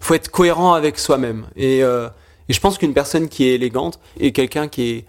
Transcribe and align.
Faut 0.00 0.14
être 0.14 0.30
cohérent 0.30 0.74
avec 0.74 0.98
soi-même. 0.98 1.46
Et, 1.56 1.82
euh, 1.82 2.08
et 2.48 2.52
je 2.52 2.60
pense 2.60 2.78
qu'une 2.78 2.94
personne 2.94 3.28
qui 3.28 3.44
est 3.44 3.54
élégante 3.54 4.00
est 4.18 4.32
quelqu'un 4.32 4.68
qui 4.68 4.90
est 4.90 5.06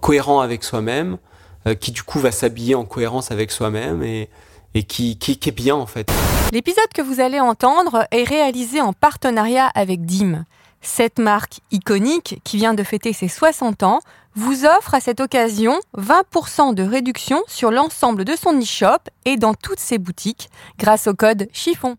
cohérent 0.00 0.40
avec 0.40 0.64
soi-même, 0.64 1.18
euh, 1.66 1.74
qui 1.74 1.92
du 1.92 2.02
coup 2.02 2.18
va 2.18 2.32
s'habiller 2.32 2.74
en 2.74 2.84
cohérence 2.84 3.30
avec 3.30 3.52
soi-même 3.52 4.02
et, 4.02 4.28
qui, 4.88 5.18
qui 5.18 5.48
est 5.48 5.52
bien 5.52 5.76
en 5.76 5.86
fait. 5.86 6.10
L'épisode 6.52 6.88
que 6.94 7.02
vous 7.02 7.20
allez 7.20 7.40
entendre 7.40 8.06
est 8.10 8.24
réalisé 8.24 8.80
en 8.80 8.92
partenariat 8.92 9.70
avec 9.74 10.04
DIM. 10.04 10.44
Cette 10.84 11.20
marque 11.20 11.60
iconique, 11.70 12.40
qui 12.42 12.56
vient 12.56 12.74
de 12.74 12.82
fêter 12.82 13.12
ses 13.12 13.28
60 13.28 13.84
ans, 13.84 14.00
vous 14.34 14.64
offre 14.64 14.94
à 14.94 15.00
cette 15.00 15.20
occasion 15.20 15.78
20% 15.96 16.74
de 16.74 16.82
réduction 16.82 17.40
sur 17.46 17.70
l'ensemble 17.70 18.24
de 18.24 18.34
son 18.34 18.58
e-shop 18.58 18.98
et 19.24 19.36
dans 19.36 19.54
toutes 19.54 19.78
ses 19.78 19.98
boutiques 19.98 20.48
grâce 20.80 21.06
au 21.06 21.14
code 21.14 21.48
chiffon. 21.52 21.96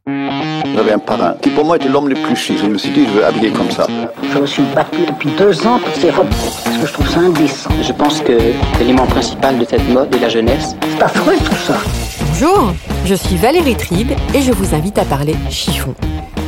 J'avais 0.75 0.91
un 0.91 0.99
parrain 0.99 1.35
qui 1.41 1.49
pour 1.51 1.63
moi 1.63 1.77
était 1.77 1.87
l'homme 1.87 2.09
le 2.09 2.15
plus 2.15 2.35
chic. 2.35 2.57
Je 2.57 2.65
me 2.65 2.77
suis 2.77 2.89
dit, 2.89 3.05
je 3.05 3.11
veux 3.11 3.25
habiller 3.25 3.51
comme 3.53 3.71
ça. 3.71 3.87
Je 4.33 4.37
me 4.37 4.45
suis 4.45 4.63
battu 4.75 5.05
depuis 5.05 5.29
deux 5.31 5.65
ans 5.65 5.79
pour 5.79 5.95
ces 5.95 6.09
robes 6.11 6.29
parce 6.29 6.77
que 6.77 6.87
je 6.87 6.93
trouve 6.93 7.09
ça 7.09 7.19
indécent. 7.19 7.69
Je 7.81 7.93
pense 7.93 8.19
que 8.19 8.37
l'élément 8.79 9.05
principal 9.05 9.57
de 9.57 9.65
cette 9.65 9.87
mode 9.89 10.13
est 10.13 10.19
la 10.19 10.29
jeunesse. 10.29 10.75
C'est 10.81 11.03
affreux 11.03 11.37
tout 11.37 11.55
ça. 11.55 11.77
Bonjour, 12.27 12.73
je 13.05 13.15
suis 13.15 13.37
Valérie 13.37 13.77
Tribe 13.77 14.11
et 14.33 14.41
je 14.41 14.51
vous 14.51 14.75
invite 14.75 14.97
à 14.97 15.05
parler 15.05 15.35
chiffon. 15.49 15.95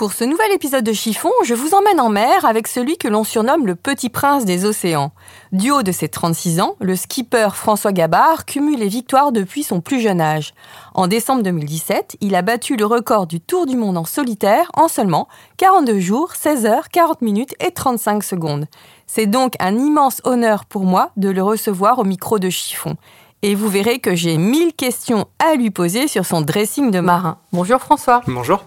pour 0.00 0.14
ce 0.14 0.24
nouvel 0.24 0.50
épisode 0.52 0.82
de 0.82 0.94
Chiffon, 0.94 1.30
je 1.44 1.52
vous 1.52 1.74
emmène 1.74 2.00
en 2.00 2.08
mer 2.08 2.46
avec 2.46 2.68
celui 2.68 2.96
que 2.96 3.06
l'on 3.06 3.22
surnomme 3.22 3.66
le 3.66 3.74
petit 3.74 4.08
prince 4.08 4.46
des 4.46 4.64
océans. 4.64 5.12
Du 5.52 5.70
haut 5.72 5.82
de 5.82 5.92
ses 5.92 6.08
36 6.08 6.62
ans, 6.62 6.76
le 6.80 6.96
skipper 6.96 7.48
François 7.52 7.92
Gabard 7.92 8.46
cumule 8.46 8.78
les 8.78 8.88
victoires 8.88 9.30
depuis 9.30 9.62
son 9.62 9.82
plus 9.82 10.00
jeune 10.00 10.22
âge. 10.22 10.54
En 10.94 11.06
décembre 11.06 11.42
2017, 11.42 12.16
il 12.22 12.34
a 12.34 12.40
battu 12.40 12.76
le 12.76 12.86
record 12.86 13.26
du 13.26 13.42
Tour 13.42 13.66
du 13.66 13.76
monde 13.76 13.98
en 13.98 14.06
solitaire 14.06 14.70
en 14.72 14.88
seulement 14.88 15.28
42 15.58 16.00
jours, 16.00 16.32
16 16.34 16.64
heures, 16.64 16.88
40 16.88 17.20
minutes 17.20 17.54
et 17.60 17.70
35 17.70 18.24
secondes. 18.24 18.68
C'est 19.06 19.26
donc 19.26 19.52
un 19.60 19.76
immense 19.76 20.22
honneur 20.24 20.64
pour 20.64 20.84
moi 20.84 21.10
de 21.18 21.28
le 21.28 21.42
recevoir 21.42 21.98
au 21.98 22.04
micro 22.04 22.38
de 22.38 22.48
Chiffon. 22.48 22.96
Et 23.42 23.54
vous 23.54 23.68
verrez 23.68 23.98
que 23.98 24.14
j'ai 24.14 24.38
mille 24.38 24.72
questions 24.72 25.26
à 25.38 25.56
lui 25.56 25.70
poser 25.70 26.08
sur 26.08 26.24
son 26.24 26.40
dressing 26.40 26.90
de 26.90 27.00
marin. 27.00 27.36
Bonjour 27.52 27.80
François. 27.80 28.22
Bonjour. 28.26 28.64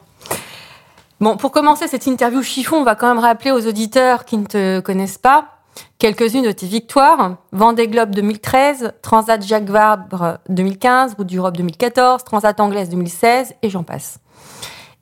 Bon, 1.19 1.37
pour 1.37 1.51
commencer 1.51 1.87
cette 1.87 2.05
interview 2.07 2.41
chiffon, 2.41 2.77
on 2.77 2.83
va 2.83 2.95
quand 2.95 3.07
même 3.07 3.23
rappeler 3.23 3.51
aux 3.51 3.67
auditeurs 3.67 4.25
qui 4.25 4.37
ne 4.37 4.45
te 4.45 4.79
connaissent 4.79 5.17
pas 5.17 5.53
quelques-unes 5.97 6.43
de 6.43 6.51
tes 6.51 6.67
victoires. 6.67 7.37
Vendée 7.51 7.87
Globe 7.87 8.11
2013, 8.11 8.93
Transat 9.01 9.41
Jacques 9.41 9.69
Vabre 9.69 10.39
2015, 10.49 11.15
Route 11.17 11.27
d'Europe 11.27 11.57
2014, 11.57 12.23
Transat 12.23 12.59
Anglaise 12.59 12.89
2016 12.89 13.55
et 13.61 13.69
j'en 13.69 13.83
passe. 13.83 14.19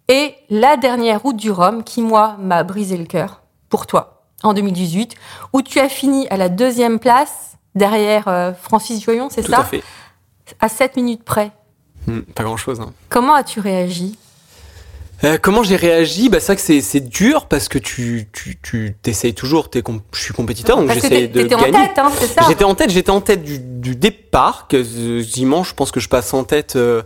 Et 0.07 0.35
la 0.49 0.77
dernière 0.77 1.21
Route 1.21 1.37
du 1.37 1.51
Rhum 1.51 1.83
qui, 1.83 2.01
moi, 2.01 2.35
m'a 2.39 2.63
brisé 2.63 2.97
le 2.97 3.05
cœur, 3.05 3.41
pour 3.69 3.87
toi, 3.87 4.23
en 4.43 4.53
2018, 4.53 5.15
où 5.53 5.61
tu 5.61 5.79
as 5.79 5.89
fini 5.89 6.27
à 6.29 6.37
la 6.37 6.49
deuxième 6.49 6.99
place, 6.99 7.57
derrière 7.75 8.27
euh, 8.27 8.51
Francis 8.53 9.03
Joyon, 9.03 9.29
c'est 9.31 9.41
ça 9.41 9.57
Tout 9.57 9.61
à 9.61 9.65
fait. 9.65 9.83
À 10.59 10.69
7 10.69 10.97
minutes 10.97 11.23
près. 11.23 11.51
Hmm, 12.07 12.21
pas 12.21 12.43
grand-chose. 12.43 12.81
Hein. 12.81 12.91
Comment 13.09 13.35
as-tu 13.35 13.59
réagi? 13.59 14.17
Euh, 15.23 15.37
comment 15.41 15.63
j'ai 15.63 15.75
réagi? 15.75 16.29
Bah, 16.29 16.39
C'est 16.39 16.53
vrai 16.53 16.55
que 16.55 16.81
c'est 16.81 16.99
dur 17.01 17.45
parce 17.47 17.67
que 17.67 17.77
tu, 17.77 18.27
tu, 18.31 18.57
tu 18.61 18.95
t'essayes 19.01 19.33
toujours, 19.33 19.69
es 19.75 19.83
je 20.13 20.19
suis 20.19 20.33
compétiteur, 20.33 20.77
donc 20.77 20.91
j'essaie 20.91 21.27
de 21.27 21.43
gagner. 21.43 21.55
en 21.55 21.85
tête, 21.85 21.97
hein, 21.97 22.11
c'est 22.17 22.27
ça 22.27 22.41
J'étais 22.47 22.63
en 22.63 22.75
tête, 22.75 22.89
j'étais 22.89 23.11
en 23.11 23.21
tête 23.21 23.43
du, 23.43 23.59
du 23.59 23.95
départ, 23.95 24.67
quasiment, 24.67 25.63
je 25.63 25.73
pense 25.73 25.91
que 25.91 25.99
je 25.99 26.09
passe 26.09 26.33
en 26.33 26.43
tête 26.43 26.75
euh, 26.75 27.01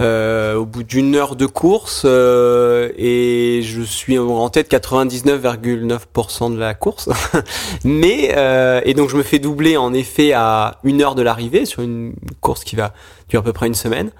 euh, 0.00 0.54
au 0.54 0.64
bout 0.64 0.84
d'une 0.84 1.16
heure 1.16 1.34
de 1.34 1.46
course 1.46 2.02
euh, 2.04 2.92
et 2.96 3.62
je 3.64 3.82
suis 3.82 4.16
en 4.16 4.48
tête 4.48 4.70
99,9% 4.70 6.54
de 6.54 6.58
la 6.58 6.74
course. 6.74 7.08
Mais 7.84 8.32
euh, 8.36 8.80
et 8.84 8.94
donc 8.94 9.08
je 9.08 9.16
me 9.16 9.24
fais 9.24 9.40
doubler 9.40 9.76
en 9.76 9.92
effet 9.92 10.32
à 10.34 10.78
une 10.84 11.02
heure 11.02 11.16
de 11.16 11.22
l'arrivée 11.22 11.64
sur 11.66 11.82
une 11.82 12.14
course 12.40 12.62
qui 12.62 12.76
va 12.76 12.92
durer 13.28 13.40
à 13.40 13.44
peu 13.44 13.52
près 13.52 13.66
une 13.66 13.74
semaine. 13.74 14.12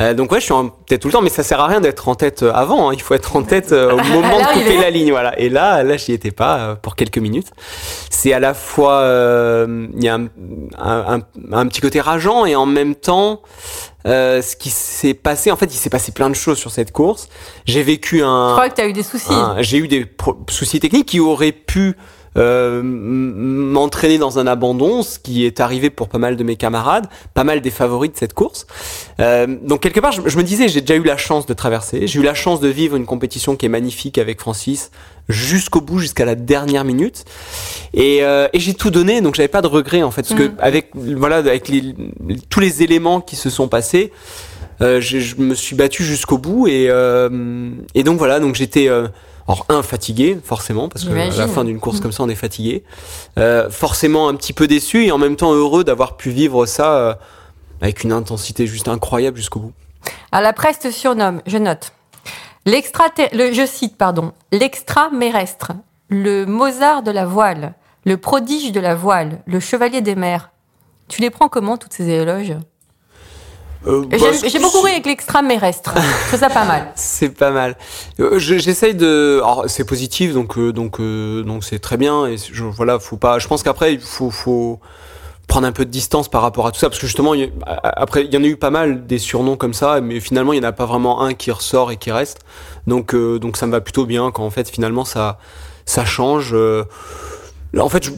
Euh, 0.00 0.14
donc 0.14 0.30
ouais, 0.30 0.38
je 0.40 0.44
suis 0.44 0.54
en 0.54 0.68
tête 0.68 1.00
tout 1.02 1.08
le 1.08 1.12
temps, 1.12 1.22
mais 1.22 1.28
ça 1.28 1.42
sert 1.42 1.60
à 1.60 1.66
rien 1.66 1.80
d'être 1.80 2.08
en 2.08 2.14
tête 2.14 2.42
euh, 2.42 2.52
avant. 2.52 2.88
Hein. 2.88 2.92
Il 2.94 3.02
faut 3.02 3.14
être 3.14 3.34
en 3.34 3.42
tête 3.42 3.72
euh, 3.72 3.92
au 3.92 3.96
moment 4.12 4.38
de 4.38 4.46
couper 4.52 4.76
la 4.76 4.90
ligne, 4.90 5.10
voilà. 5.10 5.38
Et 5.38 5.48
là, 5.48 5.82
là, 5.82 5.96
j'y 5.96 6.12
étais 6.12 6.30
pas 6.30 6.76
pour 6.76 6.94
quelques 6.94 7.18
minutes. 7.18 7.48
C'est 8.10 8.32
à 8.32 8.40
la 8.40 8.54
fois, 8.54 9.04
il 9.66 10.02
y 10.02 10.08
a 10.08 10.14
un, 10.14 10.28
un, 10.78 11.20
un, 11.52 11.66
petit 11.66 11.80
côté 11.80 12.00
rageant 12.00 12.46
et 12.46 12.56
en 12.56 12.66
même 12.66 12.94
temps, 12.94 13.42
ce 14.04 14.56
qui 14.56 14.70
s'est 14.70 15.14
passé, 15.14 15.50
en 15.50 15.56
fait, 15.56 15.66
il 15.66 15.76
s'est 15.76 15.90
passé 15.90 16.12
plein 16.12 16.30
de 16.30 16.34
choses 16.34 16.58
sur 16.58 16.70
cette 16.70 16.92
course. 16.92 17.28
J'ai 17.64 17.82
vécu 17.82 18.22
un. 18.22 18.50
Je 18.50 18.52
crois 18.54 18.68
que 18.68 18.74
tu 18.74 18.80
as 18.80 18.88
eu 18.88 18.92
des 18.92 19.02
soucis. 19.02 19.32
J'ai 19.58 19.78
eu 19.78 19.88
des 19.88 20.06
soucis 20.48 20.80
techniques 20.80 21.06
qui 21.06 21.20
auraient 21.20 21.52
pu 21.52 21.96
euh, 22.36 22.82
m'entraîner 22.84 24.18
dans 24.18 24.38
un 24.38 24.46
abandon, 24.46 25.02
ce 25.02 25.18
qui 25.18 25.44
est 25.44 25.60
arrivé 25.60 25.90
pour 25.90 26.08
pas 26.08 26.18
mal 26.18 26.36
de 26.36 26.44
mes 26.44 26.56
camarades, 26.56 27.06
pas 27.34 27.44
mal 27.44 27.60
des 27.60 27.70
favoris 27.70 28.12
de 28.12 28.16
cette 28.16 28.34
course. 28.34 28.66
Euh, 29.20 29.46
donc 29.62 29.80
quelque 29.80 30.00
part, 30.00 30.12
je, 30.12 30.22
je 30.26 30.36
me 30.36 30.42
disais, 30.42 30.68
j'ai 30.68 30.80
déjà 30.80 30.96
eu 30.96 31.04
la 31.04 31.16
chance 31.16 31.46
de 31.46 31.54
traverser, 31.54 32.06
j'ai 32.06 32.20
eu 32.20 32.22
la 32.22 32.34
chance 32.34 32.60
de 32.60 32.68
vivre 32.68 32.96
une 32.96 33.06
compétition 33.06 33.56
qui 33.56 33.66
est 33.66 33.70
magnifique 33.70 34.18
avec 34.18 34.40
Francis 34.40 34.90
jusqu'au 35.28 35.80
bout, 35.80 35.98
jusqu'à 35.98 36.24
la 36.24 36.34
dernière 36.34 36.84
minute, 36.84 37.24
et, 37.92 38.18
euh, 38.22 38.48
et 38.52 38.60
j'ai 38.60 38.74
tout 38.74 38.90
donné, 38.90 39.20
donc 39.20 39.34
j'avais 39.34 39.48
pas 39.48 39.62
de 39.62 39.66
regrets 39.66 40.02
en 40.02 40.10
fait, 40.10 40.22
parce 40.22 40.40
que 40.40 40.50
avec 40.58 40.90
voilà, 40.94 41.36
avec 41.36 41.68
les, 41.68 41.94
tous 42.48 42.60
les 42.60 42.82
éléments 42.82 43.20
qui 43.20 43.36
se 43.36 43.50
sont 43.50 43.68
passés. 43.68 44.12
Euh, 44.80 45.00
je, 45.00 45.18
je, 45.18 45.34
me 45.38 45.56
suis 45.56 45.74
battu 45.74 46.04
jusqu'au 46.04 46.38
bout 46.38 46.68
et, 46.68 46.86
euh, 46.88 47.68
et 47.96 48.04
donc 48.04 48.16
voilà 48.16 48.38
donc 48.38 48.54
j'étais 48.54 48.88
alors 49.48 49.64
un 49.70 49.82
fatigué 49.82 50.38
forcément 50.44 50.88
parce 50.88 51.04
que 51.04 51.10
à 51.10 51.36
la 51.36 51.48
fin 51.48 51.64
d'une 51.64 51.80
course 51.80 52.00
comme 52.00 52.12
ça 52.12 52.22
on 52.22 52.28
est 52.28 52.34
fatigué, 52.34 52.84
euh, 53.38 53.70
forcément 53.70 54.28
un 54.28 54.34
petit 54.34 54.52
peu 54.52 54.66
déçu 54.66 55.06
et 55.06 55.10
en 55.10 55.18
même 55.18 55.36
temps 55.36 55.54
heureux 55.54 55.84
d'avoir 55.84 56.16
pu 56.18 56.30
vivre 56.30 56.66
ça 56.66 56.94
euh, 56.94 57.14
avec 57.80 58.04
une 58.04 58.12
intensité 58.12 58.66
juste 58.66 58.88
incroyable 58.88 59.38
jusqu'au 59.38 59.60
bout. 59.60 59.72
À 60.32 60.42
la 60.42 60.52
presse 60.52 60.78
te 60.78 60.90
surnomme, 60.90 61.40
je 61.46 61.56
note, 61.56 61.92
l'extra, 62.66 63.04
le, 63.32 63.52
je 63.52 63.66
cite 63.66 63.96
pardon, 63.96 64.32
l'extra-mérestre, 64.52 65.72
le 66.10 66.44
Mozart 66.44 67.02
de 67.02 67.10
la 67.10 67.24
voile, 67.24 67.74
le 68.04 68.18
prodige 68.18 68.72
de 68.72 68.80
la 68.80 68.94
voile, 68.94 69.40
le 69.46 69.60
chevalier 69.60 70.02
des 70.02 70.14
mers. 70.14 70.50
Tu 71.08 71.22
les 71.22 71.30
prends 71.30 71.48
comment 71.48 71.78
toutes 71.78 71.94
ces 71.94 72.08
éloges? 72.08 72.54
Euh, 73.86 74.04
bah, 74.06 74.16
J'ai 74.46 74.58
beaucoup 74.58 74.80
ri 74.80 74.92
avec 74.92 75.06
l'extraterrestre. 75.06 75.94
Je 76.32 76.36
ça 76.36 76.50
pas 76.50 76.64
mal. 76.64 76.92
C'est 76.96 77.30
pas 77.30 77.50
mal. 77.50 77.76
Euh, 78.20 78.38
J'essaye 78.38 78.94
de. 78.94 79.36
Alors 79.38 79.64
c'est 79.68 79.84
positif, 79.84 80.34
donc 80.34 80.58
euh, 80.58 80.72
donc 80.72 81.00
euh, 81.00 81.42
donc 81.42 81.64
c'est 81.64 81.78
très 81.78 81.96
bien. 81.96 82.26
Et 82.26 82.36
je, 82.36 82.64
voilà, 82.64 82.98
faut 82.98 83.16
pas. 83.16 83.38
Je 83.38 83.46
pense 83.46 83.62
qu'après 83.62 83.94
il 83.94 84.00
faut 84.00 84.30
faut 84.30 84.80
prendre 85.46 85.66
un 85.66 85.72
peu 85.72 85.86
de 85.86 85.90
distance 85.90 86.28
par 86.28 86.42
rapport 86.42 86.66
à 86.66 86.72
tout 86.72 86.78
ça, 86.78 86.90
parce 86.90 87.00
que 87.00 87.06
justement 87.06 87.32
il 87.34 87.52
a, 87.66 87.80
après 88.00 88.24
il 88.24 88.34
y 88.34 88.36
en 88.36 88.44
a 88.44 88.46
eu 88.46 88.56
pas 88.56 88.70
mal 88.70 89.06
des 89.06 89.18
surnoms 89.18 89.56
comme 89.56 89.74
ça, 89.74 90.00
mais 90.00 90.20
finalement 90.20 90.52
il 90.52 90.56
y 90.56 90.60
en 90.60 90.68
a 90.68 90.72
pas 90.72 90.84
vraiment 90.86 91.22
un 91.22 91.34
qui 91.34 91.50
ressort 91.50 91.90
et 91.90 91.96
qui 91.96 92.10
reste. 92.10 92.40
Donc 92.86 93.14
donc 93.14 93.56
ça 93.56 93.66
me 93.66 93.72
va 93.72 93.80
plutôt 93.80 94.06
bien 94.06 94.30
quand 94.30 94.44
en 94.44 94.50
fait 94.50 94.68
finalement 94.68 95.04
ça 95.04 95.38
ça 95.86 96.04
change. 96.04 96.54
En 97.78 97.88
fait, 97.90 98.10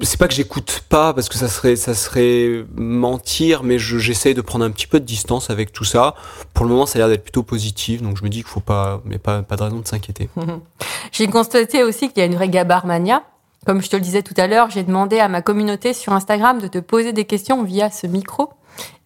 c'est 0.00 0.18
pas 0.18 0.28
que 0.28 0.34
j'écoute 0.34 0.82
pas 0.88 1.12
parce 1.12 1.28
que 1.28 1.36
ça 1.36 1.48
serait 1.48 1.76
ça 1.76 1.94
serait 1.94 2.64
mentir, 2.74 3.62
mais 3.64 3.78
je- 3.78 3.98
j'essaye 3.98 4.32
de 4.34 4.40
prendre 4.40 4.64
un 4.64 4.70
petit 4.70 4.86
peu 4.86 4.98
de 4.98 5.04
distance 5.04 5.50
avec 5.50 5.72
tout 5.72 5.84
ça. 5.84 6.14
Pour 6.54 6.64
le 6.64 6.70
moment, 6.72 6.86
ça 6.86 6.96
a 6.96 7.00
l'air 7.00 7.08
d'être 7.08 7.22
plutôt 7.22 7.42
positif, 7.42 8.00
donc 8.00 8.16
je 8.16 8.24
me 8.24 8.30
dis 8.30 8.38
qu'il 8.38 8.46
faut 8.46 8.60
pas, 8.60 9.02
mais 9.04 9.18
pas 9.18 9.42
pas 9.42 9.56
de 9.56 9.62
raison 9.62 9.80
de 9.80 9.86
s'inquiéter. 9.86 10.30
J'ai 11.12 11.26
constaté 11.28 11.84
aussi 11.84 12.08
qu'il 12.08 12.18
y 12.18 12.22
a 12.22 12.24
une 12.26 12.34
vraie 12.34 12.48
gabarmania. 12.48 13.22
Comme 13.66 13.80
je 13.82 13.88
te 13.90 13.96
le 13.96 14.02
disais 14.02 14.22
tout 14.22 14.34
à 14.38 14.46
l'heure, 14.48 14.70
j'ai 14.70 14.82
demandé 14.82 15.20
à 15.20 15.28
ma 15.28 15.40
communauté 15.42 15.92
sur 15.94 16.12
Instagram 16.14 16.58
de 16.60 16.66
te 16.66 16.78
poser 16.78 17.12
des 17.12 17.24
questions 17.26 17.62
via 17.62 17.90
ce 17.92 18.08
micro. 18.08 18.48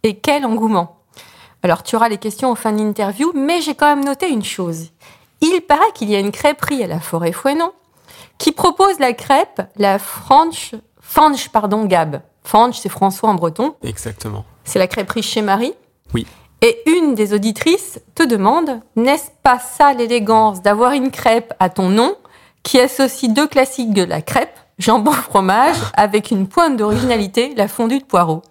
Et 0.02 0.16
quel 0.16 0.46
engouement 0.46 0.96
Alors, 1.62 1.82
tu 1.82 1.94
auras 1.96 2.08
les 2.08 2.16
questions 2.16 2.50
en 2.52 2.54
fin 2.54 2.72
d'interview, 2.72 3.32
mais 3.34 3.60
j'ai 3.60 3.74
quand 3.74 3.94
même 3.94 4.04
noté 4.04 4.30
une 4.30 4.44
chose. 4.44 4.92
Il 5.42 5.60
paraît 5.60 5.92
qu'il 5.94 6.08
y 6.08 6.16
a 6.16 6.20
une 6.20 6.30
crêperie 6.30 6.82
à 6.82 6.86
la 6.86 7.00
forêt 7.00 7.32
Fouenon 7.32 7.72
qui 8.38 8.52
propose 8.52 8.98
la 8.98 9.12
crêpe, 9.12 9.62
la 9.76 9.98
Franche, 9.98 10.74
Fange, 11.00 11.48
pardon, 11.50 11.84
Gab. 11.84 12.20
Fange, 12.44 12.78
c'est 12.78 12.88
François 12.88 13.28
en 13.30 13.34
breton. 13.34 13.74
Exactement. 13.82 14.44
C'est 14.64 14.78
la 14.78 14.86
crêperie 14.86 15.22
chez 15.22 15.42
Marie. 15.42 15.74
Oui. 16.14 16.26
Et 16.62 16.82
une 16.90 17.14
des 17.14 17.32
auditrices 17.34 18.00
te 18.14 18.22
demande 18.22 18.80
N'est-ce 18.96 19.30
pas 19.42 19.58
ça 19.58 19.92
l'élégance 19.92 20.62
d'avoir 20.62 20.92
une 20.92 21.10
crêpe 21.10 21.54
à 21.60 21.68
ton 21.68 21.88
nom 21.88 22.14
qui 22.62 22.80
associe 22.80 23.32
deux 23.32 23.46
classiques 23.46 23.92
de 23.92 24.02
la 24.02 24.22
crêpe, 24.22 24.56
jambon 24.78 25.12
fromage, 25.12 25.76
avec 25.94 26.30
une 26.30 26.48
pointe 26.48 26.76
d'originalité, 26.76 27.54
la 27.56 27.68
fondue 27.68 27.98
de 28.00 28.04
poireaux 28.04 28.42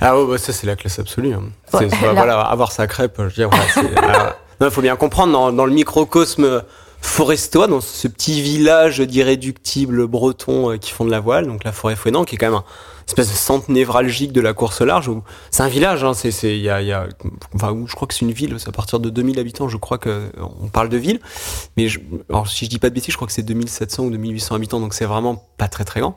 Ah 0.00 0.18
ouais, 0.18 0.26
bah 0.26 0.38
ça 0.38 0.52
c'est 0.52 0.66
la 0.66 0.76
classe 0.76 0.98
absolue. 0.98 1.34
hein. 1.34 1.42
Ouais. 1.74 1.88
Voilà, 2.14 2.40
avoir 2.40 2.72
sa 2.72 2.86
crêpe, 2.86 3.16
je 3.18 3.22
veux 3.24 3.30
dire, 3.30 3.48
voilà, 3.50 3.64
c'est- 3.74 3.90
ah, 4.02 4.36
non, 4.60 4.68
il 4.68 4.70
faut 4.72 4.80
bien 4.82 4.96
comprendre 4.96 5.32
dans, 5.32 5.52
dans 5.52 5.66
le 5.66 5.72
microcosme 5.72 6.62
forestois, 7.00 7.66
dans 7.66 7.80
ce 7.80 8.08
petit 8.08 8.40
village 8.42 9.00
d'irréductibles 9.00 10.06
bretons 10.06 10.72
euh, 10.72 10.76
qui 10.76 10.92
font 10.92 11.04
de 11.04 11.10
la 11.10 11.20
voile, 11.20 11.46
donc 11.46 11.64
la 11.64 11.72
forêt 11.72 11.96
fouenant, 11.96 12.24
qui 12.24 12.34
est 12.34 12.38
quand 12.38 12.50
même 12.50 12.60
un 12.60 12.64
espèce 13.06 13.30
de 13.30 13.36
centre 13.36 13.70
névralgique 13.70 14.32
de 14.32 14.40
la 14.40 14.52
course 14.52 14.80
large. 14.80 15.10
C'est 15.50 15.62
un 15.62 15.68
village, 15.68 16.02
hein, 16.02 16.12
c'est, 16.14 16.30
c'est, 16.30 16.58
y 16.58 16.68
a, 16.68 16.82
y 16.82 16.92
a, 16.92 17.06
enfin, 17.54 17.70
où 17.70 17.86
je 17.86 17.94
crois 17.94 18.08
que 18.08 18.14
c'est 18.14 18.24
une 18.24 18.32
ville, 18.32 18.56
c'est 18.58 18.68
à 18.68 18.72
partir 18.72 18.98
de 18.98 19.10
2000 19.10 19.38
habitants, 19.38 19.68
je 19.68 19.76
crois 19.76 19.98
que 19.98 20.08
euh, 20.08 20.28
parle 20.72 20.88
de 20.88 20.96
ville. 20.96 21.20
Mais 21.76 21.88
je, 21.88 22.00
alors, 22.28 22.48
si 22.48 22.64
je 22.64 22.70
dis 22.70 22.78
pas 22.78 22.90
de 22.90 22.94
bêtises, 22.94 23.12
je 23.12 23.16
crois 23.16 23.28
que 23.28 23.32
c'est 23.32 23.42
2700 23.42 24.04
ou 24.04 24.10
2800 24.10 24.54
habitants, 24.56 24.80
donc 24.80 24.92
c'est 24.94 25.04
vraiment 25.04 25.44
pas 25.56 25.68
très 25.68 25.84
très 25.84 26.00
grand. 26.00 26.16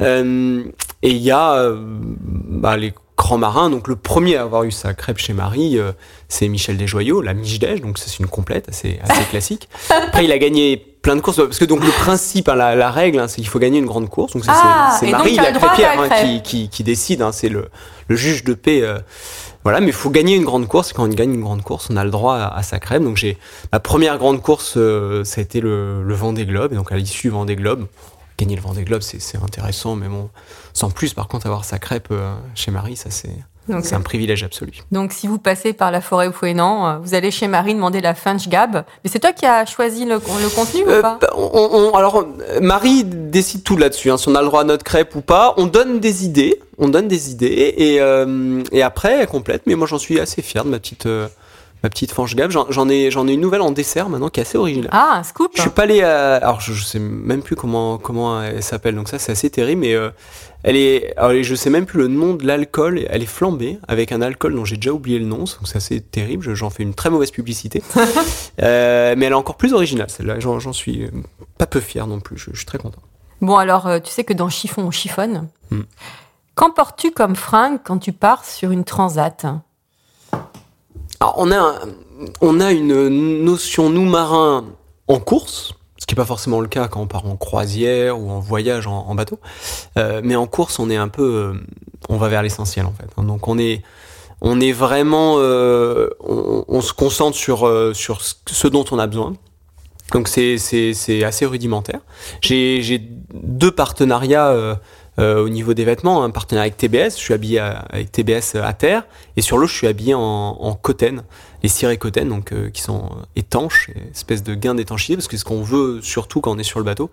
Euh, 0.00 0.64
et 1.02 1.10
il 1.10 1.22
y 1.22 1.30
a 1.30 1.54
euh, 1.54 1.78
bah, 1.80 2.76
les 2.76 2.92
grands 3.30 3.38
marins. 3.38 3.70
Donc 3.70 3.86
le 3.86 3.94
premier 3.96 4.36
à 4.36 4.42
avoir 4.42 4.64
eu 4.64 4.72
sa 4.72 4.92
crêpe 4.94 5.18
chez 5.18 5.32
Marie, 5.32 5.78
euh, 5.78 5.92
c'est 6.28 6.48
Michel 6.48 6.76
Desjoyaux, 6.76 7.20
la 7.22 7.32
Miche 7.34 7.58
Dej, 7.60 7.80
donc 7.80 7.98
c'est 7.98 8.18
une 8.18 8.26
complète 8.26 8.68
assez, 8.68 8.98
assez 9.08 9.24
classique. 9.30 9.68
Après, 9.90 10.24
il 10.24 10.32
a 10.32 10.38
gagné 10.38 10.76
plein 11.02 11.14
de 11.16 11.20
courses 11.20 11.36
parce 11.36 11.58
que 11.58 11.64
donc 11.64 11.84
le 11.84 11.90
principe, 11.92 12.48
hein, 12.48 12.56
la, 12.56 12.74
la 12.74 12.90
règle, 12.90 13.20
hein, 13.20 13.28
c'est 13.28 13.36
qu'il 13.36 13.46
faut 13.48 13.58
gagner 13.60 13.78
une 13.78 13.86
grande 13.86 14.08
course. 14.10 14.32
Donc 14.32 14.44
c'est- 14.44 14.50
Ah, 14.52 14.96
c'est 14.98 15.06
et 15.08 15.12
donc, 15.12 15.20
Marie, 15.20 15.36
la 15.36 15.52
crêpière, 15.52 16.00
hein, 16.00 16.08
qui, 16.20 16.42
qui, 16.42 16.68
qui 16.68 16.82
décide. 16.82 17.22
hein, 17.22 17.30
c'est 17.32 17.48
le, 17.48 17.68
le 18.08 18.16
juge 18.16 18.42
de 18.44 18.54
paix. 18.54 18.80
euh, 18.82 18.98
voilà, 19.62 19.80
mais 19.80 19.88
il 19.88 19.92
faut 19.92 20.10
gagner 20.10 20.34
une 20.36 20.44
grande 20.44 20.66
course. 20.66 20.90
Et 20.90 20.94
quand 20.94 21.04
on 21.04 21.08
gagne 21.08 21.32
une 21.34 21.42
grande 21.42 21.62
course, 21.62 21.88
on 21.90 21.96
a 21.96 22.04
le 22.04 22.10
droit 22.10 22.36
à, 22.36 22.48
à 22.56 22.62
sa 22.62 22.78
crêpe. 22.80 23.02
Donc 23.02 23.16
j'ai 23.16 23.38
ma 23.72 23.78
première 23.78 24.18
grande 24.18 24.42
course, 24.42 24.74
euh, 24.76 25.22
ça 25.24 25.40
a 25.40 25.42
été 25.44 25.60
le, 25.60 26.02
le 26.02 26.14
Vendée 26.14 26.44
Globe. 26.46 26.72
Et 26.72 26.76
donc 26.76 26.90
à 26.92 26.96
l'issue 26.96 27.28
Vendée 27.30 27.56
Globe, 27.56 27.86
gagner 28.40 28.56
le 28.56 28.62
Vendée 28.62 28.82
Globe, 28.84 29.02
c'est 29.02 29.38
intéressant, 29.42 29.94
mais 29.94 30.08
bon, 30.08 30.30
sans 30.72 30.90
plus. 30.90 31.14
Par 31.14 31.28
contre, 31.28 31.46
avoir 31.46 31.64
sa 31.64 31.78
crêpe 31.78 32.08
euh, 32.10 32.34
chez 32.54 32.70
Marie, 32.70 32.96
ça 32.96 33.10
c'est 33.10 33.30
un 33.94 34.00
privilège 34.00 34.42
absolu. 34.42 34.72
donc, 34.90 35.12
si 35.12 35.28
vous 35.28 35.38
passez 35.38 35.72
par 35.72 35.92
la 35.92 36.00
forêt 36.00 36.32
Fouenan, 36.32 36.86
euh, 36.88 36.98
vous 36.98 37.14
allez 37.14 37.30
chez 37.30 37.46
Marie 37.46 37.74
demander 37.74 38.00
la 38.00 38.14
Fange 38.16 38.48
Gab. 38.48 38.84
Mais 39.04 39.10
c'est 39.10 39.20
toi 39.20 39.32
qui 39.32 39.46
as 39.46 39.64
choisi 39.66 40.04
le, 40.06 40.14
le 40.16 40.48
contenu 40.54 40.82
ou 40.84 40.88
Euh, 40.90 41.02
pas 41.02 41.18
bah, 41.20 41.28
on- 41.36 41.68
on- 41.92 41.94
alors, 41.94 42.26
Marie 42.60 43.04
décide 43.04 43.62
tout 43.62 43.76
là-dessus, 43.76 44.10
hein, 44.10 44.16
si 44.18 44.28
on 44.28 44.34
a 44.34 44.40
le 44.40 44.46
droit 44.46 44.62
à 44.62 44.64
notre 44.64 44.82
crêpe 44.82 45.14
ou 45.14 45.20
pas. 45.20 45.54
On 45.56 45.66
donne 45.66 46.00
des 46.00 46.24
idées, 46.24 46.58
on 46.78 46.88
donne 46.88 47.06
des 47.06 47.30
idées, 47.30 47.74
et, 47.76 48.00
euh, 48.00 48.60
et 48.72 48.82
après, 48.82 49.20
elle 49.20 49.28
complète. 49.28 49.62
Mais 49.66 49.76
moi, 49.76 49.86
j'en 49.86 49.98
suis 49.98 50.18
assez 50.18 50.42
fier 50.42 50.64
de 50.64 50.70
ma 50.70 50.78
petite, 50.80 51.06
euh, 51.06 51.28
ma 51.82 51.88
petite 51.90 52.12
fange 52.12 52.34
gab. 52.36 52.50
J'en 52.50 52.88
ai, 52.88 53.10
j'en 53.10 53.26
ai 53.28 53.32
une 53.34 53.40
nouvelle 53.40 53.62
en 53.62 53.70
dessert 53.70 54.08
maintenant 54.08 54.28
qui 54.28 54.40
est 54.40 54.42
assez 54.42 54.58
originale. 54.58 54.90
Ah, 54.92 55.16
un 55.18 55.22
scoop 55.22 55.52
Je 55.54 55.60
suis 55.62 55.70
pas 55.70 55.82
allé 55.82 56.02
à... 56.02 56.36
Alors, 56.36 56.60
je, 56.60 56.72
je 56.72 56.84
sais 56.84 56.98
même 56.98 57.42
plus 57.42 57.56
comment, 57.56 57.98
comment 57.98 58.42
elle 58.42 58.62
s'appelle, 58.62 58.94
donc 58.94 59.08
ça, 59.08 59.18
c'est 59.18 59.32
assez 59.32 59.50
terrible, 59.50 59.80
mais 59.80 59.94
euh, 59.94 60.10
elle 60.62 60.76
est... 60.76 61.14
Alors, 61.16 61.42
je 61.42 61.54
sais 61.54 61.70
même 61.70 61.86
plus 61.86 61.98
le 61.98 62.08
nom 62.08 62.34
de 62.34 62.46
l'alcool, 62.46 63.06
elle 63.08 63.22
est 63.22 63.26
flambée 63.26 63.78
avec 63.88 64.12
un 64.12 64.20
alcool 64.22 64.54
dont 64.54 64.64
j'ai 64.64 64.76
déjà 64.76 64.92
oublié 64.92 65.18
le 65.18 65.24
nom, 65.26 65.38
donc 65.38 65.48
c'est 65.64 65.76
assez 65.76 66.00
terrible, 66.00 66.42
Je- 66.42 66.54
j'en 66.54 66.70
fais 66.70 66.82
une 66.82 66.94
très 66.94 67.10
mauvaise 67.10 67.30
publicité. 67.30 67.82
Euh, 68.62 69.14
mais 69.16 69.26
elle 69.26 69.32
est 69.32 69.36
encore 69.36 69.56
plus 69.56 69.72
originale, 69.72 70.10
celle-là, 70.10 70.38
j'en 70.40 70.72
suis 70.72 71.04
euh, 71.04 71.08
pas 71.56 71.66
peu 71.66 71.80
fier 71.80 72.06
non 72.06 72.20
plus, 72.20 72.36
je, 72.36 72.50
je 72.52 72.56
suis 72.58 72.66
très 72.66 72.76
content. 72.78 73.00
Bon, 73.40 73.56
alors, 73.56 73.86
euh, 73.86 74.00
tu 74.00 74.10
sais 74.10 74.22
que 74.24 74.34
dans 74.34 74.50
Chiffon, 74.50 74.82
on 74.82 74.90
chiffonne. 74.90 75.48
Hmm. 75.70 75.82
Qu'en 76.56 76.70
portes-tu 76.70 77.10
comme 77.10 77.36
fringue 77.36 77.78
quand 77.82 77.96
tu 77.98 78.12
pars 78.12 78.44
sur 78.44 78.70
une 78.70 78.84
transat? 78.84 79.46
Alors, 81.22 81.34
on 81.36 81.52
a, 81.52 81.74
on 82.40 82.60
a 82.60 82.72
une 82.72 83.08
notion, 83.44 83.90
nous 83.90 84.06
marins, 84.06 84.64
en 85.06 85.20
course, 85.20 85.74
ce 85.98 86.06
qui 86.06 86.14
n'est 86.14 86.16
pas 86.16 86.24
forcément 86.24 86.60
le 86.60 86.68
cas 86.68 86.88
quand 86.88 87.02
on 87.02 87.06
part 87.06 87.26
en 87.26 87.36
croisière 87.36 88.18
ou 88.18 88.30
en 88.30 88.40
voyage 88.40 88.86
en, 88.86 89.14
bateau. 89.14 89.38
Euh, 89.98 90.22
mais 90.24 90.34
en 90.34 90.46
course, 90.46 90.78
on 90.78 90.88
est 90.88 90.96
un 90.96 91.08
peu, 91.08 91.22
euh, 91.22 91.52
on 92.08 92.16
va 92.16 92.28
vers 92.28 92.42
l'essentiel 92.42 92.86
en 92.86 92.92
fait. 92.92 93.22
Donc 93.22 93.48
on 93.48 93.58
est, 93.58 93.82
on 94.40 94.60
est 94.60 94.72
vraiment, 94.72 95.34
euh, 95.36 96.08
on, 96.20 96.80
se 96.80 96.94
concentre 96.94 97.36
sur 97.36 97.68
sur 97.94 98.22
ce- 98.22 98.68
dont 98.68 98.86
on 98.90 98.98
a 98.98 99.06
besoin. 99.06 99.34
Donc 100.12 100.26
c'est 100.26 100.56
c'est 100.56 101.22
assez 101.22 101.44
rudimentaire. 101.44 102.00
J'ai 102.40 102.98
deux 103.34 103.72
partenariats 103.72 104.78
au 105.20 105.48
niveau 105.48 105.74
des 105.74 105.84
vêtements, 105.84 106.22
un 106.24 106.30
partenariat 106.30 106.64
avec 106.72 106.76
TBS. 106.76 107.10
Je 107.16 107.20
suis 107.22 107.34
habillé 107.34 107.58
à- 107.58 107.84
avec 107.90 108.10
TBS 108.12 108.56
à 108.62 108.72
terre 108.72 109.04
et 109.36 109.42
sur 109.42 109.58
l'eau 109.58 109.66
je 109.66 109.74
suis 109.74 109.86
habillé 109.86 110.14
en, 110.14 110.20
en 110.20 110.80
les 111.62 111.68
cirés 111.68 111.98
cotten 111.98 112.26
donc 112.28 112.52
euh, 112.52 112.70
qui 112.70 112.80
sont 112.80 113.04
euh, 113.04 113.22
étanches, 113.36 113.90
espèce 114.12 114.42
de 114.42 114.54
gain 114.54 114.74
d'étanchéité 114.74 115.16
parce 115.16 115.28
que 115.28 115.36
ce 115.36 115.44
qu'on 115.44 115.62
veut 115.62 116.00
surtout 116.02 116.40
quand 116.40 116.52
on 116.52 116.58
est 116.58 116.62
sur 116.62 116.78
le 116.78 116.84
bateau, 116.86 117.10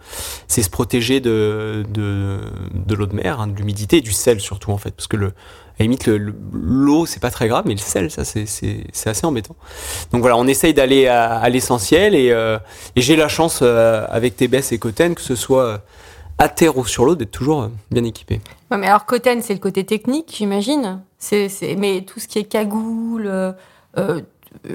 c'est 0.48 0.62
se 0.64 0.70
protéger 0.70 1.20
de 1.20 1.84
de, 1.90 2.40
de 2.74 2.96
l'eau 2.96 3.06
de 3.08 3.16
mer, 3.16 3.42
hein, 3.42 3.48
de 3.48 3.56
l'humidité 3.58 4.00
du 4.02 4.12
sel 4.14 4.40
surtout 4.40 4.72
en 4.72 4.78
fait 4.78 4.92
parce 4.92 5.08
que 5.08 5.18
le 5.18 5.28
à 5.28 5.32
la 5.80 5.84
limite 5.84 6.06
le- 6.08 6.18
le- 6.18 6.34
l'eau 6.54 7.06
c'est 7.06 7.20
pas 7.20 7.30
très 7.30 7.48
grave 7.50 7.66
mais 7.68 7.74
le 7.74 7.80
sel 7.80 8.10
ça 8.10 8.24
c'est 8.24 8.46
c'est 8.46 9.10
assez 9.10 9.26
embêtant. 9.26 9.56
Donc 10.14 10.22
voilà, 10.22 10.38
on 10.38 10.48
essaye 10.48 10.74
d'aller 10.74 11.08
à, 11.08 11.36
à 11.36 11.50
l'essentiel 11.50 12.16
et, 12.16 12.32
euh, 12.32 12.58
et 12.96 13.02
j'ai 13.02 13.16
la 13.18 13.28
chance 13.28 13.60
euh, 13.62 14.06
avec 14.10 14.38
TBS 14.38 14.72
et 14.72 14.78
Coten 14.80 15.14
que 15.14 15.22
ce 15.22 15.36
soit 15.36 15.64
euh, 15.66 15.78
à 16.38 16.50
terre 16.50 16.78
ou 16.78 16.86
sur 16.86 17.06
l'eau 17.06 17.16
d'être 17.16 17.32
toujours 17.32 17.64
euh, 17.64 17.68
bien 17.92 18.04
équipé. 18.04 18.40
Ouais, 18.72 18.78
mais 18.78 18.88
alors, 18.88 19.06
Coten, 19.06 19.42
c'est 19.42 19.54
le 19.54 19.60
côté 19.60 19.86
technique, 19.86 20.34
j'imagine. 20.38 21.02
C'est, 21.20 21.50
c'est, 21.50 21.76
mais 21.76 22.02
tout 22.02 22.20
ce 22.20 22.28
qui 22.28 22.38
est 22.40 22.44
cagoule, 22.44 23.26
euh, 23.28 23.52
euh, 23.98 24.22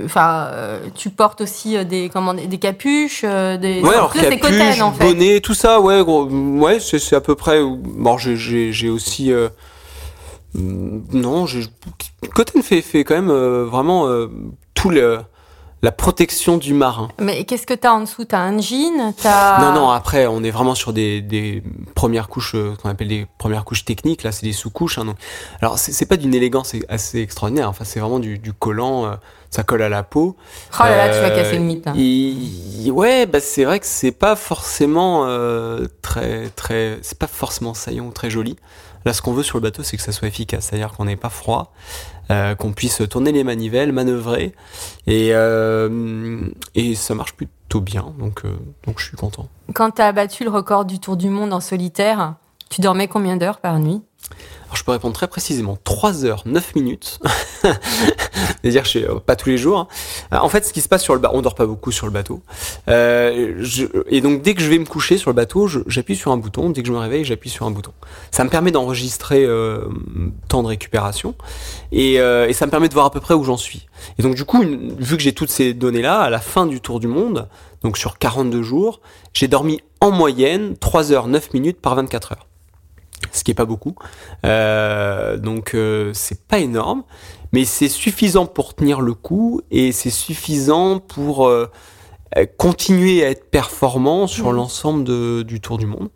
enfin, 0.04 0.48
euh, 0.50 0.80
tu 0.94 1.10
portes 1.10 1.40
aussi 1.40 1.82
des, 1.84 2.08
comment, 2.12 2.34
des 2.34 2.46
des 2.46 2.58
capuches, 2.58 3.22
des. 3.22 3.81
Ouais, 3.82 3.94
alors 3.94 4.12
en 4.82 4.92
fait. 4.92 5.04
bonnet, 5.04 5.40
tout 5.40 5.54
ça, 5.54 5.81
ouais, 5.81 6.02
gros, 6.02 6.24
ouais, 6.26 6.81
c'est 6.81 6.98
c'est 6.98 7.14
à 7.16 7.20
peu 7.20 7.36
près. 7.36 7.62
Bon, 7.62 8.19
j'ai- 8.19 8.36
j'ai 8.36 8.72
j'ai 8.72 8.88
aussi. 8.88 9.32
euh, 9.32 9.48
mm, 10.54 11.00
non, 11.12 11.46
j'ai- 11.46 11.66
Coten 12.34 12.62
fait, 12.62 12.82
fait 12.82 13.04
quand 13.04 13.14
même 13.14 13.31
euh, 13.31 13.64
vraiment 13.64 14.06
euh, 14.08 14.26
tout 14.74 14.90
le, 14.90 15.20
la 15.82 15.91
protection 15.93 16.56
du 16.58 16.74
marin. 16.74 17.08
Mais 17.19 17.44
qu'est-ce 17.44 17.67
que 17.67 17.74
t'as 17.74 17.91
en 17.91 18.01
dessous? 18.03 18.24
T'as 18.24 18.39
un 18.39 18.60
jean? 18.60 19.12
Non, 19.60 19.72
non, 19.72 19.91
après, 19.91 20.27
on 20.27 20.43
est 20.44 20.51
vraiment 20.53 20.74
sur 20.77 20.93
des, 20.93 21.20
des 21.20 21.62
premières 21.96 22.29
couches, 22.29 22.55
euh, 22.55 22.74
qu'on 22.81 22.89
appelle 22.89 23.08
des 23.08 23.27
premières 23.39 23.65
couches 23.65 23.84
techniques. 23.84 24.22
Là, 24.22 24.31
c'est 24.31 24.46
des 24.46 24.53
sous-couches. 24.53 24.98
hein. 24.98 25.15
Alors, 25.60 25.79
c'est 25.79 26.06
pas 26.06 26.17
d'une 26.17 26.34
élégance 26.34 26.74
assez 26.89 27.20
extraordinaire. 27.20 27.69
Enfin, 27.69 27.84
c'est 27.84 27.98
vraiment 28.01 28.20
du, 28.20 28.39
du 28.39 28.53
collant. 28.53 29.06
euh, 29.06 29.15
ça 29.51 29.65
colle 29.65 29.82
à 29.82 29.91
la 29.91 30.03
peau. 30.03 30.34
Oh 30.81 30.82
là 30.84 30.96
là, 30.96 31.08
tu 31.15 31.20
vas 31.20 31.27
Euh, 31.29 31.36
casser 31.36 31.56
le 31.58 31.65
mythe. 31.65 31.86
hein. 31.86 31.94
ouais, 32.91 33.27
bah, 33.27 33.39
c'est 33.41 33.65
vrai 33.65 33.81
que 33.81 33.86
c'est 33.86 34.12
pas 34.12 34.34
forcément 34.34 35.24
euh, 35.27 35.86
très, 36.01 36.48
très, 36.56 36.98
c'est 37.03 37.19
pas 37.19 37.27
forcément 37.27 37.74
saillant 37.74 38.06
ou 38.06 38.12
très 38.12 38.31
joli. 38.31 38.56
Là, 39.04 39.12
ce 39.12 39.22
qu'on 39.22 39.32
veut 39.32 39.42
sur 39.42 39.58
le 39.58 39.62
bateau, 39.62 39.82
c'est 39.82 39.96
que 39.96 40.02
ça 40.02 40.12
soit 40.12 40.28
efficace, 40.28 40.66
c'est-à-dire 40.66 40.92
qu'on 40.92 41.04
n'ait 41.04 41.16
pas 41.16 41.28
froid, 41.28 41.72
euh, 42.30 42.54
qu'on 42.54 42.72
puisse 42.72 43.02
tourner 43.08 43.32
les 43.32 43.44
manivelles, 43.44 43.92
manœuvrer, 43.92 44.54
et 45.06 45.30
euh, 45.32 46.48
et 46.74 46.94
ça 46.94 47.14
marche 47.14 47.34
plutôt 47.34 47.80
bien. 47.80 48.14
Donc, 48.18 48.44
euh, 48.44 48.54
donc, 48.86 48.98
je 49.00 49.06
suis 49.06 49.16
content. 49.16 49.48
Quand 49.74 49.90
t'as 49.90 50.12
battu 50.12 50.44
le 50.44 50.50
record 50.50 50.84
du 50.84 50.98
tour 50.98 51.16
du 51.16 51.28
monde 51.28 51.52
en 51.52 51.60
solitaire, 51.60 52.34
tu 52.70 52.80
dormais 52.80 53.08
combien 53.08 53.36
d'heures 53.36 53.60
par 53.60 53.78
nuit? 53.78 54.02
Alors, 54.64 54.76
je 54.76 54.84
peux 54.84 54.93
répondre 54.93 55.14
très 55.14 55.29
précisément 55.29 55.76
3 55.84 56.24
heures 56.24 56.43
9 56.46 56.74
minutes. 56.76 57.19
C'est-à-dire, 57.62 58.84
je 58.84 58.88
suis 58.88 59.05
euh, 59.05 59.17
pas 59.17 59.36
tous 59.36 59.50
les 59.50 59.58
jours. 59.58 59.79
hein. 59.81 59.88
Euh, 60.32 60.38
En 60.38 60.48
fait, 60.48 60.64
ce 60.64 60.72
qui 60.72 60.81
se 60.81 60.88
passe 60.88 61.02
sur 61.02 61.12
le 61.12 61.20
bateau, 61.20 61.36
on 61.36 61.43
dort 61.43 61.55
pas 61.55 61.67
beaucoup 61.67 61.93
sur 61.93 62.06
le 62.06 62.12
bateau. 62.12 62.41
Euh, 62.88 63.62
et 64.08 64.20
donc, 64.20 64.41
dès 64.41 64.55
que 64.55 64.62
je 64.62 64.69
vais 64.69 64.79
me 64.79 64.86
coucher 64.86 65.19
sur 65.19 65.31
le 65.31 65.34
bateau, 65.34 65.69
j'appuie 65.86 66.17
sur 66.17 66.32
un 66.32 66.38
bouton. 66.38 66.70
Dès 66.70 66.81
que 66.81 66.88
je 66.88 66.93
me 66.93 66.98
réveille, 66.98 67.24
j'appuie 67.24 67.50
sur 67.50 67.67
un 67.67 67.70
bouton. 67.70 67.93
Ça 68.31 68.44
me 68.44 68.48
permet 68.48 68.70
d'enregistrer 68.70 69.44
euh, 69.44 69.88
temps 70.48 70.62
de 70.62 70.69
récupération 70.69 71.34
et, 71.91 72.17
ça 72.52 72.67
me 72.67 72.70
permet 72.70 72.88
de 72.88 72.94
voir 72.94 73.06
à 73.06 73.10
peu 73.10 73.20
près 73.20 73.34
où 73.34 73.44
j'en 73.44 73.56
suis. 73.56 73.88
Et 74.19 74.22
donc, 74.22 74.36
du 74.36 74.44
coup, 74.44 74.62
vu 74.62 75.17
que 75.17 75.22
j'ai 75.22 75.32
toutes 75.32 75.50
ces 75.50 75.74
données-là, 75.74 76.20
à 76.20 76.31
la 76.31 76.41
fin 76.41 76.67
du 76.67 76.81
tour 76.81 77.00
du 77.00 77.08
monde, 77.08 77.48
donc 77.82 77.98
sur 77.98 78.19
42 78.19 78.62
jours, 78.62 79.00
j'ai 79.32 79.48
dormi 79.48 79.81
en 80.00 80.10
moyenne 80.10 80.76
3 80.79 81.12
heures 81.12 81.29
9 81.29 81.52
minutes 81.52 81.81
par 81.81 81.94
24 81.94 82.32
heures. 82.32 82.46
Ce 83.31 83.44
qui 83.44 83.50
est 83.50 83.55
pas 83.55 83.64
beaucoup. 83.64 83.94
Euh, 84.44 85.36
donc 85.36 85.74
euh, 85.74 86.10
c'est 86.14 86.46
pas 86.46 86.58
énorme, 86.58 87.05
mais 87.52 87.64
c'est 87.64 87.88
suffisant 87.88 88.46
pour 88.46 88.74
tenir 88.74 89.00
le 89.00 89.14
coup 89.14 89.60
et 89.70 89.93
c'est 89.93 90.10
suffisant 90.10 90.98
pour 90.98 91.46
euh, 91.46 91.69
continuer 92.56 93.24
à 93.24 93.31
être 93.31 93.50
performant 93.50 94.26
sur 94.26 94.48
Mhm. 94.50 94.56
l'ensemble 94.56 95.44
du 95.44 95.60
tour 95.60 95.79
du 95.79 95.86
monde. 95.86 96.08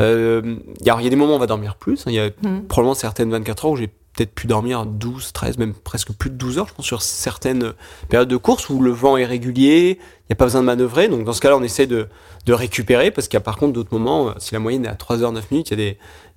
Euh, 0.00 0.56
alors 0.84 1.00
il 1.00 1.04
y 1.04 1.06
a 1.06 1.10
des 1.10 1.16
moments 1.16 1.32
où 1.34 1.36
on 1.36 1.40
va 1.40 1.46
dormir 1.46 1.76
plus. 1.76 2.00
hein. 2.00 2.10
Il 2.10 2.14
y 2.14 2.20
a 2.20 2.30
Mhm. 2.42 2.64
probablement 2.66 2.94
certaines 2.94 3.30
24 3.30 3.64
heures 3.64 3.70
où 3.72 3.76
j'ai 3.76 3.90
peut-être 4.14 4.34
pu 4.34 4.46
dormir 4.46 4.86
12, 4.86 5.32
13, 5.32 5.58
même 5.58 5.72
presque 5.74 6.12
plus 6.12 6.30
de 6.30 6.34
12 6.36 6.58
heures, 6.58 6.68
je 6.68 6.74
pense, 6.74 6.84
sur 6.86 7.00
certaines 7.02 7.72
périodes 8.08 8.28
de 8.28 8.36
course 8.36 8.68
où 8.68 8.80
le 8.80 8.90
vent 8.90 9.16
est 9.16 9.24
régulier, 9.24 9.98
il 10.00 10.26
n'y 10.30 10.32
a 10.32 10.36
pas 10.36 10.44
besoin 10.46 10.60
de 10.62 10.66
manœuvrer. 10.66 11.08
Donc 11.08 11.24
dans 11.24 11.32
ce 11.32 11.40
cas-là, 11.40 11.56
on 11.56 11.62
essaie 11.62 11.86
de, 11.86 12.08
de 12.46 12.52
récupérer 12.52 13.10
parce 13.10 13.28
qu'il 13.28 13.36
y 13.36 13.42
a 13.42 13.44
par 13.44 13.56
contre 13.56 13.72
d'autres 13.72 13.92
moments, 13.96 14.28
euh, 14.28 14.32
si 14.38 14.52
la 14.54 14.60
moyenne 14.60 14.84
est 14.84 14.88
à 14.88 14.94
3 14.94 15.22
heures 15.22 15.32
9 15.32 15.50
minutes, 15.50 15.70
il 15.70 15.78
y 15.78 15.82
a 15.82 15.92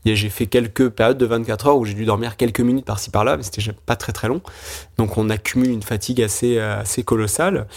des, 0.06 0.15
j'ai 0.15 0.30
fait 0.30 0.46
quelques 0.48 0.89
périodes 0.89 1.18
de 1.18 1.25
24 1.25 1.68
heures 1.68 1.77
où 1.77 1.86
j'ai 1.86 1.94
dû 1.94 2.06
dormir 2.06 2.36
quelques 2.38 2.60
minutes 2.60 2.86
par-ci 2.86 3.10
par-là, 3.10 3.38
mais 3.38 3.44
c'était 3.44 3.63
pas 3.86 3.96
très 3.96 4.12
très 4.12 4.27
long. 4.27 4.42
Donc 4.98 5.18
on 5.18 5.30
accumule 5.30 5.70
une 5.70 5.84
fatigue 5.84 6.22
assez, 6.22 6.58
euh, 6.58 6.80
assez 6.82 7.03
colossale. 7.03 7.68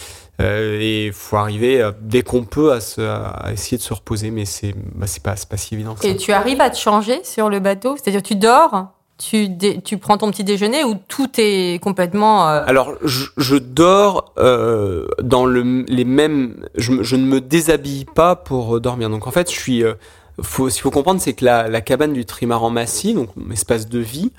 Euh, 0.42 0.78
et 0.80 1.06
il 1.06 1.12
faut 1.14 1.36
arriver 1.36 1.80
euh, 1.80 1.92
dès 2.02 2.20
qu'on 2.22 2.44
peut 2.44 2.72
à, 2.72 2.80
se- 2.80 3.00
à 3.00 3.50
essayer 3.52 3.78
de 3.78 3.82
se 3.82 3.94
reposer, 3.94 4.30
mais 4.30 4.44
c'est 4.44 4.74
bah, 4.94 5.06
c'est 5.06 5.22
pas, 5.22 5.34
c'est 5.36 5.48
pas 5.48 5.56
si 5.56 5.72
évident 5.74 5.94
que 5.94 6.02
ça. 6.02 6.08
Et 6.08 6.16
tu 6.16 6.32
arrives 6.32 6.60
à 6.60 6.68
te 6.68 6.76
changer 6.76 7.20
sur 7.24 7.48
le 7.48 7.58
bateau? 7.58 7.96
C'est-à-dire, 7.96 8.22
tu 8.22 8.34
dors, 8.34 8.88
tu, 9.18 9.48
dé- 9.48 9.80
tu 9.82 9.98
prends 9.98 10.18
ton 10.18 10.30
petit 10.30 10.44
déjeuner 10.44 10.84
ou 10.84 10.94
tout 11.08 11.28
est 11.38 11.82
complètement. 11.82 12.48
euh, 12.48 12.62
Alors, 12.66 12.94
je, 13.02 13.26
je 13.36 13.56
dors 13.56 14.32
euh, 14.38 15.06
dans 15.22 15.46
le, 15.46 15.84
les 15.88 16.04
mêmes. 16.04 16.66
Je, 16.74 16.92
ne 16.92 17.26
me 17.26 17.40
déshabille 17.40 18.04
pas 18.04 18.36
pour 18.36 18.76
euh, 18.76 18.80
dormir. 18.80 19.10
Donc, 19.10 19.26
en 19.26 19.30
fait, 19.30 19.50
je 19.50 19.58
suis. 19.58 19.82
euh, 19.82 19.94
faut, 20.42 20.68
ce 20.68 20.74
qu'il 20.74 20.82
faut 20.82 20.90
comprendre, 20.90 21.20
c'est 21.20 21.32
que 21.32 21.44
la, 21.44 21.68
la 21.68 21.80
cabane 21.80 22.12
du 22.12 22.24
trimaran 22.26 22.68
Massy, 22.70 23.14
donc 23.14 23.30
mon 23.36 23.50
espace 23.52 23.88
de 23.88 23.98
vie, 23.98 24.32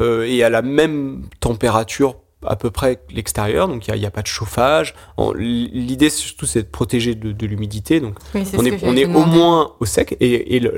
est 0.00 0.42
à 0.42 0.50
la 0.50 0.62
même 0.62 1.22
température 1.38 2.16
à 2.46 2.56
peu 2.56 2.70
près 2.70 2.96
que 2.96 3.14
l'extérieur, 3.14 3.68
donc 3.68 3.86
il 3.88 3.94
n'y 3.94 4.06
a, 4.06 4.10
pas 4.10 4.22
de 4.22 4.26
chauffage. 4.26 4.94
L'idée 5.36 6.10
surtout 6.10 6.46
c'est 6.46 6.62
de 6.62 6.68
protéger 6.68 7.14
de, 7.14 7.32
de 7.32 7.46
l'humidité, 7.46 8.00
donc 8.00 8.16
oui, 8.34 8.44
on 8.56 8.64
est, 8.66 8.84
on 8.84 9.14
au 9.14 9.24
moins 9.24 9.72
au 9.80 9.86
sec 9.86 10.16
et, 10.20 10.56
et 10.56 10.70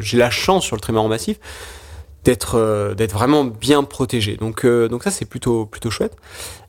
j'ai 0.00 0.18
la 0.18 0.30
chance 0.30 0.64
sur 0.64 0.76
le 0.76 0.80
trimaran 0.80 1.08
massif 1.08 1.38
d'être 2.24 2.56
euh, 2.56 2.94
d'être 2.94 3.12
vraiment 3.12 3.44
bien 3.44 3.84
protégé. 3.84 4.36
Donc 4.36 4.64
euh, 4.64 4.88
donc 4.88 5.02
ça 5.04 5.10
c'est 5.10 5.24
plutôt 5.26 5.66
plutôt 5.66 5.90
chouette. 5.90 6.16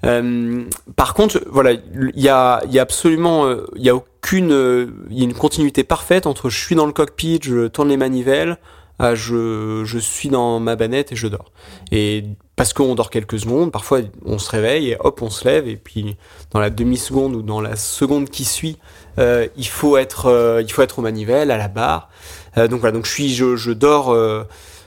Euh, 0.03 0.63
par 0.95 1.13
contre 1.13 1.41
voilà 1.50 1.71
il 1.74 2.21
y 2.21 2.29
a 2.29 2.62
il 2.65 2.74
y 2.74 2.79
a 2.79 2.81
absolument 2.81 3.45
euh, 3.45 3.65
il 3.75 3.83
y 3.83 3.89
a 3.89 3.95
aucune 3.95 4.51
euh, 4.51 4.88
il 5.09 5.17
y 5.17 5.21
a 5.21 5.24
une 5.24 5.33
continuité 5.33 5.83
parfaite 5.83 6.27
entre 6.27 6.50
je 6.50 6.59
suis 6.59 6.75
dans 6.75 6.85
le 6.85 6.93
cockpit 6.93 7.39
je 7.41 7.67
tourne 7.67 7.89
les 7.89 7.97
manivelles 7.97 8.57
à 9.00 9.15
je 9.15 9.83
je 9.85 9.97
suis 10.00 10.29
dans 10.29 10.59
ma 10.59 10.75
banette 10.75 11.12
et 11.12 11.15
je 11.15 11.27
dors. 11.27 11.51
Et 11.91 12.24
parce 12.55 12.71
qu'on 12.71 12.95
dort 12.95 13.09
quelques 13.09 13.39
secondes, 13.39 13.69
parfois 13.71 14.00
on 14.25 14.38
se 14.39 14.50
réveille 14.50 14.91
et 14.91 14.97
hop 15.01 15.21
on 15.21 15.29
se 15.29 15.45
lève 15.45 15.67
et 15.67 15.75
puis 15.75 16.15
dans 16.51 16.59
la 16.62 16.69
demi 16.69 16.97
seconde 16.97 17.35
ou 17.35 17.41
dans 17.41 17.59
la 17.59 17.75
seconde 17.75 18.29
qui 18.29 18.45
suit 18.45 18.77
euh, 19.19 19.47
il 19.57 19.67
faut 19.67 19.97
être 19.97 20.27
euh, 20.27 20.62
il 20.62 20.71
faut 20.71 20.81
être 20.81 21.00
aux 21.00 21.01
manivelles 21.01 21.51
à 21.51 21.57
la 21.57 21.67
barre 21.69 22.09
Euh, 22.57 22.69
donc 22.69 22.79
voilà 22.79 22.93
donc 22.93 23.05
je 23.05 23.12
suis 23.12 23.33
je, 23.35 23.57
je 23.57 23.74
dors 23.74 24.13
euh, 24.13 24.45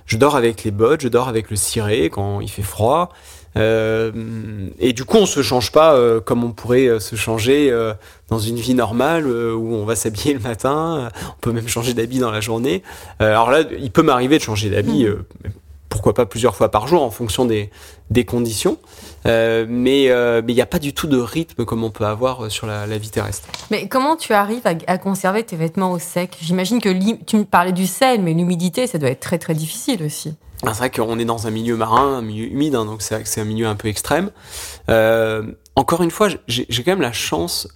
je 0.09 0.17
dors 0.17 0.35
avec 0.35 0.65
les 0.65 0.73
bottes 0.73 1.03
je 1.03 1.09
dors 1.09 1.29
avec 1.29 1.51
le 1.51 1.57
ciré 1.57 2.11
quand 2.11 2.41
il 2.41 2.51
fait 2.51 2.63
froid. 2.63 3.11
Euh, 3.57 4.13
et 4.79 4.93
du 4.93 5.05
coup 5.05 5.17
on 5.17 5.27
se 5.27 5.43
change 5.43 5.73
pas 5.73 5.95
euh, 5.95 6.21
comme 6.21 6.45
on 6.45 6.53
pourrait 6.53 6.87
euh, 6.87 7.01
se 7.01 7.17
changer 7.17 7.71
euh, 7.71 7.95
dans 8.29 8.39
une 8.39 8.57
vie 8.57 8.75
normale 8.75 9.25
euh, 9.27 9.55
où 9.55 9.75
on 9.75 9.85
va 9.85 9.97
s'habiller 9.97 10.35
le 10.35 10.41
matin. 10.41 11.09
On 11.29 11.41
peut 11.41 11.53
même 11.53 11.69
changer 11.69 11.95
d'habit 11.95 12.19
dans 12.19 12.31
la 12.31 12.41
journée. 12.41 12.83
Euh, 13.23 13.31
alors 13.31 13.51
là 13.51 13.63
il 13.79 13.91
peut 13.91 14.03
m'arriver 14.03 14.39
de 14.39 14.43
changer 14.43 14.71
d'habit 14.71 15.07
euh, 15.07 15.27
pourquoi 15.89 16.15
pas 16.15 16.27
plusieurs 16.27 16.55
fois 16.55 16.71
par 16.71 16.87
jour 16.87 17.03
en 17.03 17.11
fonction 17.11 17.45
des, 17.45 17.71
des 18.11 18.25
conditions 18.25 18.79
Euh, 19.27 19.67
mais 19.69 20.11
euh, 20.11 20.43
mais 20.45 20.53
il 20.53 20.55
n'y 20.57 20.63
a 20.63 20.67
pas 20.67 20.79
du 20.79 20.93
tout 20.93 21.09
de 21.09 21.19
rythme 21.19 21.65
comme 21.65 21.83
on 21.83 21.91
peut 21.91 22.05
avoir 22.07 22.45
euh, 22.45 22.49
sur 22.51 22.67
la, 22.67 22.87
la 22.87 22.99
vie 22.99 23.11
terrestre 23.11 23.49
Mais 23.71 23.89
comment 23.89 24.15
tu 24.17 24.33
arrives 24.33 24.65
à, 24.67 24.75
à 24.87 24.97
conserver 24.99 25.43
tes 25.43 25.57
vêtements 25.57 25.91
au 25.93 25.99
sec? 25.99 26.37
J'imagine 26.41 26.81
que 26.81 26.89
tu 27.25 27.37
me 27.37 27.45
parlais 27.45 27.73
du 27.73 27.87
sel, 27.87 28.23
mais 28.23 28.33
l'humidité, 28.33 28.87
ça 28.87 28.99
doit 28.99 29.11
être 29.11 29.21
très 29.21 29.39
très 29.39 29.55
difficile 29.55 30.03
aussi. 30.05 30.35
Ah, 30.65 30.73
C'est 30.73 30.79
vrai 30.79 30.91
qu'on 30.91 31.19
est 31.19 31.25
dans 31.25 31.47
un 31.47 31.51
milieu 31.51 31.77
marin, 31.77 32.19
un 32.19 32.23
milieu 32.23 32.47
humide, 32.47 32.75
hein, 32.77 32.85
donc 32.85 33.03
c'est 33.03 33.27
c'est 33.27 33.41
un 33.41 33.45
milieu 33.45 33.67
un 33.67 33.77
peu 33.77 33.89
extrême. 33.89 34.31
Euh, 34.89 35.43
encore 35.75 36.03
une 36.03 36.11
fois, 36.11 36.29
j'ai 36.49 36.83
quand 36.85 36.93
même 36.93 37.01
la 37.01 37.13
chance 37.13 37.69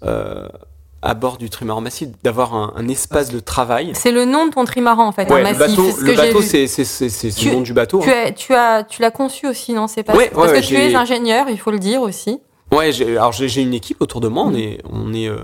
à 1.03 1.15
bord 1.15 1.37
du 1.37 1.51
trimaran 1.51 1.81
massif 1.81 2.09
d'avoir 2.23 2.55
un, 2.55 2.73
un 2.77 2.89
espace 2.89 3.31
de 3.31 3.41
travail. 3.41 3.91
C'est 3.95 4.13
le 4.13 4.25
nom 4.25 4.47
de 4.47 4.53
ton 4.53 4.65
trimaran 4.65 5.07
en 5.09 5.13
fait, 5.13 5.29
Ouais, 5.31 5.43
le 5.53 5.59
bateau, 5.59 6.43
c'est 6.43 6.67
ce 6.69 7.49
le 7.49 7.53
nom 7.55 7.61
du 7.61 7.73
bateau. 7.73 8.01
Tu, 8.01 8.11
hein. 8.11 8.25
as, 8.27 8.33
tu, 8.33 8.55
as, 8.55 8.85
tu 8.85 9.03
l'as 9.03 9.11
conçu 9.11 9.47
aussi, 9.49 9.73
non 9.73 9.89
C'est 9.89 10.05
pas 10.05 10.15
Ouais, 10.15 10.31
Parce 10.33 10.53
ouais, 10.53 10.61
que 10.61 10.67
tu 10.67 10.75
es 10.77 10.95
ingénieur, 10.95 11.47
il 11.51 11.59
faut 11.59 11.73
le 11.73 11.81
dire 11.81 12.03
aussi. 12.03 12.41
Ouais, 12.71 12.91
alors 13.03 13.33
j'ai 13.33 13.61
une 13.63 13.75
équipe 13.75 14.01
autour 14.01 14.21
de 14.21 14.29
moi. 14.29 14.45
On 14.45 14.51
Mhm. 14.51 14.57
est, 14.59 14.79
on 14.91 15.13
est 15.13 15.29
euh, 15.29 15.39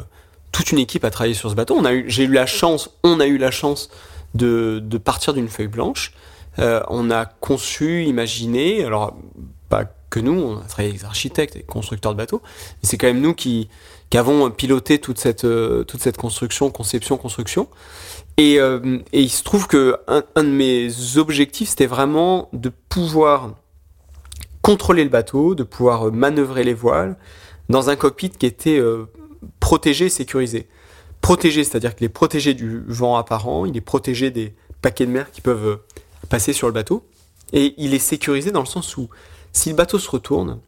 toute 0.52 0.70
une 0.72 0.78
équipe 0.78 1.04
à 1.04 1.10
travailler 1.10 1.34
sur 1.34 1.50
ce 1.50 1.54
bateau. 1.54 1.74
On 1.76 1.84
a 1.84 1.92
eu, 1.92 2.04
j'ai 2.08 2.24
eu 2.24 2.32
la 2.32 2.46
chance, 2.46 2.90
on 3.02 3.18
a 3.20 3.26
eu 3.26 3.36
la 3.36 3.50
chance 3.50 3.90
de, 4.34 4.80
de 4.82 4.98
partir 4.98 5.34
d'une 5.34 5.48
feuille 5.48 5.66
blanche. 5.68 6.12
Euh, 6.58 6.80
on 6.88 7.10
a 7.10 7.24
conçu, 7.26 8.04
imaginé, 8.04 8.84
alors 8.84 9.14
pas 9.68 9.84
que 10.10 10.20
nous, 10.20 10.32
on 10.40 10.56
a 10.58 10.62
travaillé 10.62 10.88
avec 10.90 11.00
des 11.00 11.06
architectes 11.06 11.56
et 11.56 11.62
constructeurs 11.62 12.12
de 12.12 12.16
bateaux, 12.16 12.40
mais 12.82 12.88
c'est 12.88 12.96
quand 12.96 13.06
même 13.08 13.20
nous 13.20 13.34
qui, 13.34 13.68
qui 14.10 14.16
avons 14.16 14.50
piloté 14.50 14.98
toute 14.98 15.18
cette, 15.18 15.44
euh, 15.44 15.84
toute 15.84 16.00
cette 16.00 16.16
construction, 16.16 16.70
conception, 16.70 17.16
construction. 17.16 17.68
Et, 18.36 18.58
euh, 18.58 18.98
et 19.12 19.20
il 19.20 19.28
se 19.28 19.42
trouve 19.42 19.66
que 19.66 19.96
un, 20.06 20.22
de 20.44 20.48
mes 20.48 20.88
objectifs, 21.16 21.70
c'était 21.70 21.86
vraiment 21.86 22.48
de 22.52 22.70
pouvoir 22.88 23.54
contrôler 24.62 25.04
le 25.04 25.10
bateau, 25.10 25.54
de 25.54 25.62
pouvoir 25.62 26.08
euh, 26.08 26.10
manœuvrer 26.10 26.64
les 26.64 26.74
voiles 26.74 27.16
dans 27.68 27.90
un 27.90 27.96
cockpit 27.96 28.30
qui 28.30 28.46
était 28.46 28.82
protégé 29.60 30.06
et 30.06 30.08
sécurisé. 30.08 30.68
Protégé, 31.20 31.64
c'est-à-dire 31.64 31.94
qu'il 31.94 32.06
est 32.06 32.10
protégé 32.10 32.54
du 32.54 32.82
vent 32.86 33.16
apparent, 33.16 33.66
il 33.66 33.76
est 33.76 33.82
protégé 33.82 34.30
des 34.30 34.54
paquets 34.80 35.04
de 35.04 35.10
mer 35.10 35.30
qui 35.30 35.42
peuvent 35.42 35.78
passer 36.30 36.54
sur 36.54 36.66
le 36.66 36.72
bateau, 36.72 37.04
et 37.52 37.74
il 37.76 37.92
est 37.92 37.98
sécurisé 37.98 38.52
dans 38.52 38.60
le 38.60 38.66
sens 38.66 38.96
où 38.96 39.10
si 39.52 39.68
le 39.68 39.74
bateau 39.74 39.98
se 39.98 40.08
retourne, 40.08 40.60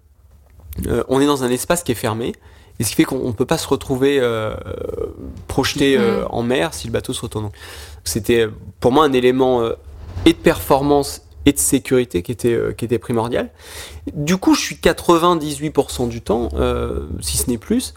on 1.08 1.22
est 1.22 1.26
dans 1.26 1.42
un 1.42 1.48
espace 1.48 1.82
qui 1.82 1.92
est 1.92 1.94
fermé, 1.94 2.34
et 2.80 2.84
ce 2.84 2.88
qui 2.90 2.96
fait 2.96 3.04
qu'on 3.04 3.28
ne 3.28 3.32
peut 3.32 3.44
pas 3.46 3.58
se 3.58 3.68
retrouver 3.68 4.18
euh, 4.20 4.54
projeté 5.46 5.96
euh, 5.96 6.22
Mhm. 6.22 6.26
en 6.30 6.42
mer 6.42 6.74
si 6.74 6.86
le 6.88 6.92
bateau 6.92 7.12
se 7.12 7.20
retourne. 7.20 7.44
Donc, 7.44 7.54
C'était 8.04 8.48
pour 8.80 8.90
moi 8.90 9.04
un 9.04 9.12
élément 9.12 9.60
euh, 9.60 9.74
et 10.26 10.32
de 10.32 10.38
performance 10.38 11.22
et 11.46 11.52
de 11.52 11.58
sécurité 11.58 12.22
qui 12.22 12.32
était, 12.32 12.58
qui 12.76 12.84
était 12.84 12.98
primordial. 12.98 13.48
Du 14.12 14.36
coup, 14.36 14.54
je 14.54 14.60
suis 14.60 14.74
98% 14.76 16.08
du 16.08 16.20
temps, 16.20 16.50
si 17.22 17.38
ce 17.38 17.48
n'est 17.48 17.56
plus, 17.56 17.94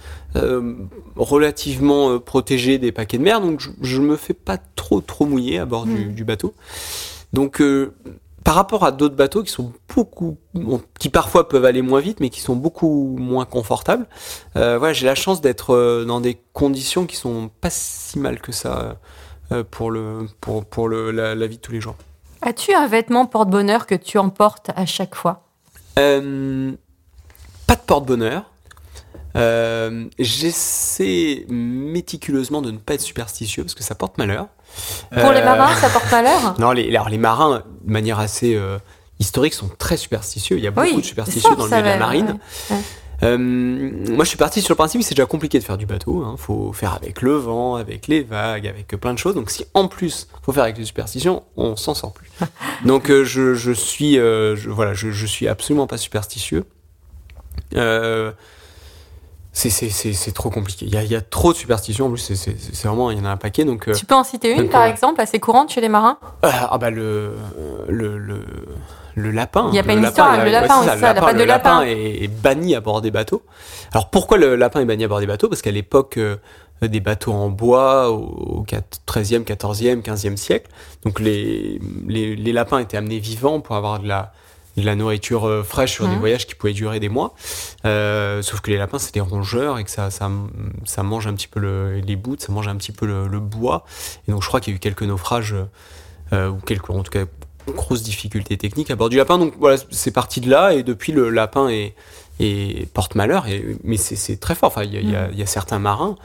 relativement 1.17 2.19
protégé 2.19 2.77
des 2.77 2.91
paquets 2.91 3.17
de 3.17 3.23
mer, 3.23 3.41
donc 3.41 3.59
je, 3.59 3.69
je 3.81 4.01
me 4.01 4.15
fais 4.15 4.33
pas 4.33 4.57
trop 4.75 5.01
trop 5.01 5.25
mouiller 5.25 5.59
à 5.59 5.65
bord 5.65 5.85
du, 5.85 6.05
Mm. 6.05 6.13
du 6.13 6.23
bateau. 6.23 6.53
Donc, 7.33 7.61
par 8.43 8.55
rapport 8.55 8.83
à 8.83 8.91
d'autres 8.91 9.15
bateaux 9.15 9.43
qui 9.43 9.51
sont 9.51 9.71
beaucoup, 9.95 10.37
bon, 10.53 10.81
qui 10.99 11.09
parfois 11.09 11.47
peuvent 11.47 11.65
aller 11.65 11.81
moins 11.81 12.01
vite, 12.01 12.19
mais 12.19 12.29
qui 12.29 12.41
sont 12.41 12.55
beaucoup 12.55 13.15
moins 13.17 13.45
confortables, 13.45 14.05
euh, 14.55 14.77
voilà, 14.77 14.93
j'ai 14.93 15.05
la 15.05 15.15
chance 15.15 15.41
d'être 15.41 15.73
euh, 15.73 16.05
dans 16.05 16.19
des 16.21 16.37
conditions 16.53 17.05
qui 17.05 17.15
sont 17.15 17.49
pas 17.61 17.69
si 17.69 18.19
mal 18.19 18.39
que 18.39 18.51
ça 18.51 18.97
euh, 19.51 19.63
pour 19.63 19.91
le 19.91 20.27
pour 20.41 20.65
pour 20.65 20.87
le, 20.87 21.11
la, 21.11 21.35
la 21.35 21.47
vie 21.47 21.57
de 21.57 21.61
tous 21.61 21.71
les 21.71 21.81
jours. 21.81 21.95
As-tu 22.41 22.73
un 22.73 22.87
vêtement 22.87 23.25
porte-bonheur 23.25 23.87
que 23.87 23.95
tu 23.95 24.17
emportes 24.17 24.71
à 24.75 24.85
chaque 24.85 25.15
fois? 25.15 25.43
Euh, 25.97 26.73
pas 27.67 27.75
de 27.75 27.81
porte-bonheur. 27.81 28.43
Euh, 29.35 30.05
J'essaie 30.19 31.45
méticuleusement 31.49 32.61
de 32.61 32.71
ne 32.71 32.77
pas 32.77 32.93
être 32.95 33.01
superstitieux 33.01 33.63
parce 33.63 33.75
que 33.75 33.83
ça 33.83 33.95
porte 33.95 34.17
malheur. 34.17 34.47
Pour 35.11 35.31
les 35.31 35.39
Euh, 35.39 35.45
marins, 35.45 35.75
ça 35.75 35.89
porte 35.89 36.11
malheur 36.11 36.55
Non, 36.59 36.71
les, 36.71 36.89
alors 36.89 37.09
les 37.09 37.17
marins, 37.17 37.63
de 37.83 37.91
manière 37.91 38.19
assez 38.19 38.55
euh, 38.55 38.77
historique, 39.19 39.53
sont 39.53 39.69
très 39.77 39.97
superstitieux. 39.97 40.57
Il 40.57 40.63
y 40.63 40.67
a 40.67 40.71
beaucoup 40.71 40.87
Oui, 40.87 40.97
de 40.97 41.05
superstitieux 41.05 41.49
ça, 41.49 41.55
dans 41.55 41.65
le 41.65 41.69
milieu 41.71 41.81
de 41.83 41.87
la 41.87 41.97
marine. 41.97 42.39
ouais. 42.69 42.77
Euh, 43.21 43.37
moi, 43.37 44.25
je 44.25 44.29
suis 44.29 44.37
parti 44.37 44.61
sur 44.61 44.73
le 44.73 44.75
principe 44.75 44.99
que 44.99 45.07
c'est 45.07 45.15
déjà 45.15 45.25
compliqué 45.25 45.57
de 45.57 45.63
faire 45.63 45.77
du 45.77 45.85
bateau. 45.85 46.25
Il 46.35 46.37
faut 46.37 46.73
faire 46.73 46.93
avec 46.93 47.21
le 47.21 47.35
vent, 47.35 47.75
avec 47.75 48.07
les 48.09 48.21
vagues, 48.21 48.67
avec 48.67 48.87
plein 48.99 49.13
de 49.13 49.19
choses. 49.19 49.33
Donc, 49.33 49.49
si 49.49 49.63
en 49.73 49.87
plus 49.87 50.27
faut 50.41 50.51
faire 50.51 50.63
avec 50.63 50.77
les 50.77 50.83
superstitions, 50.83 51.43
on 51.55 51.77
s'en 51.77 51.93
sort 51.93 52.11
plus. 52.11 52.29
Donc, 52.85 53.09
euh, 53.09 53.23
je, 53.23 53.53
je 53.53 53.71
suis, 53.71 54.19
euh, 54.19 54.57
je, 54.57 54.69
voilà, 54.69 54.93
je, 54.93 55.11
je 55.11 55.25
suis 55.25 55.47
absolument 55.47 55.87
pas 55.87 55.97
superstitieux. 55.97 56.65
Euh, 59.53 59.55
c'est 59.55 59.69
c'est- 59.69 59.89
c'est- 59.89 60.13
c'est 60.13 60.31
trop 60.31 60.49
compliqué. 60.49 60.85
Il 60.85 60.93
y 60.93 60.97
a, 60.97 61.03
il 61.03 61.11
y 61.11 61.15
a 61.15 61.21
trop 61.21 61.53
de 61.53 61.57
superstitions. 61.57 62.07
En 62.07 62.09
plus, 62.09 62.17
c'est- 62.17 62.35
c'est 62.35 62.55
c'est 62.59 62.87
vraiment, 62.87 63.11
il 63.11 63.17
y 63.19 63.21
en 63.21 63.25
a 63.25 63.29
un 63.29 63.37
paquet. 63.37 63.65
Donc, 63.65 63.87
euh, 63.87 63.93
Tu 63.93 64.05
peux 64.05 64.15
en 64.15 64.23
citer 64.23 64.51
une, 64.51 64.57
donc, 64.63 64.71
par 64.71 64.83
euh, 64.83 64.87
exemple, 64.87 65.21
assez 65.21 65.39
courante 65.39 65.71
chez 65.71 65.81
les 65.81 65.89
marins? 65.89 66.17
Ah 66.41 66.69
ah 66.71 66.77
bah 66.77 66.89
le 66.89 67.35
le 67.87 68.17
le, 68.17 68.43
le 69.15 69.31
lapin. 69.31 69.67
Il 69.71 69.75
y 69.75 69.79
a 69.79 69.83
pas 69.83 69.93
Le 69.93 69.99
une 69.99 70.05
histoire 70.05 70.31
avec 70.31 70.39
le 70.39 70.51
ouais, 70.51 70.51
lapin 70.61 70.77
aussi, 70.79 70.87
ça, 70.89 70.97
ça, 70.97 71.13
la 71.13 71.21
patte 71.21 71.33
le 71.35 71.41
de 71.41 71.45
lapin. 71.45 71.83
est, 71.83 72.23
est 72.23 72.27
banni 72.27 72.73
à 72.75 72.81
bord 72.81 73.01
des 73.01 73.11
bateaux. 73.11 73.43
Alors 73.91 74.09
pourquoi 74.09 74.37
le 74.37 74.55
lapin 74.55 74.79
est 74.81 74.85
banni 74.85 75.03
à 75.03 75.07
bord 75.07 75.19
des 75.19 75.27
bateaux? 75.27 75.49
Parce 75.49 75.61
qu'à 75.61 75.71
l'époque, 75.71 76.17
euh, 76.17 76.37
euh, 76.83 76.87
des 76.87 76.99
bateaux 76.99 77.31
en 77.33 77.49
bois 77.49 78.09
au, 78.09 78.61
au 78.61 78.65
13e, 79.05 79.43
14e, 79.43 80.01
15e 80.01 80.35
siècle. 80.35 80.69
Donc 81.05 81.19
les, 81.19 81.79
les, 82.07 82.35
les 82.35 82.53
lapins 82.53 82.79
étaient 82.79 82.97
amenés 82.97 83.19
vivants 83.19 83.59
pour 83.59 83.75
avoir 83.75 83.99
de 83.99 84.07
la, 84.07 84.33
de 84.81 84.85
la 84.85 84.95
nourriture 84.95 85.45
euh, 85.47 85.63
fraîche 85.63 85.91
sur 85.93 86.05
des 86.07 86.13
Mhm. 86.15 86.19
voyages 86.19 86.47
qui 86.47 86.55
pouvaient 86.55 86.73
durer 86.73 86.99
des 86.99 87.09
mois. 87.09 87.35
Euh, 87.85 88.41
sauf 88.41 88.61
que 88.61 88.71
les 88.71 88.77
lapins, 88.77 88.97
c'est 88.99 89.13
des 89.13 89.21
rongeurs 89.21 89.77
et 89.77 89.83
que 89.83 89.91
ça, 89.91 90.09
ça, 90.09 90.29
ça 90.85 91.03
mange 91.03 91.27
un 91.27 91.33
petit 91.33 91.47
peu 91.47 91.59
le, 91.59 91.99
les 91.99 92.15
bouts, 92.15 92.37
ça 92.39 92.51
mange 92.51 92.67
un 92.67 92.75
petit 92.75 92.91
peu 92.91 93.05
le, 93.05 93.27
le 93.27 93.39
bois. 93.39 93.85
Et 94.27 94.31
donc 94.31 94.41
je 94.41 94.47
crois 94.47 94.59
qu'il 94.59 94.73
y 94.73 94.75
a 94.75 94.77
eu 94.77 94.79
quelques 94.79 95.03
naufrages, 95.03 95.55
euh, 96.33 96.49
ou 96.49 96.57
quelques, 96.57 96.89
en 96.89 97.03
tout 97.03 97.11
cas, 97.11 97.25
grosses 97.67 98.03
difficultés 98.03 98.57
techniques 98.57 98.89
à 98.91 98.95
bord 98.95 99.09
du 99.09 99.17
lapin. 99.17 99.37
Donc 99.37 99.53
voilà, 99.59 99.77
c'est 99.91 100.11
parti 100.11 100.41
de 100.41 100.49
là 100.49 100.73
et 100.73 100.83
depuis 100.83 101.11
le 101.11 101.29
lapin 101.29 101.69
est, 101.69 101.93
est 102.39 102.91
porte 102.93 103.15
malheur. 103.15 103.47
Et, 103.47 103.77
mais 103.83 103.97
c'est 103.97 104.37
très 104.37 104.55
fort. 104.55 104.67
Enfin, 104.69 104.83
il 104.83 104.93
y 104.93 104.97
il 104.97 105.09
y 105.09 105.37
y 105.39 105.43
a 105.43 105.45
certains 105.45 105.79
marins. 105.79 106.15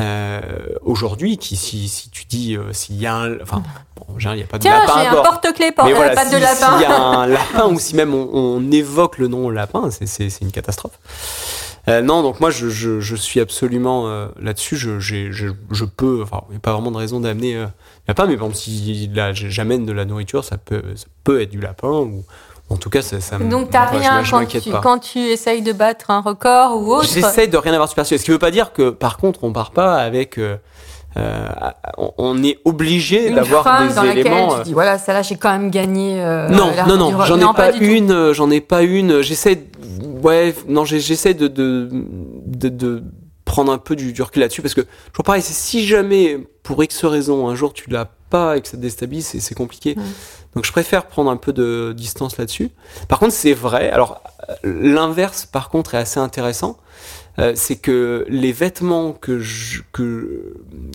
Euh, 0.00 0.40
aujourd'hui 0.82 1.36
qui 1.38 1.56
si, 1.56 1.86
si 1.88 2.08
tu 2.10 2.24
dis 2.24 2.56
euh, 2.56 2.72
s'il 2.72 2.96
y 2.96 3.06
a 3.06 3.14
un 3.14 3.40
enfin 3.42 3.62
bon, 3.96 4.14
en 4.14 4.18
général, 4.18 4.38
il 4.38 4.40
n'y 4.40 4.44
a 4.44 4.48
pas 4.48 4.58
de 4.58 4.62
Tiens, 4.62 4.78
lapin 4.80 4.92
j'ai 5.00 5.06
à 5.06 5.10
un 5.10 5.12
bord 5.14 5.22
porte-clés 5.40 5.72
pour 5.72 5.84
mais 5.84 5.92
euh, 5.92 5.96
voilà, 5.96 6.24
si- 6.24 6.34
de 6.34 6.40
lapin. 6.40 6.72
s'il 6.78 6.82
y 6.82 6.84
a 6.86 6.96
un 7.00 7.26
lapin 7.26 7.66
ou 7.68 7.78
si 7.78 7.94
même 7.94 8.14
on, 8.14 8.28
on 8.32 8.70
évoque 8.70 9.18
le 9.18 9.28
nom 9.28 9.50
lapin, 9.50 9.90
c'est- 9.90 10.06
c'est 10.06 10.30
c'est 10.30 10.44
une 10.44 10.50
catastrophe. 10.52 10.98
Euh, 11.88 12.00
non, 12.00 12.22
donc 12.22 12.38
moi 12.40 12.50
je, 12.50 12.68
je, 12.68 13.00
je 13.00 13.16
suis 13.16 13.40
absolument 13.40 14.06
euh, 14.06 14.28
là-dessus. 14.40 14.76
Je, 14.76 15.00
j'ai- 15.00 15.32
je, 15.32 15.48
je 15.72 15.84
peux, 15.84 16.22
enfin, 16.22 16.42
il 16.48 16.52
n'y 16.52 16.56
a 16.56 16.60
pas 16.60 16.72
vraiment 16.72 16.92
de 16.92 16.96
raison 16.96 17.18
d'amener 17.20 17.56
euh, 17.56 17.66
lapin, 18.06 18.26
mais 18.26 18.36
par 18.36 18.46
exemple, 18.46 18.56
si 18.56 19.10
j'amène 19.34 19.84
de 19.84 19.92
la 19.92 20.04
nourriture, 20.04 20.44
ça 20.44 20.58
peut, 20.58 20.82
ça 20.94 21.06
peut 21.24 21.40
être 21.42 21.50
du 21.50 21.60
lapin 21.60 21.88
ou 21.90 22.24
en 22.72 22.76
tout 22.76 22.90
cas, 22.90 23.02
ça, 23.02 23.20
ça 23.20 23.38
Donc 23.38 23.70
t'as 23.70 23.86
rien 23.86 24.22
je 24.22 24.30
quand 24.30 24.46
tu, 24.46 24.70
pas. 24.70 24.80
quand 24.80 24.98
tu 24.98 25.18
essayes 25.18 25.62
de 25.62 25.72
battre 25.72 26.10
un 26.10 26.20
record 26.20 26.80
ou 26.80 26.94
autre. 26.94 27.08
J'essaie 27.12 27.46
de 27.46 27.56
rien 27.56 27.72
avoir 27.74 27.88
superstitieux. 27.88 28.18
Ce 28.18 28.24
qui 28.24 28.30
veut 28.30 28.38
pas 28.38 28.50
dire 28.50 28.72
que, 28.72 28.90
par 28.90 29.16
contre, 29.18 29.44
on 29.44 29.52
part 29.52 29.70
pas 29.72 29.96
avec. 29.96 30.38
euh, 30.38 30.56
euh, 31.18 31.46
on- 32.16 32.42
est 32.42 32.58
obligé 32.64 33.28
d'avoir 33.30 33.86
des 33.86 33.94
dans 33.94 34.02
laquelle 34.02 34.26
éléments. 34.26 34.54
tu 34.54 34.60
euh, 34.60 34.62
dis 34.62 34.72
voilà, 34.72 34.96
celle-là 34.96 35.20
j'ai 35.20 35.36
quand 35.36 35.50
même 35.52 35.70
gagné. 35.70 36.22
euh, 36.22 36.48
non, 36.48 36.70
non, 36.88 36.96
non, 36.96 37.24
j'en 37.26 37.38
ai 37.38 37.54
pas, 37.54 37.72
une, 37.72 38.32
j'en 38.32 38.50
ai 38.50 38.62
pas 38.62 38.82
une. 38.82 39.20
J'essaie, 39.20 39.56
de- 39.56 39.62
ouais, 40.22 40.54
non, 40.68 40.86
j'essaie 40.86 41.34
de, 41.34 41.48
de, 41.48 41.88
de, 41.92 42.68
de 42.70 43.04
prendre 43.44 43.70
un 43.70 43.76
peu 43.76 43.94
du, 43.94 44.14
du 44.14 44.22
recul 44.22 44.40
là-dessus 44.40 44.62
parce 44.62 44.72
que, 44.72 44.80
toujours 44.80 45.24
pareil, 45.26 45.42
si 45.42 45.86
jamais, 45.86 46.38
pour 46.62 46.82
X 46.82 47.04
raison, 47.04 47.46
un 47.48 47.54
jour 47.56 47.74
tu 47.74 47.90
l'as 47.90 48.08
pas 48.36 48.56
et 48.56 48.60
que 48.62 48.68
ça 48.68 48.76
te 48.76 48.82
déstabilise, 48.82 49.26
c'est- 49.26 49.40
c'est 49.40 49.54
compliqué. 49.54 49.94
Ouais. 49.96 50.02
Donc 50.54 50.64
je 50.66 50.72
préfère 50.72 51.06
prendre 51.06 51.30
un 51.30 51.36
peu 51.36 51.52
de 51.52 51.94
distance 51.96 52.36
là-dessus. 52.38 52.70
Par 53.08 53.18
contre, 53.20 53.32
c'est 53.32 53.54
vrai, 53.54 53.90
alors 53.90 54.20
l'inverse, 54.64 55.46
par 55.46 55.68
contre, 55.68 55.94
est 55.94 55.98
assez 55.98 56.20
intéressant. 56.20 56.76
Euh, 57.38 57.52
c'est 57.54 57.76
que 57.76 58.26
les 58.28 58.52
vêtements 58.52 59.12
que 59.12 59.38
je- 59.38 59.80
que 59.92 60.52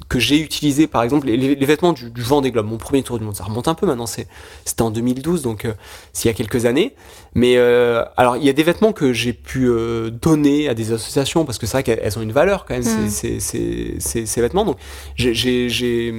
que 0.07 0.19
j'ai 0.19 0.39
utilisés, 0.39 0.85
par 0.85 1.01
exemple, 1.01 1.25
les, 1.27 1.35
les- 1.35 1.65
vêtements 1.65 1.93
du, 1.93 2.11
du 2.11 2.21
Vendée 2.21 2.51
Globe, 2.51 2.67
mon 2.67 2.77
premier 2.77 3.01
tour 3.01 3.17
du 3.17 3.25
monde, 3.25 3.35
ça 3.35 3.43
remonte 3.43 3.67
un 3.67 3.73
peu 3.73 3.87
maintenant. 3.87 4.05
C'est 4.05 4.27
c'était 4.63 4.83
en 4.83 4.91
2012, 4.91 5.41
donc 5.41 5.65
euh, 5.65 5.73
c'est 6.13 6.25
il 6.25 6.27
y 6.27 6.31
a 6.31 6.35
quelques 6.35 6.65
années. 6.65 6.93
Mais 7.33 7.57
euh, 7.57 8.03
alors, 8.17 8.37
il 8.37 8.43
y 8.43 8.49
a 8.49 8.53
des 8.53 8.61
vêtements 8.63 8.93
que 8.93 9.13
j'ai 9.13 9.33
pu 9.33 9.67
euh, 9.67 10.11
donner 10.11 10.69
à 10.69 10.75
des 10.75 10.91
associations 10.91 11.43
parce 11.43 11.57
que 11.57 11.65
c'est 11.65 11.73
vrai 11.77 11.83
qu'elles 11.83 11.99
elles 12.03 12.19
ont 12.19 12.21
une 12.21 12.31
valeur 12.31 12.65
quand 12.65 12.75
même, 12.75 12.83
Mm. 12.83 13.09
ces, 13.09 13.39
ces, 13.39 13.39
ces, 13.39 13.95
ces, 13.99 14.25
ces 14.27 14.41
vêtements. 14.41 14.63
Donc, 14.65 14.77
j'ai- 15.15 15.33
j'ai 15.33 15.69
j'ai 15.69 16.13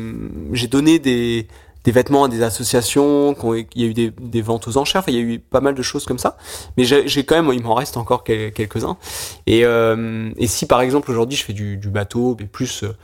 j'ai 0.53 0.67
donné 0.67 0.99
des 0.99 1.47
des 1.85 1.93
vêtements 1.93 2.25
à 2.25 2.29
des 2.29 2.43
associations, 2.43 3.35
il 3.75 3.83
y 3.83 3.85
a 3.85 3.89
eu 3.89 3.95
des, 3.95 4.13
des 4.21 4.43
ventes 4.43 4.69
aux 4.69 4.77
enchères, 4.77 5.01
enfin, 5.01 5.13
il 5.13 5.17
y 5.17 5.21
a 5.21 5.23
eu 5.23 5.39
pas 5.39 5.61
mal 5.61 5.75
de 5.75 5.83
choses 5.83 6.05
comme 6.05 6.19
ça. 6.19 6.37
Mais 6.77 6.85
j'ai 6.85 7.25
quand 7.25 7.37
même, 7.43 7.51
il 7.55 7.63
m'en 7.63 7.75
reste 7.75 7.97
encore 7.97 8.25
quel- 8.25 8.53
quelques-uns. 8.53 8.97
Et, 9.47 9.65
euh, 9.65 10.31
et 10.37 10.47
si 10.47 10.67
par 10.67 10.81
exemple 10.81 11.11
aujourd'hui 11.11 11.37
je 11.39 11.45
fais 11.45 11.53
du, 11.53 11.77
du 11.77 11.89
bateau, 11.89 12.37
mais 12.39 12.47
plus 12.47 12.83
euh, 12.83 12.95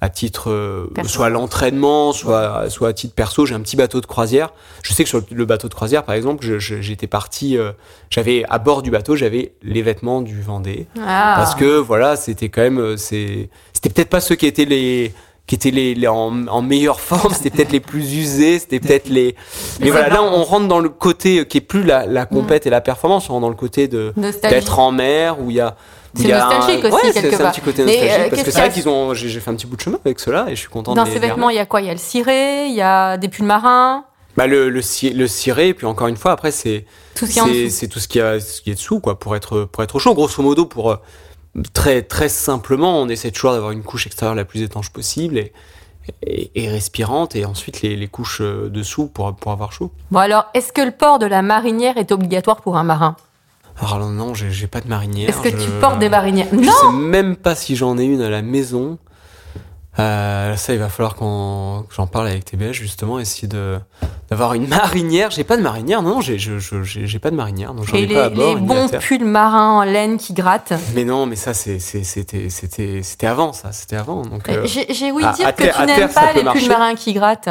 à 0.00 0.08
titre 0.08 0.50
euh, 0.50 0.86
soit 1.06 1.28
l'entraînement, 1.28 2.12
soit 2.12 2.68
soit 2.70 2.88
à 2.88 2.92
titre 2.92 3.14
perso, 3.14 3.46
j'ai 3.46 3.54
un 3.54 3.60
petit 3.60 3.76
bateau 3.76 4.00
de 4.00 4.06
croisière. 4.06 4.52
Je 4.82 4.92
sais 4.94 5.04
que 5.04 5.08
sur 5.08 5.22
le 5.30 5.44
bateau 5.44 5.68
de 5.68 5.74
croisière, 5.74 6.02
par 6.02 6.16
exemple, 6.16 6.44
j'étais 6.58 7.06
parti, 7.06 7.56
euh, 7.56 7.70
j'avais 8.10 8.44
à 8.48 8.58
bord 8.58 8.82
du 8.82 8.90
bateau, 8.90 9.14
j'avais 9.14 9.52
les 9.62 9.82
vêtements 9.82 10.20
du 10.22 10.42
Vendée 10.42 10.88
Ah. 10.98 11.34
parce 11.36 11.54
que 11.54 11.76
voilà, 11.76 12.16
c'était 12.16 12.48
quand 12.48 12.62
même, 12.62 12.80
euh, 12.80 12.96
c'est, 12.96 13.48
c'était 13.74 13.90
peut-être 13.90 14.10
pas 14.10 14.20
ceux 14.20 14.34
qui 14.34 14.46
étaient 14.46 14.64
les 14.64 15.14
qui 15.52 15.56
étaient 15.68 15.70
les, 15.70 15.94
les 15.94 16.08
en, 16.08 16.46
en 16.48 16.62
meilleure 16.62 16.98
forme, 16.98 17.34
c'était 17.34 17.50
peut-être 17.50 17.72
les 17.72 17.80
plus 17.80 18.14
usés, 18.14 18.58
c'était 18.58 18.80
peut-être 18.80 19.10
les. 19.10 19.36
Mais 19.80 19.90
voilà, 19.90 20.08
là 20.08 20.22
on 20.22 20.42
rentre 20.44 20.66
dans 20.66 20.80
le 20.80 20.88
côté 20.88 21.40
euh, 21.40 21.44
qui 21.44 21.58
est 21.58 21.60
plus 21.60 21.82
la, 21.82 22.06
la 22.06 22.24
compète 22.24 22.66
et 22.66 22.70
la 22.70 22.80
performance, 22.80 23.28
on 23.28 23.34
rentre 23.34 23.42
dans 23.42 23.48
le 23.50 23.54
côté 23.54 23.86
de 23.86 24.14
d'être 24.42 24.78
en 24.78 24.92
mer 24.92 25.38
où 25.42 25.50
il 25.50 25.56
y 25.56 25.60
a. 25.60 25.76
C'est 26.14 26.22
il 26.22 26.28
y 26.28 26.32
a 26.32 26.38
nostalgique 26.48 26.84
un- 26.84 26.88
aussi, 26.88 26.94
ouais, 26.94 27.00
c'est- 27.12 27.12
quelque 27.20 27.30
c'est 27.36 27.40
un 27.40 27.44
part. 27.44 27.52
petit 27.52 27.60
côté 27.60 27.84
Mais, 27.84 27.92
nostalgique 27.92 28.18
euh, 28.26 28.30
parce 28.30 28.42
que 28.44 28.50
c'est 28.50 28.60
vrai 28.60 28.70
qu'ils 28.70 28.88
ont, 28.88 29.12
j'ai 29.12 29.40
fait 29.40 29.50
un 29.50 29.54
petit 29.54 29.66
bout 29.66 29.76
de 29.76 29.80
chemin 29.82 29.98
avec 30.04 30.20
ceux-là 30.20 30.46
et 30.48 30.54
je 30.54 30.60
suis 30.60 30.68
content 30.70 30.94
Dans 30.94 31.04
de 31.04 31.10
ces 31.10 31.18
vêtements, 31.18 31.50
il 31.50 31.56
y 31.56 31.58
a 31.58 31.66
quoi? 31.66 31.82
Il 31.82 31.86
y 31.86 31.90
a 31.90 31.92
le 31.92 31.98
ciré, 31.98 32.66
il 32.66 32.74
y 32.74 32.80
a 32.82 33.18
des 33.18 33.28
pulls 33.28 33.44
marins, 33.44 34.04
Bah 34.38 34.46
le 34.46 34.70
le, 34.70 34.80
ci- 34.80 35.10
le 35.10 35.26
ciré 35.26 35.68
et 35.68 35.74
puis 35.74 35.84
encore 35.86 36.08
une 36.08 36.16
fois 36.16 36.32
après 36.32 36.50
c'est 36.50 36.86
tout 37.14 37.26
ce 37.26 37.32
qui 37.42 37.84
est 37.84 37.88
tout 37.92 37.98
ce 38.00 38.08
qui 38.08 38.20
a 38.22 38.40
ce 38.40 38.62
qui 38.62 38.70
est 38.70 38.74
dessous 38.74 39.00
quoi 39.00 39.18
pour 39.18 39.36
être 39.36 39.64
pour 39.70 39.82
être 39.82 39.96
au 39.96 39.98
chaud 39.98 40.14
grosso 40.14 40.42
modo 40.42 40.64
pour 40.64 40.90
euh, 40.92 40.96
très 41.74 42.02
très 42.02 42.28
simplement 42.28 42.98
on 43.00 43.08
essaie 43.08 43.30
toujours 43.30 43.52
d'avoir 43.52 43.72
une 43.72 43.82
couche 43.82 44.06
extérieure 44.06 44.34
la 44.34 44.44
plus 44.44 44.62
étanche 44.62 44.90
possible 44.90 45.36
et 45.38 45.52
et, 46.26 46.50
et 46.56 46.68
respirante 46.68 47.36
et 47.36 47.44
ensuite 47.44 47.80
les, 47.82 47.94
les 47.94 48.08
couches 48.08 48.40
euh, 48.40 48.68
dessous 48.68 49.06
pour 49.06 49.32
pour 49.36 49.52
avoir 49.52 49.70
chaud. 49.72 49.92
Bon 50.10 50.18
alors, 50.18 50.46
est-ce 50.52 50.72
que 50.72 50.80
le 50.80 50.90
port 50.90 51.20
de 51.20 51.26
la 51.26 51.42
marinière 51.42 51.96
est 51.96 52.10
obligatoire 52.10 52.60
pour 52.60 52.76
un 52.76 52.82
marin? 52.82 53.14
Alors 53.80 53.98
non, 54.00 54.10
non 54.10 54.34
j'ai 54.34 54.66
pas 54.66 54.80
de 54.80 54.88
marinière. 54.88 55.28
Est-ce 55.28 55.40
que 55.40 55.50
je- 55.50 55.64
tu 55.64 55.70
portes 55.80 56.00
des 56.00 56.08
marinières? 56.08 56.48
Je 56.50 56.56
Non 56.56 56.72
sais 56.72 56.92
même 56.96 57.36
pas 57.36 57.54
si 57.54 57.76
j'en 57.76 57.96
ai 57.98 58.04
une 58.04 58.20
à 58.20 58.30
la 58.30 58.42
maison. 58.42 58.98
Euh, 59.98 60.56
ça, 60.56 60.72
il 60.72 60.78
va 60.78 60.88
falloir 60.88 61.14
qu'on 61.16 61.84
que 61.86 61.94
j'en 61.94 62.06
parle 62.06 62.28
avec 62.28 62.46
TBH 62.46 62.72
justement, 62.72 63.18
essayer 63.18 63.46
de 63.46 63.78
d'avoir 64.30 64.54
une 64.54 64.66
marinière. 64.66 65.30
J'ai 65.30 65.44
pas 65.44 65.58
de 65.58 65.62
marinière, 65.62 66.00
non, 66.00 66.14
non, 66.14 66.20
j'ai 66.22 66.38
je- 66.38 66.58
je- 66.58 66.82
j'ai 66.82 67.06
j'ai 67.06 67.18
pas 67.18 67.30
de 67.30 67.36
marinière, 67.36 67.74
donc 67.74 67.86
j'en 67.86 67.96
Et 67.98 68.04
ai 68.04 68.06
les, 68.06 68.14
pas 68.14 68.24
à 68.24 68.28
bord. 68.30 68.54
les 68.54 68.60
bons 68.62 68.88
pulls 69.00 69.24
marins 69.26 69.68
en 69.72 69.82
laine 69.82 70.16
qui 70.16 70.32
grattent. 70.32 70.72
Mais 70.94 71.04
non, 71.04 71.26
mais 71.26 71.36
ça, 71.36 71.52
c'est- 71.52 71.78
c'est- 71.78 72.04
c'était 72.04 72.48
c'était 72.48 73.02
c'était 73.02 73.26
avant, 73.26 73.52
ça, 73.52 73.72
c'était 73.72 73.96
avant. 73.96 74.22
Donc, 74.22 74.48
euh, 74.48 74.62
J'ai 74.64 74.86
j'ai 74.94 75.12
ouï 75.12 75.24
à- 75.24 75.32
dire 75.32 75.46
à 75.48 75.52
que 75.52 75.62
terre- 75.62 75.76
tu 75.76 75.84
n'aimes 75.84 75.96
terre, 75.96 76.10
pas 76.14 76.32
les 76.32 76.42
pulls 76.42 76.68
marins 76.68 76.94
qui 76.94 77.12
grattent. 77.12 77.48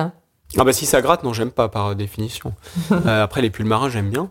ah 0.57 0.63
bah 0.63 0.73
si 0.73 0.87
ça 0.87 1.01
gratte, 1.01 1.23
non, 1.23 1.33
j'aime 1.33 1.51
pas 1.51 1.69
par 1.69 1.95
définition. 1.95 2.53
Euh, 2.91 3.23
après, 3.23 3.41
les 3.43 3.51
pulls 3.51 3.67
marins, 3.67 3.89
j'aime 3.89 4.09
bien, 4.09 4.29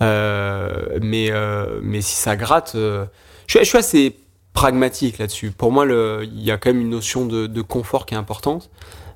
Euh, 0.00 0.98
mais 1.02 1.30
euh, 1.32 1.80
mais 1.82 2.00
si 2.02 2.14
ça 2.14 2.36
gratte, 2.36 2.72
euh, 2.76 3.04
je 3.48 3.58
je 3.58 3.64
suis 3.64 3.78
assez 3.78 4.16
pragmatique 4.52 5.18
là-dessus. 5.18 5.50
Pour 5.52 5.72
moi, 5.72 5.84
le- 5.84 6.22
il 6.24 6.42
y 6.42 6.50
a 6.50 6.56
quand 6.58 6.70
même 6.70 6.80
une 6.80 6.90
notion 6.90 7.26
de, 7.26 7.46
de 7.46 7.62
confort 7.62 8.06
qui 8.06 8.14
est 8.14 8.18
importante. 8.18 8.70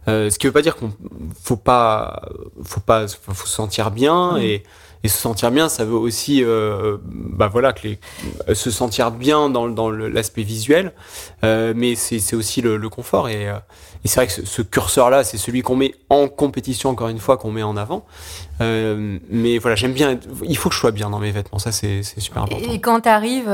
Euh, 0.09 0.31
ce 0.31 0.39
qui 0.39 0.49
veut 0.49 0.53
pas 0.53 0.63
dire 0.63 0.75
qu'on 0.75 0.93
faut 1.41 1.57
pas 1.57 2.23
faut 2.65 2.81
pas 2.81 3.07
faut, 3.07 3.35
se 3.35 3.47
sentir 3.47 3.93
bien 3.93 4.37
et, 4.37 4.65
et 5.05 5.09
se 5.09 5.17
sentir 5.17 5.53
bien 5.53 5.69
ça 5.69 5.85
veut 5.85 5.95
aussi 5.95 6.43
euh, 6.43 6.97
bah 7.05 7.47
voilà 7.47 7.73
que 7.73 7.87
les, 7.87 8.01
se 8.53 8.73
sentir 8.73 9.13
bien 9.13 9.49
dans, 9.49 9.69
dans 9.69 9.91
l'aspect 9.93 10.43
visuel 10.43 10.93
euh, 11.45 11.73
mais 11.77 11.95
c'est 11.95 12.19
c'est 12.19 12.35
aussi 12.35 12.63
le, 12.63 12.79
le 12.79 12.89
confort 12.89 13.29
et, 13.29 13.49
euh, 13.49 13.55
et 14.05 14.09
c'est 14.09 14.17
vrai 14.21 14.27
que 14.27 14.33
ce, 14.33 14.45
ce 14.47 14.63
curseur 14.63 15.11
là 15.11 15.23
c'est 15.25 15.39
celui 15.39 15.63
qu'on 15.63 15.77
met 15.77 15.95
en 16.11 16.29
compétition 16.29 16.91
encore 16.91 17.09
une 17.09 17.19
fois 17.21 17.37
qu'on 17.37 17.51
met 17.53 17.63
en 17.63 17.77
avant 17.77 18.05
Euh, 18.61 19.19
mais 19.29 19.59
voilà 19.59 19.75
j'aime 19.75 19.93
bien 19.93 20.11
être- 20.13 20.29
il 20.45 20.57
faut 20.57 20.69
que 20.69 20.75
je 20.75 20.81
sois 20.81 20.93
bien 20.93 21.11
dans 21.11 21.19
mes 21.19 21.33
vêtements 21.33 21.59
ça 21.59 21.73
c'est 21.73 22.03
c'est 22.05 22.21
super 22.21 22.43
important 22.45 22.71
Et 22.73 22.81
quand 22.81 23.01
tu 23.01 23.09
arrives 23.09 23.49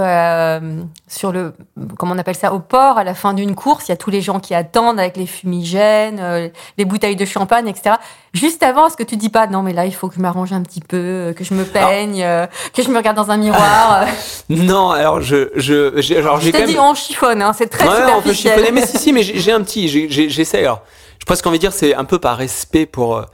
sur 1.06 1.32
le, 1.32 1.54
comment 1.96 2.14
on 2.14 2.18
appelle 2.18 2.34
ça, 2.36 2.52
au 2.52 2.58
port, 2.60 2.98
à 2.98 3.04
la 3.04 3.14
fin 3.14 3.32
d'une 3.32 3.54
course, 3.54 3.88
il 3.88 3.90
y 3.90 3.92
a 3.92 3.96
tous 3.96 4.10
les 4.10 4.20
gens 4.20 4.40
qui 4.40 4.54
attendent 4.54 4.98
avec 5.00 5.16
les 5.16 5.26
fumigènes, 5.26 6.18
euh, 6.20 6.48
les 6.76 6.84
bouteilles 6.84 7.16
de 7.16 7.24
champagne, 7.24 7.68
etc. 7.68 7.96
Juste 8.38 8.62
avant, 8.62 8.86
est-ce 8.86 8.96
que 8.96 9.02
tu 9.02 9.16
dis 9.16 9.28
pas, 9.28 9.46
non, 9.46 9.62
mais 9.62 9.72
là, 9.72 9.86
il 9.86 9.94
faut 9.94 10.08
que 10.08 10.14
je 10.14 10.20
m'arrange 10.20 10.52
un 10.52 10.62
petit 10.62 10.80
peu, 10.80 10.96
euh, 10.96 11.32
que 11.32 11.44
je 11.44 11.54
me 11.54 11.64
peigne, 11.64 12.22
euh, 12.22 12.46
que 12.74 12.82
je 12.82 12.88
me 12.90 12.96
regarde 12.96 13.16
dans 13.16 13.30
un 13.30 13.36
miroir. 13.36 14.02
euh. 14.02 14.06
non 14.48 14.90
alors 14.90 15.20
je 15.20 15.50
je 15.56 16.00
j'ai 16.00 16.18
alors 16.18 16.40
je 16.40 16.50
t'ai 16.50 16.66
même 16.66 16.78
on 16.78 16.94
chiffonne, 16.94 17.42
hein, 17.42 17.52
c'est 17.52 17.68
très 17.68 17.86
Ouais, 17.88 17.94
on 18.16 18.22
peut 18.22 18.32
superficiel. 18.32 18.54
chiffonner, 18.58 18.70
mais 18.72 18.86
si, 18.86 18.98
si, 18.98 19.12
mais 19.12 19.22
j'ai 19.44 19.52
un 19.52 19.62
petit, 19.62 19.88
j'essaie. 20.28 20.60
Alors, 20.60 20.82
j'ai 21.18 21.24
presque 21.26 21.46
envie 21.46 21.58
de 21.58 21.62
dire, 21.62 21.72
c'est 21.72 21.94
un 21.94 22.04
peu 22.04 22.18
par 22.18 22.36
respect 22.36 22.86
pour 22.86 23.24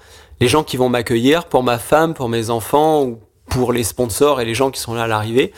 les 0.40 0.48
gens 0.48 0.62
qui 0.64 0.76
vont 0.76 0.88
m'accueillir, 0.88 1.44
pour 1.46 1.62
ma 1.62 1.78
femme, 1.78 2.14
pour 2.14 2.28
mes 2.28 2.50
enfants, 2.50 3.02
ou 3.02 3.18
pour 3.48 3.72
les 3.72 3.84
sponsors 3.84 4.40
et 4.40 4.44
les 4.44 4.54
gens 4.54 4.70
qui 4.70 4.80
sont 4.80 4.94
là 4.94 5.02
à 5.04 5.06
l'arrivée. 5.06 5.52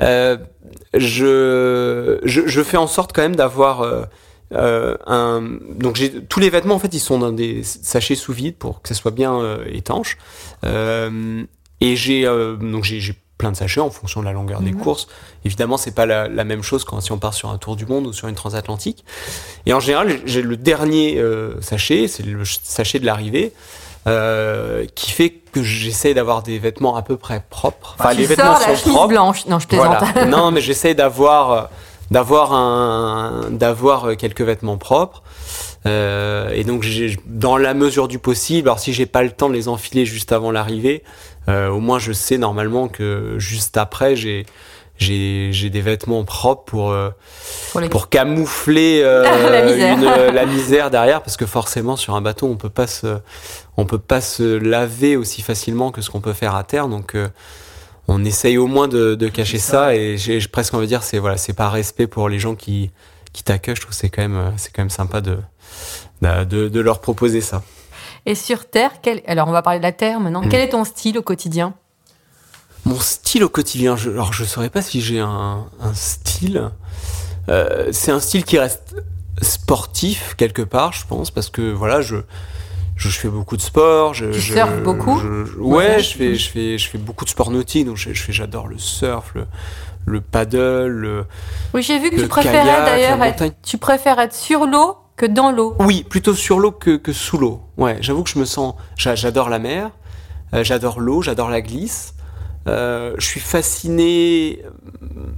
Euh, 0.00 0.36
je, 0.94 2.18
je, 2.24 2.42
je 2.46 2.62
fais 2.62 2.76
en 2.76 2.86
sorte 2.86 3.12
quand 3.12 3.22
même 3.22 3.36
d'avoir 3.36 3.80
euh, 3.82 4.02
euh, 4.52 4.96
un. 5.06 5.42
Donc, 5.76 5.96
j'ai 5.96 6.10
tous 6.24 6.40
les 6.40 6.50
vêtements, 6.50 6.74
en 6.74 6.78
fait, 6.78 6.92
ils 6.94 7.00
sont 7.00 7.18
dans 7.18 7.32
des 7.32 7.62
sachets 7.62 8.14
sous 8.16 8.32
vide 8.32 8.56
pour 8.56 8.82
que 8.82 8.88
ça 8.88 8.94
soit 8.94 9.10
bien 9.12 9.34
euh, 9.38 9.64
étanche. 9.72 10.18
Euh, 10.64 11.44
et 11.80 11.96
j'ai 11.96 12.26
euh, 12.26 12.56
donc 12.56 12.84
j'ai 12.84 13.14
plein 13.38 13.50
de 13.52 13.56
sachets 13.56 13.80
en 13.80 13.88
fonction 13.90 14.20
de 14.20 14.26
la 14.26 14.32
longueur 14.32 14.60
des 14.60 14.72
Mhm. 14.72 14.80
courses. 14.80 15.06
Évidemment, 15.46 15.78
c'est 15.78 15.94
pas 15.94 16.04
la, 16.04 16.28
la 16.28 16.44
même 16.44 16.62
chose 16.62 16.84
quand 16.84 17.00
si 17.00 17.10
on 17.10 17.18
part 17.18 17.32
sur 17.32 17.48
un 17.48 17.56
tour 17.56 17.74
du 17.74 17.86
monde 17.86 18.06
ou 18.06 18.12
sur 18.12 18.28
une 18.28 18.34
transatlantique. 18.34 19.02
Et 19.64 19.72
en 19.72 19.80
général, 19.80 20.20
j'ai 20.26 20.42
le 20.42 20.58
dernier 20.58 21.18
euh, 21.18 21.58
sachet, 21.62 22.06
c'est 22.06 22.22
le 22.22 22.44
ch- 22.44 22.60
sachet 22.62 22.98
de 22.98 23.06
l'arrivée, 23.06 23.54
euh, 24.06 24.84
qui 24.94 25.10
fait 25.10 25.30
que 25.30 25.62
j'essaie 25.62 26.12
d'avoir 26.12 26.42
des 26.42 26.58
vêtements 26.58 26.96
à 26.96 27.02
peu 27.02 27.16
près 27.16 27.42
propres. 27.48 27.96
Enfin, 27.98 28.10
tu 28.10 28.18
les 28.18 28.26
sors 28.26 28.36
vêtements 28.36 28.58
la 28.58 28.76
sont 28.76 28.90
propres. 28.90 29.08
blanche. 29.08 29.46
Non, 29.46 29.58
je 29.58 29.66
plaisante. 29.66 29.96
Voilà. 30.12 30.26
non, 30.26 30.50
mais 30.50 30.60
j'essaie 30.60 30.94
d'avoir 30.94 31.50
euh, 31.50 31.62
d'avoir 32.10 32.52
un, 32.52 33.50
d'avoir 33.50 34.16
quelques 34.16 34.42
vêtements 34.42 34.78
propres. 34.78 35.22
Euh, 35.86 36.50
et 36.50 36.64
donc, 36.64 36.82
j'ai, 36.82 37.16
dans 37.26 37.56
la 37.56 37.72
mesure 37.74 38.08
du 38.08 38.18
possible, 38.18 38.68
alors 38.68 38.78
si 38.80 38.92
j'ai 38.92 39.06
pas 39.06 39.22
le 39.22 39.30
temps 39.30 39.48
de 39.48 39.54
les 39.54 39.68
enfiler 39.68 40.04
juste 40.04 40.32
avant 40.32 40.50
l'arrivée, 40.50 41.02
euh, 41.48 41.68
au 41.68 41.80
moins 41.80 41.98
je 41.98 42.12
sais 42.12 42.36
normalement 42.38 42.88
que 42.88 43.34
juste 43.38 43.76
après, 43.76 44.16
j'ai 44.16 44.44
j'ai, 44.98 45.48
j'ai 45.52 45.70
des 45.70 45.80
vêtements 45.80 46.24
propres 46.24 46.64
pour 46.64 46.90
euh, 46.90 47.08
Pour 47.72 47.80
les- 47.80 47.88
pour 47.88 48.10
camoufler 48.10 49.00
euh, 49.02 49.22
La 49.50 49.62
misère. 49.62 49.96
une- 49.96 50.04
euh, 50.04 50.30
la 50.30 50.44
misère 50.44 50.90
derrière 50.90 51.22
parce 51.22 51.38
que 51.38 51.46
forcément 51.46 51.96
sur 51.96 52.14
un 52.16 52.20
bateau 52.20 52.46
on 52.48 52.56
peut 52.56 52.68
pas 52.68 52.86
se 52.86 53.16
on 53.78 53.86
peut 53.86 53.98
pas 53.98 54.20
se 54.20 54.58
laver 54.58 55.16
aussi 55.16 55.40
facilement 55.40 55.90
que 55.90 56.02
ce 56.02 56.10
qu'on 56.10 56.20
peut 56.20 56.34
faire 56.34 56.54
à 56.54 56.64
terre 56.64 56.86
donc 56.88 57.14
euh, 57.14 57.28
on 58.12 58.24
essaye 58.24 58.58
au 58.58 58.66
moins 58.66 58.88
de, 58.88 59.14
de 59.14 59.28
cacher 59.28 59.58
ça 59.58 59.94
et 59.94 60.16
j'ai 60.18 60.40
presque 60.48 60.74
envie 60.74 60.86
de 60.86 60.88
dire 60.88 61.02
c'est 61.02 61.18
voilà 61.18 61.36
c'est 61.36 61.52
par 61.52 61.70
respect 61.72 62.06
pour 62.08 62.28
les 62.28 62.38
gens 62.38 62.54
qui 62.56 62.90
qui 63.32 63.42
t'accueillent 63.44 63.76
je 63.76 63.80
trouve 63.82 63.92
que 63.92 63.96
c'est 63.96 64.08
quand 64.10 64.22
même 64.22 64.36
euh, 64.36 64.50
c'est 64.56 64.72
quand 64.74 64.82
même 64.82 64.90
sympa 64.90 65.20
de 65.20 65.38
de, 66.22 66.44
de- 66.44 66.68
de 66.68 66.80
leur 66.80 67.00
proposer 67.00 67.40
ça 67.40 67.62
Et 68.26 68.34
sur 68.34 68.68
Terre, 68.68 68.90
quel... 69.02 69.22
alors 69.26 69.48
on 69.48 69.52
va 69.52 69.62
parler 69.62 69.78
de 69.78 69.84
la 69.84 69.92
Terre 69.92 70.20
maintenant. 70.20 70.42
Mm. 70.42 70.48
Quel 70.50 70.60
est 70.60 70.68
ton 70.70 70.84
style 70.84 71.16
au 71.18 71.22
quotidien? 71.22 71.72
Mon 72.84 72.98
style 72.98 73.44
au 73.44 73.48
quotidien, 73.48 73.96
je, 73.96 74.10
alors 74.10 74.32
je 74.32 74.44
saurais 74.44 74.70
pas 74.70 74.82
si 74.82 75.00
j'ai 75.00 75.20
un, 75.20 75.66
un 75.80 75.94
style. 75.94 76.70
Euh, 77.48 77.88
c'est 77.92 78.10
un 78.12 78.20
style 78.20 78.44
qui 78.44 78.58
reste 78.58 78.96
sportif 79.42 80.34
quelque 80.36 80.62
part, 80.62 80.92
je 80.92 81.06
pense, 81.06 81.30
parce 81.30 81.48
que 81.50 81.72
voilà, 81.72 82.00
je 82.02 82.16
je, 83.00 83.08
je 83.08 83.18
fais 83.18 83.28
beaucoup 83.28 83.56
de 83.56 83.62
sport. 83.62 84.14
Je, 84.14 84.26
Tu 84.26 84.40
je- 84.40 84.52
surfes 84.54 84.82
beaucoup 84.82 85.18
je- 85.18 85.58
Ouais. 85.58 85.76
Ouais, 85.76 86.02
je 86.02 86.14
fais 86.16 86.34
je 86.34 86.50
fais 86.50 86.78
je 86.78 86.88
fais 86.88 86.98
beaucoup 86.98 87.24
de 87.24 87.30
sport 87.30 87.50
nautique, 87.50 87.86
donc 87.86 87.96
je, 87.96 88.12
je 88.12 88.22
fais 88.22 88.32
j'adore 88.32 88.68
le 88.68 88.78
surf, 88.78 89.32
le 89.34 89.46
le 90.06 90.20
paddle, 90.20 90.86
le 90.88 91.24
Oui, 91.74 91.82
j'ai 91.82 91.98
vu 91.98 92.10
que 92.10 92.20
tu 92.20 92.28
préférais 92.28 92.64
d'ailleurs 92.84 93.18
tu 93.62 93.78
préfères 93.78 94.18
être 94.18 94.34
sur 94.34 94.66
l'eau 94.66 94.96
que 95.16 95.26
dans 95.26 95.50
l'eau. 95.52 95.74
Oui, 95.80 96.04
plutôt 96.08 96.34
sur 96.34 96.58
l'eau 96.58 96.72
que, 96.72 96.96
que 96.96 97.12
sous 97.12 97.36
l'eau. 97.36 97.60
Ouais, 97.76 97.98
j'avoue 98.00 98.22
que 98.22 98.30
je 98.30 98.38
me 98.38 98.46
sens. 98.46 98.74
j'a- 98.96 99.14
J'adore 99.14 99.50
la 99.50 99.58
mer, 99.58 99.90
euh, 100.54 100.64
j'adore 100.64 101.00
l'eau, 101.00 101.20
j'adore 101.22 101.50
la 101.50 101.60
glisse. 101.60 102.14
Euh, 102.68 103.14
je 103.18 103.24
suis 103.26 103.40
fasciné. 103.40 104.62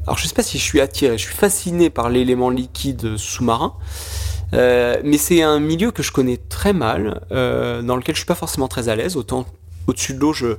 Alors, 0.06 0.18
je 0.18 0.26
sais 0.26 0.34
pas 0.34 0.42
si 0.42 0.58
je 0.58 0.62
suis 0.62 0.80
attiré. 0.80 1.18
Je 1.18 1.24
suis 1.24 1.34
fasciné 1.34 1.88
par 1.90 2.08
l'élément 2.08 2.50
liquide 2.50 3.16
sous-marin. 3.16 3.74
Euh, 4.54 4.96
mais 5.04 5.18
c'est 5.18 5.42
un 5.42 5.60
milieu 5.60 5.90
que 5.90 6.02
je 6.02 6.12
connais 6.12 6.38
très 6.48 6.72
mal, 6.72 7.22
euh, 7.32 7.82
dans 7.82 7.96
lequel 7.96 8.14
je 8.14 8.20
suis 8.20 8.26
pas 8.26 8.34
forcément 8.34 8.68
très 8.68 8.88
à 8.88 8.96
l'aise. 8.96 9.16
Autant 9.16 9.46
au-dessus 9.86 10.14
de 10.14 10.18
l'eau, 10.20 10.32
je 10.32 10.56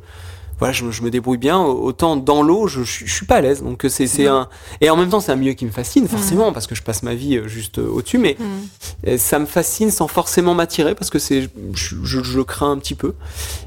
voilà, 0.60 0.72
je, 0.72 0.86
me- 0.86 0.92
je 0.92 1.02
me 1.02 1.10
débrouille 1.10 1.38
bien. 1.40 1.60
Autant 1.62 2.16
dans 2.16 2.42
l'eau, 2.44 2.68
je, 2.68 2.84
je, 2.84 3.06
je 3.06 3.14
suis 3.14 3.26
pas 3.26 3.36
à 3.38 3.42
l'aise. 3.42 3.62
Donc 3.64 3.86
c'est 3.90 4.08
c'est 4.08 4.28
un 4.28 4.48
et 4.82 4.90
en 4.90 4.96
même 4.98 5.10
temps 5.10 5.20
c'est 5.20 5.32
un 5.32 5.36
milieu 5.36 5.54
qui 5.54 5.66
me 5.66 5.72
fascine 5.72 6.08
forcément 6.08 6.54
parce 6.54 6.68
que 6.68 6.76
je 6.76 6.84
passe 6.84 7.04
ma 7.04 7.16
vie 7.16 7.38
euh, 7.38 7.48
juste 7.48 7.80
euh, 7.80 7.88
au-dessus. 7.88 8.18
Mais 8.20 8.38
Mm. 8.40 9.18
ça 9.18 9.40
me 9.40 9.46
fascine 9.46 9.92
sans 9.92 10.08
forcément 10.08 10.54
m'attirer 10.54 10.96
parce 10.96 11.10
que 11.10 11.20
c'est 11.20 11.50
je, 11.74 11.96
je 12.04 12.42
crains 12.42 12.72
un 12.72 12.78
petit 12.78 12.96
peu 12.96 13.14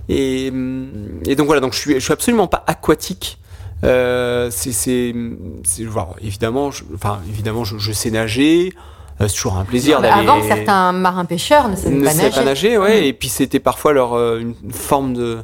et, 0.09 0.47
et 0.47 1.37
donc 1.37 1.47
voilà 1.47 1.61
donc 1.61 1.73
je 1.75 1.79
suis 1.79 1.95
je 1.95 1.99
suis 2.01 2.13
absolument 2.13 2.47
pas 2.47 2.65
aquatique 2.67 3.39
euh, 3.85 4.51
c'est 4.51 4.73
c'est 4.73 5.15
c'est- 5.65 5.85
voilà, 5.85 6.11
évidemment 6.23 6.71
je, 6.71 6.85
enfin 6.95 7.21
évidemment 7.29 7.65
je, 7.65 7.93
sais 7.93 8.11
nager 8.11 8.73
euh, 8.75 8.81
c'est 9.21 9.29
toujours 9.35 9.57
un 9.57 9.65
plaisir 9.65 10.01
d'aller 10.01 10.29
Avant, 10.29 10.43
certains 10.43 10.93
marins 10.93 11.25
pêcheurs 11.25 11.69
ne 11.69 11.77
savaient 11.77 11.95
ne 11.97 12.05
pas 12.05 12.11
savaient 12.11 12.23
nager. 12.25 12.39
pas 12.41 12.45
nager 12.45 12.79
ouais 12.79 13.01
Mm. 13.01 13.05
et 13.05 13.13
puis 13.13 13.29
c'était 13.29 13.61
parfois 13.61 13.93
leur 13.93 14.15
euh, 14.15 14.41
une 14.41 14.73
forme 14.73 15.15
de 15.15 15.39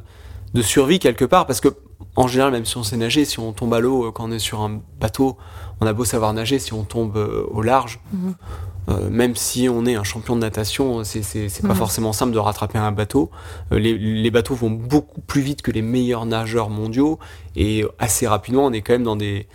de 0.54 0.62
survie 0.62 0.98
quelque 0.98 1.24
part 1.24 1.46
parce 1.46 1.60
que 1.60 1.68
en 2.16 2.28
général 2.28 2.52
même 2.52 2.66
si 2.66 2.76
on 2.76 2.82
sait 2.82 2.96
nager 2.98 3.24
si 3.24 3.38
on 3.40 3.52
tombe 3.52 3.72
à 3.72 3.80
l'eau 3.80 4.06
euh, 4.06 4.10
quand 4.12 4.24
on 4.28 4.32
est 4.32 4.38
sur 4.38 4.60
un 4.60 4.80
bateau 5.00 5.38
on 5.80 5.86
a 5.86 5.92
beau 5.94 6.04
savoir 6.04 6.32
nager 6.34 6.58
si 6.58 6.74
on 6.74 6.82
tombe 6.84 7.16
euh, 7.16 7.44
au 7.50 7.62
large 7.62 8.00
Mhm. 8.12 8.34
euh, 8.90 9.08
même 9.10 9.34
si 9.36 9.68
on 9.70 9.86
est 9.86 9.94
un 9.94 10.02
champion 10.04 10.34
de 10.34 10.40
natation, 10.40 11.04
c'est 11.04 11.22
c'est 11.22 11.62
pas 11.62 11.68
Mhm. 11.68 11.74
forcément 11.76 12.12
simple 12.12 12.32
de 12.32 12.38
rattraper 12.40 12.78
un 12.78 12.90
bateau. 12.92 13.30
Euh, 13.72 13.78
les, 13.78 13.96
les 13.96 14.30
bateaux 14.32 14.54
vont 14.56 14.70
beaucoup 14.70 15.20
plus 15.22 15.40
vite 15.40 15.62
que 15.62 15.70
les 15.70 15.82
meilleurs 15.82 16.26
nageurs 16.26 16.68
mondiaux 16.68 17.18
et 17.56 17.84
assez 18.00 18.26
rapidement 18.26 18.66
on 18.66 18.72
est 18.72 18.82
quand 18.82 18.92
même 18.92 19.04
dans 19.04 19.16
des 19.16 19.46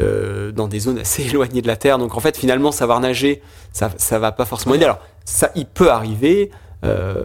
euh, 0.00 0.52
dans 0.52 0.68
des 0.68 0.80
zones 0.80 0.98
assez 0.98 1.22
éloignées 1.28 1.62
de 1.62 1.66
la 1.68 1.76
terre. 1.76 1.98
Donc 1.98 2.16
en 2.16 2.20
fait 2.20 2.36
finalement 2.36 2.72
savoir 2.72 3.00
nager, 3.00 3.42
ça 3.72 3.90
ça 3.96 4.18
va 4.18 4.32
pas 4.32 4.44
forcément 4.44 4.74
aider. 4.74 4.84
Alors 4.84 5.00
ça 5.24 5.50
il 5.54 5.66
peut 5.66 5.90
arriver 5.90 6.50
euh, 6.84 7.24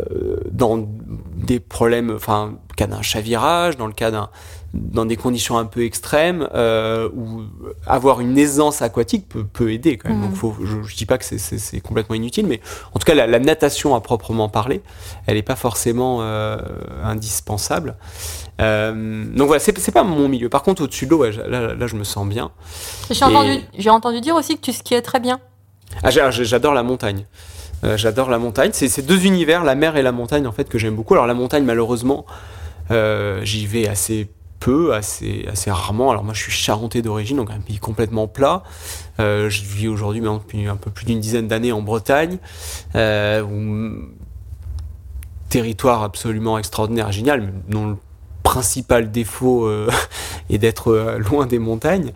dans 0.51 0.87
des 1.35 1.59
problèmes, 1.59 2.11
enfin 2.15 2.53
cas 2.75 2.85
d'un 2.87 3.01
chavirage, 3.01 3.75
dans 3.77 3.87
le 3.87 3.93
cas 3.93 4.11
d'un 4.11 4.29
dans 4.73 5.05
des 5.05 5.15
conditions 5.15 5.57
un 5.57 5.65
peu 5.65 5.83
extrêmes 5.85 6.47
euh, 6.53 7.09
où 7.15 7.41
avoir 7.87 8.19
une 8.19 8.37
aisance 8.37 8.81
aquatique 8.83 9.27
peut, 9.27 9.45
peut 9.45 9.71
aider 9.71 9.97
quand 9.97 10.09
même. 10.09 10.19
Mhm. 10.19 10.25
Donc 10.27 10.35
faut, 10.35 10.55
je, 10.63 10.83
je 10.83 10.95
dis 10.95 11.05
pas 11.07 11.17
que 11.17 11.23
c'est- 11.25 11.37
c'est 11.39 11.57
c'est 11.57 11.79
complètement 11.79 12.15
inutile, 12.15 12.45
mais 12.45 12.59
en 12.93 12.99
tout 12.99 13.05
cas 13.05 13.15
la, 13.15 13.25
la 13.25 13.39
natation 13.39 13.95
à 13.95 14.01
proprement 14.01 14.49
parler, 14.49 14.81
elle 15.25 15.35
n'est 15.35 15.41
pas 15.41 15.55
forcément 15.55 16.19
euh, 16.21 16.57
indispensable. 17.03 17.95
Euh, 18.59 19.23
donc 19.35 19.47
voilà, 19.47 19.59
c'est 19.59 19.91
pas 19.91 20.03
mon 20.03 20.27
milieu. 20.27 20.49
Par 20.49 20.63
contre 20.63 20.83
au-dessus 20.83 21.05
de 21.05 21.11
l'eau, 21.11 21.19
ouais, 21.19 21.31
là, 21.47 21.73
là 21.75 21.87
je 21.87 21.95
me 21.95 22.03
sens 22.03 22.27
bien. 22.27 22.51
J'ai 23.11 23.89
entendu, 23.89 24.21
dire 24.21 24.35
aussi 24.35 24.55
que 24.55 24.61
tu 24.61 24.73
skiais 24.73 25.01
très 25.01 25.19
bien. 25.19 25.39
Ah, 26.03 26.09
j'a- 26.09 26.31
j'adore 26.31 26.73
la 26.73 26.83
montagne. 26.83 27.25
Euh, 27.83 27.95
j'adore 27.97 28.29
la 28.29 28.39
montagne. 28.39 28.71
C'est 28.73 28.89
ces 28.89 29.03
deux 29.03 29.25
univers, 29.25 29.63
la 29.63 29.75
mer 29.75 29.95
et 29.97 30.01
la 30.01 30.11
montagne, 30.11 30.47
en 30.47 30.51
fait, 30.51 30.67
que 30.69 30.77
j'aime 30.79 30.95
beaucoup. 30.95 31.13
Alors 31.13 31.27
la 31.27 31.35
montagne, 31.35 31.63
malheureusement, 31.63 32.25
euh, 32.89 33.39
j'y 33.43 33.67
vais 33.67 33.87
assez 33.87 34.27
peu, 34.59 34.95
assez, 34.95 35.45
assez 35.51 35.69
rarement. 35.69 36.09
Alors 36.09 36.23
moi, 36.23 36.33
je 36.33 36.41
suis 36.41 36.51
charentais 36.51 37.03
d'origine, 37.03 37.37
donc 37.37 37.51
un 37.51 37.59
pays 37.59 37.77
complètement 37.77 38.27
plat. 38.27 38.63
Euh, 39.19 39.49
je 39.51 39.61
vis 39.63 39.87
aujourd'hui 39.87 40.19
maintenant 40.19 40.37
depuis 40.39 40.65
un 40.67 40.75
peu 40.77 40.89
plus 40.89 41.05
d'une 41.05 41.19
dizaine 41.19 41.47
d'années 41.47 41.71
en 41.71 41.83
Bretagne, 41.83 42.39
où- 42.95 43.91
territoire 45.49 46.03
absolument 46.03 46.57
extraordinaire, 46.57 47.11
génial, 47.11 47.41
mais 47.41 47.51
dont 47.69 47.87
le 47.89 47.97
principal 48.47 49.11
défaut 49.11 49.65
euh, 49.65 49.89
est 50.49 50.57
d'être 50.57 50.93
euh, 50.93 51.17
loin 51.17 51.45
des 51.45 51.59
montagnes. 51.59 52.13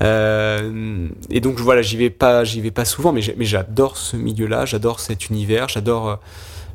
Euh, 0.00 1.08
et 1.28 1.40
donc 1.40 1.58
voilà, 1.58 1.82
j'y 1.82 1.96
vais 1.96 2.10
pas, 2.10 2.44
j'y 2.44 2.60
vais 2.60 2.70
pas 2.70 2.84
souvent, 2.84 3.12
mais 3.12 3.20
j'adore 3.20 3.96
ce 3.96 4.16
milieu-là, 4.16 4.64
j'adore 4.64 5.00
cet 5.00 5.28
univers, 5.28 5.68
j'adore 5.68 6.20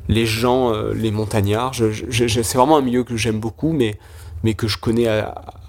les 0.08 0.26
gens, 0.26 0.72
les 0.92 1.10
montagnards. 1.10 1.72
C'est 1.74 2.54
vraiment 2.54 2.76
un 2.76 2.82
milieu 2.82 3.02
que 3.02 3.16
j'aime 3.16 3.40
beaucoup, 3.40 3.72
mais 3.72 3.98
mais 4.44 4.54
que 4.54 4.68
je 4.68 4.78
connais 4.78 5.08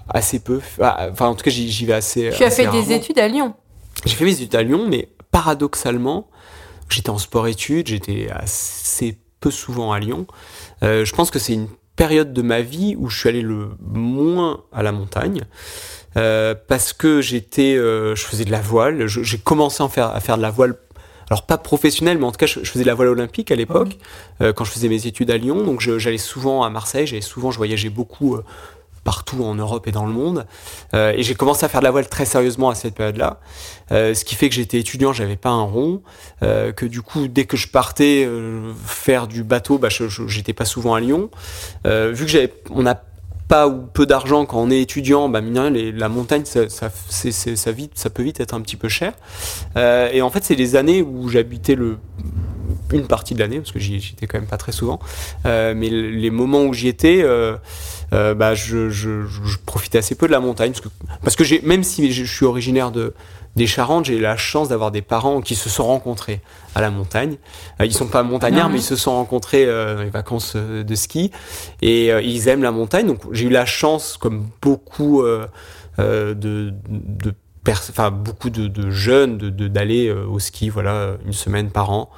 assez 0.08 0.38
peu. 0.38 0.60
Enfin, 0.80 1.26
en 1.26 1.34
tout 1.34 1.44
cas, 1.44 1.50
j'y 1.50 1.86
vais 1.86 1.94
assez. 1.94 2.30
Tu 2.36 2.44
as 2.44 2.48
assez 2.48 2.64
fait 2.64 2.70
des 2.70 2.92
études 2.92 3.18
à 3.18 3.28
Lyon. 3.28 3.54
J'ai 4.04 4.14
fait 4.14 4.24
mes 4.24 4.32
études 4.32 4.54
à 4.54 4.62
Lyon, 4.62 4.86
mais 4.88 5.08
paradoxalement, 5.30 6.28
j'étais 6.88 7.10
en 7.10 7.18
sport-études, 7.18 7.88
j'étais 7.88 8.28
assez 8.30 9.18
peu 9.40 9.50
souvent 9.50 9.92
à 9.92 9.98
Lyon. 9.98 10.26
Euh, 10.82 11.04
je 11.04 11.14
pense 11.14 11.30
que 11.30 11.38
c'est 11.38 11.54
une 11.54 11.68
période 12.04 12.32
de 12.32 12.42
ma 12.42 12.62
vie 12.62 12.96
où 12.98 13.10
je 13.10 13.18
suis 13.18 13.28
allé 13.28 13.42
le 13.42 13.72
moins 13.92 14.64
à 14.72 14.82
la 14.82 14.90
montagne. 14.90 15.42
euh, 16.16 16.54
parce 16.66 16.92
que 16.92 17.20
j'étais, 17.20 17.76
euh, 17.76 18.14
je 18.14 18.24
faisais 18.24 18.44
de 18.44 18.50
la 18.50 18.62
voile. 18.62 19.06
J'ai 19.06 19.38
commencé 19.38 19.82
à 19.82 19.88
faire, 19.88 20.08
à 20.08 20.20
faire 20.20 20.36
de 20.36 20.42
la 20.42 20.50
voile. 20.50 20.74
Alors 21.28 21.44
pas 21.46 21.58
professionnelle, 21.58 22.18
mais 22.18 22.24
en 22.24 22.32
tout 22.32 22.38
cas, 22.38 22.46
je, 22.46 22.60
je 22.62 22.70
faisais 22.70 22.84
de 22.84 22.88
la 22.88 22.94
voile 22.94 23.08
olympique 23.08 23.52
à 23.52 23.54
l'époque 23.54 23.98
euh, 24.40 24.52
quand 24.52 24.64
je 24.64 24.72
faisais 24.72 24.88
mes 24.88 25.06
études 25.06 25.30
à 25.30 25.36
Lyon. 25.36 25.62
Donc 25.62 25.80
j'allais 25.80 26.18
souvent 26.18 26.64
à 26.64 26.70
Marseille, 26.70 27.06
j'allais 27.06 27.20
souvent, 27.20 27.50
je 27.50 27.58
voyageais 27.58 27.90
beaucoup 27.90 28.38
partout 29.04 29.42
en 29.44 29.54
Europe 29.54 29.86
et 29.88 29.92
dans 29.92 30.06
le 30.06 30.12
monde. 30.12 30.46
Euh, 30.94 31.12
et 31.16 31.22
j'ai 31.22 31.34
commencé 31.34 31.64
à 31.64 31.68
faire 31.68 31.80
de 31.80 31.84
la 31.86 31.90
voile 31.90 32.08
très 32.08 32.24
sérieusement 32.24 32.68
à 32.68 32.74
cette 32.74 32.94
période-là. 32.94 33.40
Euh, 33.92 34.14
ce 34.14 34.24
qui 34.24 34.34
fait 34.34 34.48
que 34.48 34.54
j'étais 34.54 34.78
étudiant, 34.78 35.12
j'avais 35.12 35.36
pas 35.36 35.50
un 35.50 35.62
rond, 35.62 36.02
euh, 36.42 36.72
que 36.72 36.86
du 36.86 37.02
coup 37.02 37.26
dès 37.28 37.44
que 37.44 37.56
je 37.56 37.68
partais 37.68 38.28
faire 38.84 39.26
du 39.26 39.42
bateau, 39.42 39.78
bah, 39.78 39.88
j'étais 40.26 40.52
pas 40.52 40.64
souvent 40.64 40.94
à 40.94 41.00
Lyon. 41.00 41.30
Vu 41.84 42.24
que 42.24 42.30
j'avais, 42.30 42.52
on 42.70 42.82
n'a 42.82 43.02
pas 43.48 43.66
ou 43.66 43.82
peu 43.82 44.06
d'argent 44.06 44.46
quand 44.46 44.60
on 44.62 44.70
est 44.70 44.80
étudiant, 44.80 45.28
bah 45.28 45.40
la 45.40 46.08
montagne, 46.08 46.44
ça, 46.44 46.68
ça, 46.68 47.72
vite, 47.72 47.92
ça 47.94 48.10
peut 48.10 48.22
vite 48.22 48.38
être 48.38 48.54
un 48.54 48.60
petit 48.60 48.76
peu 48.76 48.88
cher. 48.88 49.12
Et 49.76 50.22
en 50.22 50.30
fait, 50.30 50.44
c'est 50.44 50.54
les 50.54 50.76
années 50.76 51.02
où 51.02 51.28
j'habitais 51.28 51.74
le 51.74 51.98
une 52.92 53.06
partie 53.06 53.34
de 53.34 53.40
l'année, 53.40 53.58
parce 53.58 53.70
que 53.70 53.78
j'y 53.78 53.96
étais 53.96 54.26
quand 54.26 54.38
même 54.38 54.48
pas 54.48 54.56
très 54.56 54.72
souvent, 54.72 54.98
mais 55.44 55.88
le- 55.88 56.10
les 56.10 56.30
moments 56.30 56.64
où 56.64 56.72
j'y 56.74 56.88
étais, 56.88 57.24
euh, 58.12 58.34
bah, 58.34 58.54
je, 58.54 58.90
je, 58.90 59.08
profitais 59.66 59.98
assez 59.98 60.14
peu 60.14 60.26
de 60.26 60.32
la 60.32 60.40
montagne, 60.40 60.72
parce 60.72 60.80
que, 60.82 60.88
parce 61.22 61.36
que 61.36 61.44
j'ai, 61.44 61.60
même 61.62 61.82
si 61.84 62.10
je 62.12 62.24
suis 62.24 62.44
originaire 62.44 62.90
de, 62.90 63.14
des 63.56 63.66
Charentes, 63.66 64.04
j'ai 64.06 64.16
eu 64.16 64.20
la 64.20 64.36
chance 64.36 64.68
d'avoir 64.68 64.90
des 64.90 65.02
parents 65.02 65.40
qui 65.40 65.54
se 65.54 65.68
sont 65.68 65.84
rencontrés 65.86 66.40
à 66.74 66.80
la 66.80 66.90
montagne. 66.90 67.36
Euh, 67.80 67.86
ils 67.86 67.94
sont 67.94 68.06
pas 68.06 68.22
montagnards, 68.22 68.68
Mhm. 68.68 68.74
mais 68.74 68.80
ils 68.80 68.84
se 68.84 68.96
sont 68.96 69.12
rencontrés 69.12 69.64
euh, 69.66 69.96
dans 69.96 70.02
les 70.02 70.10
vacances 70.10 70.54
euh, 70.56 70.82
de 70.84 70.94
ski, 70.94 71.30
et 71.82 72.12
euh, 72.12 72.20
ils 72.22 72.48
aiment 72.48 72.62
la 72.62 72.72
montagne. 72.72 73.06
Donc 73.06 73.20
j'ai 73.32 73.46
eu 73.46 73.50
la 73.50 73.66
chance, 73.66 74.16
comme 74.16 74.48
beaucoup 74.62 75.22
de, 75.98 76.34
de 76.38 77.34
enfin 77.90 78.10
beaucoup 78.10 78.50
de, 78.50 78.66
de 78.68 78.90
jeunes 78.90 79.36
de 79.38 79.68
d'aller 79.68 80.08
euh, 80.08 80.24
au 80.26 80.38
ski 80.38 80.70
voilà 80.70 81.16
une 81.26 81.32
semaine 81.32 81.70
par 81.70 81.90
an 81.90 82.10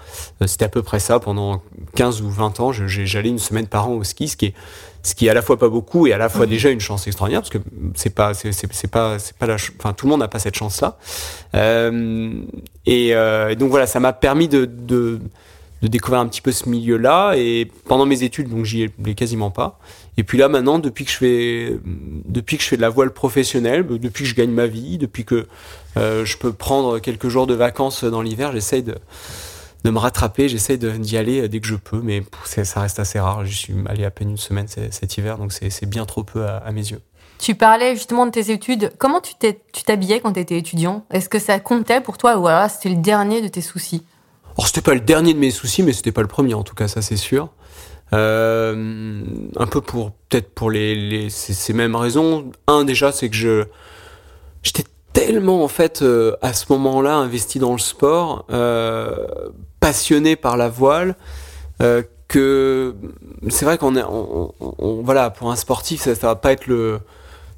c'était 0.47 0.65
à 0.65 0.69
peu 0.69 0.83
près 0.83 1.01
ça 1.01 1.19
pendant 1.19 1.63
15 1.97 2.23
ou 2.23 2.31
20 2.31 2.61
ans 2.61 2.73
j'allais 2.73 3.29
une 3.29 3.39
semaine 3.41 3.67
par 3.67 3.89
an 3.89 3.93
au 3.95 4.05
ski 4.05 4.29
ce 4.29 4.37
qui 4.37 4.47
est 4.47 4.55
ce 5.03 5.15
qui 5.15 5.27
est 5.27 5.31
à 5.31 5.35
la 5.35 5.43
fois 5.43 5.59
pas 5.59 5.69
beaucoup 5.69 6.07
et 6.07 6.13
à 6.13 6.19
la 6.19 6.29
fois 6.29 6.47
déjà 6.47 6.71
une 6.71 6.81
chance 6.81 7.07
extraordinaire 7.07 7.41
parce 7.41 7.51
que 7.51 7.59
c'est 7.95 8.15
pas 8.15 8.35
c'est 8.35 8.91
pas 8.91 9.19
c'est 9.19 9.37
pas 9.37 9.47
la 9.47 9.55
enfin 9.55 9.93
tout 9.93 10.07
le 10.07 10.11
monde 10.11 10.21
n'a 10.21 10.29
pas 10.29 10.39
cette 10.39 10.55
chance 10.55 10.81
là 10.81 10.97
et, 11.55 13.15
euh, 13.15 13.49
et 13.49 13.57
donc 13.57 13.71
voilà 13.71 13.87
ça 13.87 14.01
m'a 14.01 14.13
permis 14.13 14.49
de, 14.49 14.65
de 14.65 15.19
de 15.83 15.89
découvrir 15.89 16.21
un 16.21 16.27
petit 16.27 16.41
peu 16.41 16.53
ce 16.53 16.69
milieu 16.69 16.97
là 16.97 17.35
et 17.37 17.69
pendant 17.87 18.07
mes 18.07 18.23
études 18.23 18.49
donc 18.49 18.65
j'y 18.65 18.85
allais 19.05 19.15
quasiment 19.15 19.51
pas. 19.51 19.79
Et 20.17 20.23
puis 20.23 20.39
là 20.39 20.49
maintenant 20.49 20.79
depuis 20.79 21.05
que 21.05 21.11
je 21.11 21.17
fais 21.17 21.77
depuis 21.85 22.57
que 22.57 22.63
je 22.63 22.69
fais 22.69 22.77
de 22.77 22.83
la 22.83 22.89
voile 22.89 23.13
professionnelle 23.13 23.85
euh, 23.91 23.99
depuis 23.99 24.25
que 24.25 24.31
je 24.31 24.35
gagne 24.35 24.51
ma 24.51 24.67
vie 24.67 24.99
depuis 24.99 25.25
que 25.25 25.47
euh, 25.97 26.25
je 26.25 26.37
peux 26.37 26.53
prendre 26.53 27.01
quelques 27.01 27.29
jours 27.29 27.47
de 27.47 27.55
vacances 27.55 28.05
dans 28.05 28.23
l'hiver 28.23 28.53
j'essaye 28.53 28.83
de 28.83 28.95
de 29.85 29.91
me 29.91 29.99
rattraper 29.99 30.49
j'essaye 30.49 30.79
de- 30.79 30.91
d'y 30.91 31.17
aller 31.17 31.49
dès 31.49 31.61
que 31.61 31.67
je 31.67 31.75
peux 31.77 32.01
mais 32.03 32.23
ça 32.45 32.81
reste 32.81 32.99
assez 33.01 33.19
rare 33.19 33.45
je 33.45 33.55
suis 33.57 33.75
allé 33.87 34.05
à 34.05 34.11
peine 34.11 34.31
une 34.31 34.37
semaine 34.37 34.69
cet 34.69 34.93
cet 34.95 35.17
hiver 35.17 35.39
donc 35.39 35.53
c'est 35.53 35.71
c'est 35.71 35.87
bien 35.87 36.05
trop 36.07 36.23
peu 36.25 36.45
à, 36.47 36.59
à 36.59 36.71
mes 36.73 36.87
yeux 36.91 37.01
Tu 37.39 37.55
parlais 37.57 37.97
justement 37.97 38.25
de 38.27 38.31
tes 38.31 38.53
études. 38.53 38.93
Comment 38.99 39.21
tu 39.21 39.35
t'es- 39.35 39.59
tu 39.73 39.83
t'habillais 39.83 40.21
quand 40.21 40.33
tu 40.35 40.39
étais 40.41 40.57
étudiant? 40.57 41.05
Est-ce 41.11 41.29
que 41.29 41.41
ça 41.41 41.59
comptait 41.59 42.01
pour 42.01 42.17
toi 42.17 42.37
ou 42.39 42.47
alors 42.47 42.71
c'était 42.71 42.91
le 42.95 43.03
dernier 43.03 43.43
de 43.43 43.49
tes 43.49 43.61
soucis? 43.63 44.05
Alors 44.57 44.69
c'était 44.69 44.81
pas 44.83 44.95
le 44.95 45.01
dernier 45.01 45.35
de 45.35 45.41
mes 45.41 45.51
soucis, 45.51 45.83
mais 45.83 45.93
c'était 45.93 46.13
pas 46.13 46.23
le 46.23 46.29
premier 46.29 46.55
en 46.55 46.63
tout 46.63 46.77
cas, 46.77 46.87
ça 46.87 47.03
c'est 47.03 47.17
sûr. 47.17 47.49
Euh, 48.13 49.23
un 49.57 49.67
peu 49.67 49.81
pour 49.81 50.13
peut-être 50.29 50.55
pour 50.55 50.71
les, 50.71 50.95
les 50.95 51.31
ces, 51.31 51.55
ces 51.55 51.73
mêmes 51.73 51.97
raisons. 51.97 52.53
Un 52.69 52.85
déjà, 52.85 53.11
c'est 53.11 53.29
que 53.31 53.37
je 53.37 53.65
j'étais 54.63 54.85
tellement 55.13 55.65
en 55.65 55.69
fait 55.69 56.03
euh, 56.03 56.37
à 56.43 56.53
ce 56.53 56.67
moment-là 56.73 57.15
investi 57.17 57.59
dans 57.59 57.73
le 57.73 57.79
sport, 57.79 58.45
euh, 58.51 59.27
passionné 59.93 60.37
par 60.37 60.57
la 60.57 60.71
voile, 60.71 61.17
euh, 61.83 62.03
que 62.27 62.95
c'est 63.51 63.67
vrai 63.67 63.77
qu'on 63.77 63.95
est 63.95 64.03
on, 64.03 65.03
voilà 65.05 65.29
pour 65.29 65.51
un 65.51 65.57
sportif 65.57 66.01
ça, 66.01 66.15
ça 66.15 66.29
va 66.29 66.35
pas 66.35 66.53
être 66.53 66.67
le 66.67 67.01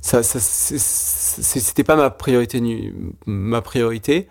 ça, 0.00 0.22
c'était 0.24 1.84
pas 1.84 1.94
ma 1.94 2.10
priorité 2.10 2.60
ma 3.24 3.62
priorité 3.62 4.26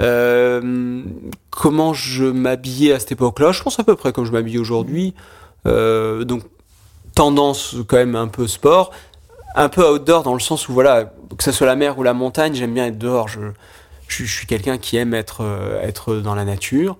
euh, 0.00 1.02
comment 1.50 1.94
je 1.94 2.24
m'habillais 2.24 2.92
à 2.94 2.98
cette 2.98 3.12
époque-là? 3.12 3.52
Je 3.52 3.62
pense 3.62 3.78
à 3.78 3.84
peu 3.84 3.94
près 3.94 4.12
comme 4.12 4.26
je 4.26 4.32
m'habille 4.32 4.58
aujourd'hui. 4.58 5.14
Euh, 5.66 6.24
donc 6.24 6.42
tendance 7.14 7.76
quand 7.88 7.96
même 7.96 8.16
un 8.16 8.28
peu 8.28 8.46
sport, 8.46 8.90
un 9.54 9.68
peu 9.68 9.88
outdoor 9.88 10.22
dans 10.24 10.34
le 10.34 10.40
sens 10.40 10.68
où 10.68 10.72
voilà, 10.72 11.12
que 11.38 11.44
ce 11.44 11.52
soit 11.52 11.66
la 11.66 11.76
mer 11.76 11.96
ou 11.98 12.02
la 12.02 12.12
montagne, 12.12 12.54
j'aime 12.54 12.74
bien 12.74 12.86
être 12.86 12.98
dehors. 12.98 13.28
Je, 13.28 13.40
je, 14.08 14.24
je 14.24 14.36
suis 14.36 14.46
quelqu'un 14.46 14.78
qui 14.78 14.96
aime 14.96 15.14
être 15.14 15.42
être 15.82 16.16
dans 16.16 16.34
la 16.34 16.44
nature. 16.44 16.98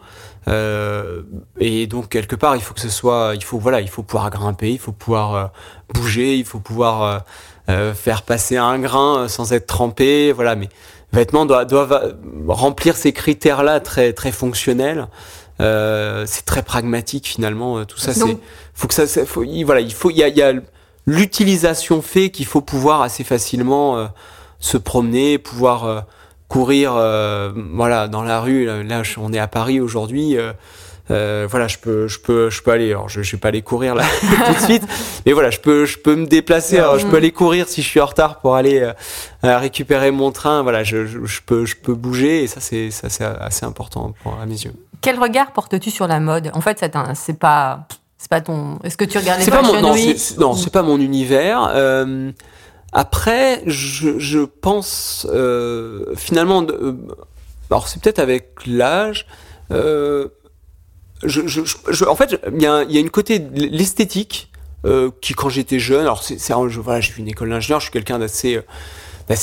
Euh, 0.48 1.22
et 1.58 1.86
donc 1.88 2.08
quelque 2.08 2.36
part, 2.36 2.54
il 2.56 2.62
faut 2.62 2.72
que 2.74 2.80
ce 2.80 2.88
soit, 2.88 3.32
il 3.34 3.42
faut 3.42 3.58
voilà, 3.58 3.80
il 3.80 3.88
faut 3.88 4.02
pouvoir 4.04 4.30
grimper, 4.30 4.70
il 4.70 4.78
faut 4.78 4.92
pouvoir 4.92 5.34
euh, 5.34 5.46
bouger, 5.92 6.36
il 6.36 6.44
faut 6.44 6.60
pouvoir 6.60 7.02
euh, 7.02 7.18
euh, 7.68 7.94
faire 7.94 8.22
passer 8.22 8.56
un 8.56 8.78
grain 8.78 9.18
euh, 9.24 9.28
sans 9.28 9.52
être 9.52 9.66
trempé, 9.66 10.30
voilà. 10.32 10.54
Mais 10.54 10.68
vêtements 11.12 11.46
doivent, 11.46 11.66
doivent 11.66 11.92
euh, 11.92 12.12
remplir 12.46 12.96
ces 12.96 13.12
critères-là 13.12 13.80
très 13.80 14.12
très 14.12 14.30
fonctionnels. 14.30 15.08
Euh, 15.60 16.24
c'est 16.26 16.44
très 16.44 16.62
pragmatique 16.62 17.26
finalement. 17.26 17.84
Tout 17.84 17.98
ça, 17.98 18.12
c'est 18.26 18.38
faut 18.74 18.86
que 18.86 18.94
ça, 18.94 19.06
faut, 19.26 19.42
il- 19.42 19.64
voilà, 19.64 19.80
il 19.80 19.92
faut, 19.94 20.10
il 20.10 20.16
y 20.18 20.22
a, 20.22 20.28
y 20.28 20.42
a 20.42 20.52
l'utilisation 21.06 22.02
fait 22.02 22.30
qu'il 22.30 22.46
faut 22.46 22.60
pouvoir 22.60 23.00
assez 23.02 23.24
facilement 23.24 23.96
euh, 23.98 24.06
se 24.60 24.76
promener, 24.76 25.38
pouvoir 25.38 25.84
euh, 25.84 26.00
courir, 26.48 26.94
euh, 26.96 27.50
voilà, 27.74 28.08
dans 28.08 28.22
la 28.22 28.40
rue. 28.40 28.66
Là, 28.66 29.02
on 29.18 29.32
est 29.32 29.38
à 29.38 29.48
Paris 29.48 29.80
aujourd'hui. 29.80 30.36
euh, 30.36 30.52
euh, 31.12 31.46
voilà, 31.48 31.68
je 31.68 31.78
peux, 31.78 32.08
je 32.08 32.18
peux, 32.18 32.50
je 32.50 32.62
peux 32.62 32.72
aller. 32.72 32.90
Alors, 32.90 33.08
je, 33.08 33.22
je 33.22 33.32
vais 33.32 33.38
pas 33.38 33.48
aller 33.48 33.62
courir 33.62 33.94
là 33.94 34.02
tout 34.20 34.54
de 34.54 34.58
suite, 34.60 34.82
mais 35.24 35.32
voilà, 35.32 35.50
je 35.50 35.60
peux, 35.60 35.84
je 35.86 35.98
peux 35.98 36.16
me 36.16 36.26
déplacer. 36.26 36.78
Alors, 36.78 36.98
je 36.98 37.06
peux 37.06 37.16
aller 37.16 37.30
courir 37.30 37.68
si 37.68 37.80
je 37.80 37.86
suis 37.88 38.00
en 38.00 38.06
retard 38.06 38.40
pour 38.40 38.56
aller 38.56 38.90
récupérer 39.42 40.10
mon 40.10 40.32
train. 40.32 40.62
Voilà, 40.62 40.82
je, 40.82 41.06
je, 41.06 41.24
je 41.24 41.40
peux, 41.46 41.64
je 41.64 41.76
peux 41.76 41.94
bouger 41.94 42.42
et 42.42 42.46
ça, 42.48 42.60
c'est, 42.60 42.90
ça, 42.90 43.08
c'est 43.08 43.24
assez 43.24 43.64
important 43.64 44.14
pour 44.24 44.38
à 44.40 44.46
mes 44.46 44.54
yeux. 44.64 44.72
Quel 45.00 45.20
regard 45.20 45.52
portes-tu 45.52 45.90
sur 45.92 46.08
la 46.08 46.18
mode? 46.18 46.50
En 46.54 46.60
fait, 46.60 46.84
c'est 47.14 47.38
pas, 47.38 47.86
c'est 48.18 48.28
pas 48.30 48.40
ton. 48.40 48.80
Est-ce 48.82 48.96
que 48.96 49.04
tu 49.04 49.18
regardes 49.18 49.38
les 49.38 49.46
pas 49.46 49.62
mon, 49.62 49.94
c'est- 49.94 50.38
non, 50.38 50.54
c'est 50.54 50.72
pas 50.72 50.82
mon 50.82 50.98
univers. 50.98 51.70
Après, 52.98 53.62
je, 53.66 54.44
pense 54.46 55.26
euh, 55.30 56.14
finalement, 56.16 56.62
euh, 56.66 56.94
alors 57.70 57.88
c'est 57.88 58.00
peut-être 58.00 58.20
avec 58.20 58.66
l'âge. 58.66 59.26
Euh, 59.70 60.28
en 61.22 62.16
fait, 62.16 62.40
il 62.54 62.62
y 62.62 62.66
a, 62.66 62.84
une 62.84 63.10
côté 63.10 63.38
l'esthétique 63.52 64.50
qui, 65.20 65.34
quand 65.34 65.50
j'étais 65.50 65.78
jeune, 65.78 66.00
alors 66.00 66.22
c'est, 66.22 66.38
voilà, 66.54 67.00
j'ai 67.02 67.12
fait 67.12 67.20
une 67.20 67.28
école 67.28 67.50
d'ingénieur, 67.50 67.80
je 67.80 67.84
suis 67.84 67.92
quelqu'un 67.92 68.18
d'assez, 68.18 68.62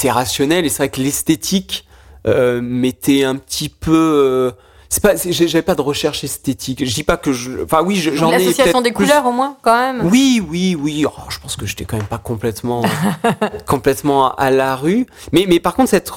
rationnel, 0.09 0.65
et 0.65 0.69
c'est 0.69 0.77
vrai 0.77 0.89
que 0.89 1.01
l'esthétique 1.01 1.87
m'était 2.25 3.23
un 3.23 3.35
petit 3.35 3.69
peu. 3.69 4.51
Euh, 4.93 5.13
c'est 5.15 5.31
pas, 5.31 5.31
j'avais 5.47 5.61
pas 5.61 5.75
de 5.75 5.81
recherche 5.81 6.23
esthétique. 6.23 6.85
Je 6.85 6.93
dis 6.93 7.03
pas 7.03 7.17
que 7.17 7.33
je, 7.33 7.63
enfin 7.63 7.81
oui, 7.83 7.95
je- 7.95 8.11
j'en 8.15 8.29
ai 8.31 8.37
L'association 8.37 8.81
des 8.81 8.91
plus- 8.91 9.05
couleurs, 9.05 9.25
au 9.25 9.31
moins, 9.31 9.57
quand 9.61 9.75
même 9.77 10.05
oui, 10.05 10.41
oui, 10.49 10.75
oui. 10.79 11.05
Oh, 11.07 11.11
je 11.29 11.39
pense 11.39 11.55
que 11.55 11.65
j'étais 11.65 11.85
quand 11.85 11.97
même 11.97 12.05
pas 12.07 12.17
complètement, 12.17 12.83
complètement 13.67 14.33
à 14.35 14.51
la 14.51 14.75
rue. 14.75 15.05
Mais, 15.31 15.45
mais 15.47 15.59
par 15.59 15.73
contre, 15.75 15.89
cette, 15.89 16.11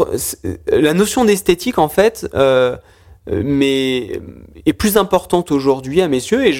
la 0.68 0.94
notion 0.94 1.24
d'esthétique, 1.24 1.78
en 1.78 1.88
fait, 1.88 2.28
euh, 2.34 2.76
mais 3.28 4.20
est 4.66 4.72
plus 4.72 4.96
importante 4.96 5.50
aujourd'hui 5.50 6.00
à 6.02 6.08
mes 6.08 6.16
yeux 6.18 6.46
et 6.46 6.52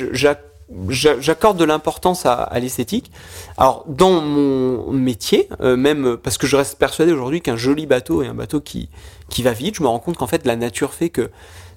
j'accorde 0.88 1.56
de 1.58 1.64
l'importance 1.64 2.26
à, 2.26 2.32
à 2.34 2.58
l'esthétique. 2.58 3.10
Alors, 3.56 3.84
dans 3.88 4.20
mon 4.20 4.90
métier, 4.92 5.48
euh, 5.60 5.76
même 5.76 6.16
parce 6.16 6.38
que 6.38 6.46
je 6.46 6.56
reste 6.56 6.78
persuadé 6.78 7.12
aujourd'hui 7.12 7.40
qu'un 7.40 7.56
joli 7.56 7.86
bateau 7.86 8.22
est 8.22 8.26
un 8.26 8.34
bateau 8.34 8.60
qui, 8.60 8.88
qui 9.28 9.42
va 9.42 9.52
vite, 9.52 9.76
je 9.76 9.82
me 9.82 9.88
rends 9.88 9.98
compte 10.00 10.16
qu'en 10.16 10.26
fait, 10.26 10.44
la 10.46 10.56
nature 10.56 10.92
fait 10.92 11.08
que, 11.10 11.30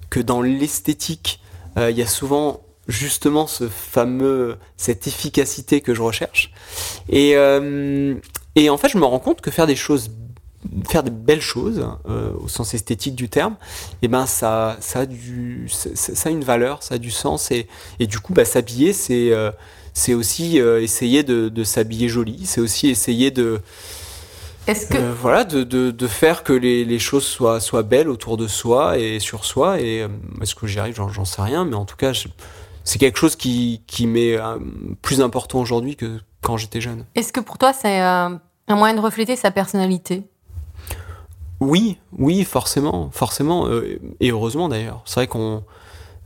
que 0.10 0.20
dans 0.20 0.42
l'esthétique, 0.42 1.40
euh, 1.78 1.92
il 1.92 1.98
y 1.98 2.02
a 2.02 2.08
souvent 2.08 2.62
justement 2.88 3.46
ce 3.46 3.68
fameux, 3.68 4.58
cette 4.78 5.06
efficacité 5.08 5.82
que 5.82 5.94
je 5.94 6.02
recherche. 6.02 6.52
Et, 7.08 7.36
euh, 7.36 8.16
et 8.56 8.70
en 8.70 8.78
fait, 8.78 8.90
je 8.90 8.98
me 8.98 9.06
rends 9.06 9.20
compte 9.20 9.42
que 9.42 9.52
faire 9.52 9.68
des 9.68 9.76
choses, 9.76 10.10
faire 10.88 11.04
de 11.04 11.12
belles 11.12 11.42
choses, 11.42 11.86
euh, 12.10 12.32
au 12.42 12.48
sens 12.48 12.74
esthétique 12.74 13.16
du 13.16 13.30
terme, 13.30 13.58
et 14.02 14.08
ben 14.08 14.26
ça, 14.26 14.78
ça 14.80 15.02
a 15.02 15.06
du, 15.06 15.70
ça, 15.70 16.30
une 16.32 16.44
valeur, 16.44 16.82
ça 16.82 16.96
a 16.96 16.98
du 16.98 17.12
sens, 17.12 17.52
et, 17.52 17.68
et 18.00 18.08
du 18.08 18.20
coup, 18.20 18.34
bah, 18.34 18.46
s'habiller, 18.46 18.92
c'est, 18.92 19.34
aussi 20.14 20.58
essayer 20.58 21.22
de, 21.22 21.50
de 21.50 21.64
s'habiller 21.64 22.10
joli, 22.10 22.46
c'est 22.46 22.62
aussi 22.62 22.90
essayer 22.90 23.30
de, 23.30 23.62
Est-ce 24.70 24.86
que. 24.88 24.98
euh, 24.98 25.14
voilà, 25.14 25.44
de, 25.44 25.64
de, 25.64 25.92
de 25.92 26.08
faire 26.08 26.44
que 26.44 26.54
les, 26.54 26.86
les 26.86 27.00
choses 27.00 27.26
soient, 27.26 27.60
soient 27.60 27.84
belles 27.84 28.10
autour 28.10 28.38
de 28.38 28.48
soi 28.48 28.98
et 28.98 29.20
sur 29.20 29.44
soi. 29.46 29.80
Et 29.80 30.02
euh, 30.04 30.08
est-ce 30.42 30.56
que 30.56 30.68
j'y 30.68 30.80
arrive? 30.80 30.96
J'en 30.96 31.26
sais 31.26 31.42
rien, 31.42 31.66
mais 31.66 31.76
en 31.76 31.86
tout 31.86 31.98
cas, 31.98 32.12
c'est 32.84 33.00
quelque 33.00 33.18
chose 33.18 33.36
qui, 33.36 33.82
qui 33.88 34.08
m'est 34.08 34.38
euh, 34.38 34.58
plus 35.02 35.22
important 35.22 35.60
aujourd'hui 35.60 35.96
que 35.96 36.20
quand 36.42 36.58
j'étais 36.58 36.82
jeune. 36.82 37.06
Est-ce 37.16 37.34
que 37.34 37.42
pour 37.42 37.58
toi, 37.58 37.74
c'est 37.74 38.00
un 38.00 38.40
moyen 38.70 38.96
de 38.96 39.02
refléter 39.02 39.36
sa 39.36 39.52
personnalité? 39.52 40.24
Oui, 41.60 41.98
oui, 42.18 42.46
forcément, 42.46 43.10
forcément, 43.12 43.68
et 44.22 44.32
heureusement 44.32 44.70
d'ailleurs. 44.70 45.02
C'est 45.06 45.16
vrai 45.16 45.28
qu'on 45.28 45.64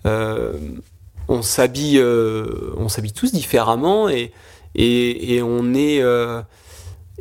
euh, 0.06 0.54
on 1.28 1.42
s'habille, 1.42 1.98
euh, 1.98 2.72
on 2.78 2.88
s'habille 2.90 3.14
tous 3.14 3.32
différemment 3.32 4.10
et 4.10 4.32
et, 4.76 5.34
et 5.34 5.42
on 5.42 5.74
est 5.74 6.04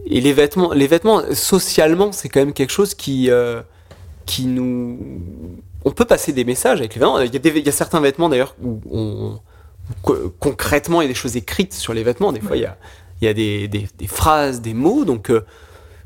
et 0.06 0.20
les 0.20 0.32
vêtements, 0.32 0.72
les 0.72 0.86
vêtements 0.86 1.22
socialement, 1.34 2.12
c'est 2.12 2.28
quand 2.28 2.40
même 2.40 2.52
quelque 2.52 2.70
chose 2.72 2.94
qui 2.94 3.30
euh, 3.30 3.62
qui 4.26 4.46
nous, 4.46 4.98
on 5.84 5.90
peut 5.90 6.04
passer 6.04 6.32
des 6.32 6.44
messages 6.44 6.78
avec 6.80 6.94
les 6.94 7.00
vêtements. 7.00 7.18
Il 7.20 7.32
y 7.32 7.36
a, 7.36 7.38
des, 7.40 7.48
il 7.58 7.66
y 7.66 7.68
a 7.68 7.72
certains 7.72 8.00
vêtements 8.00 8.28
d'ailleurs 8.28 8.54
où 8.62 8.80
on 8.90 9.40
co- 10.02 10.32
concrètement 10.38 11.00
il 11.02 11.04
y 11.04 11.06
a 11.06 11.08
des 11.08 11.14
choses 11.14 11.36
écrites 11.36 11.74
sur 11.74 11.92
les 11.92 12.02
vêtements. 12.04 12.32
Des 12.32 12.40
fois 12.40 12.56
il 12.56 12.62
y 12.62 12.66
a 12.66 12.76
il 13.20 13.26
y 13.26 13.28
a 13.28 13.34
des, 13.34 13.68
des, 13.68 13.86
des 13.98 14.06
phrases, 14.06 14.60
des 14.60 14.74
mots. 14.74 15.04
Donc 15.04 15.30
euh, 15.30 15.44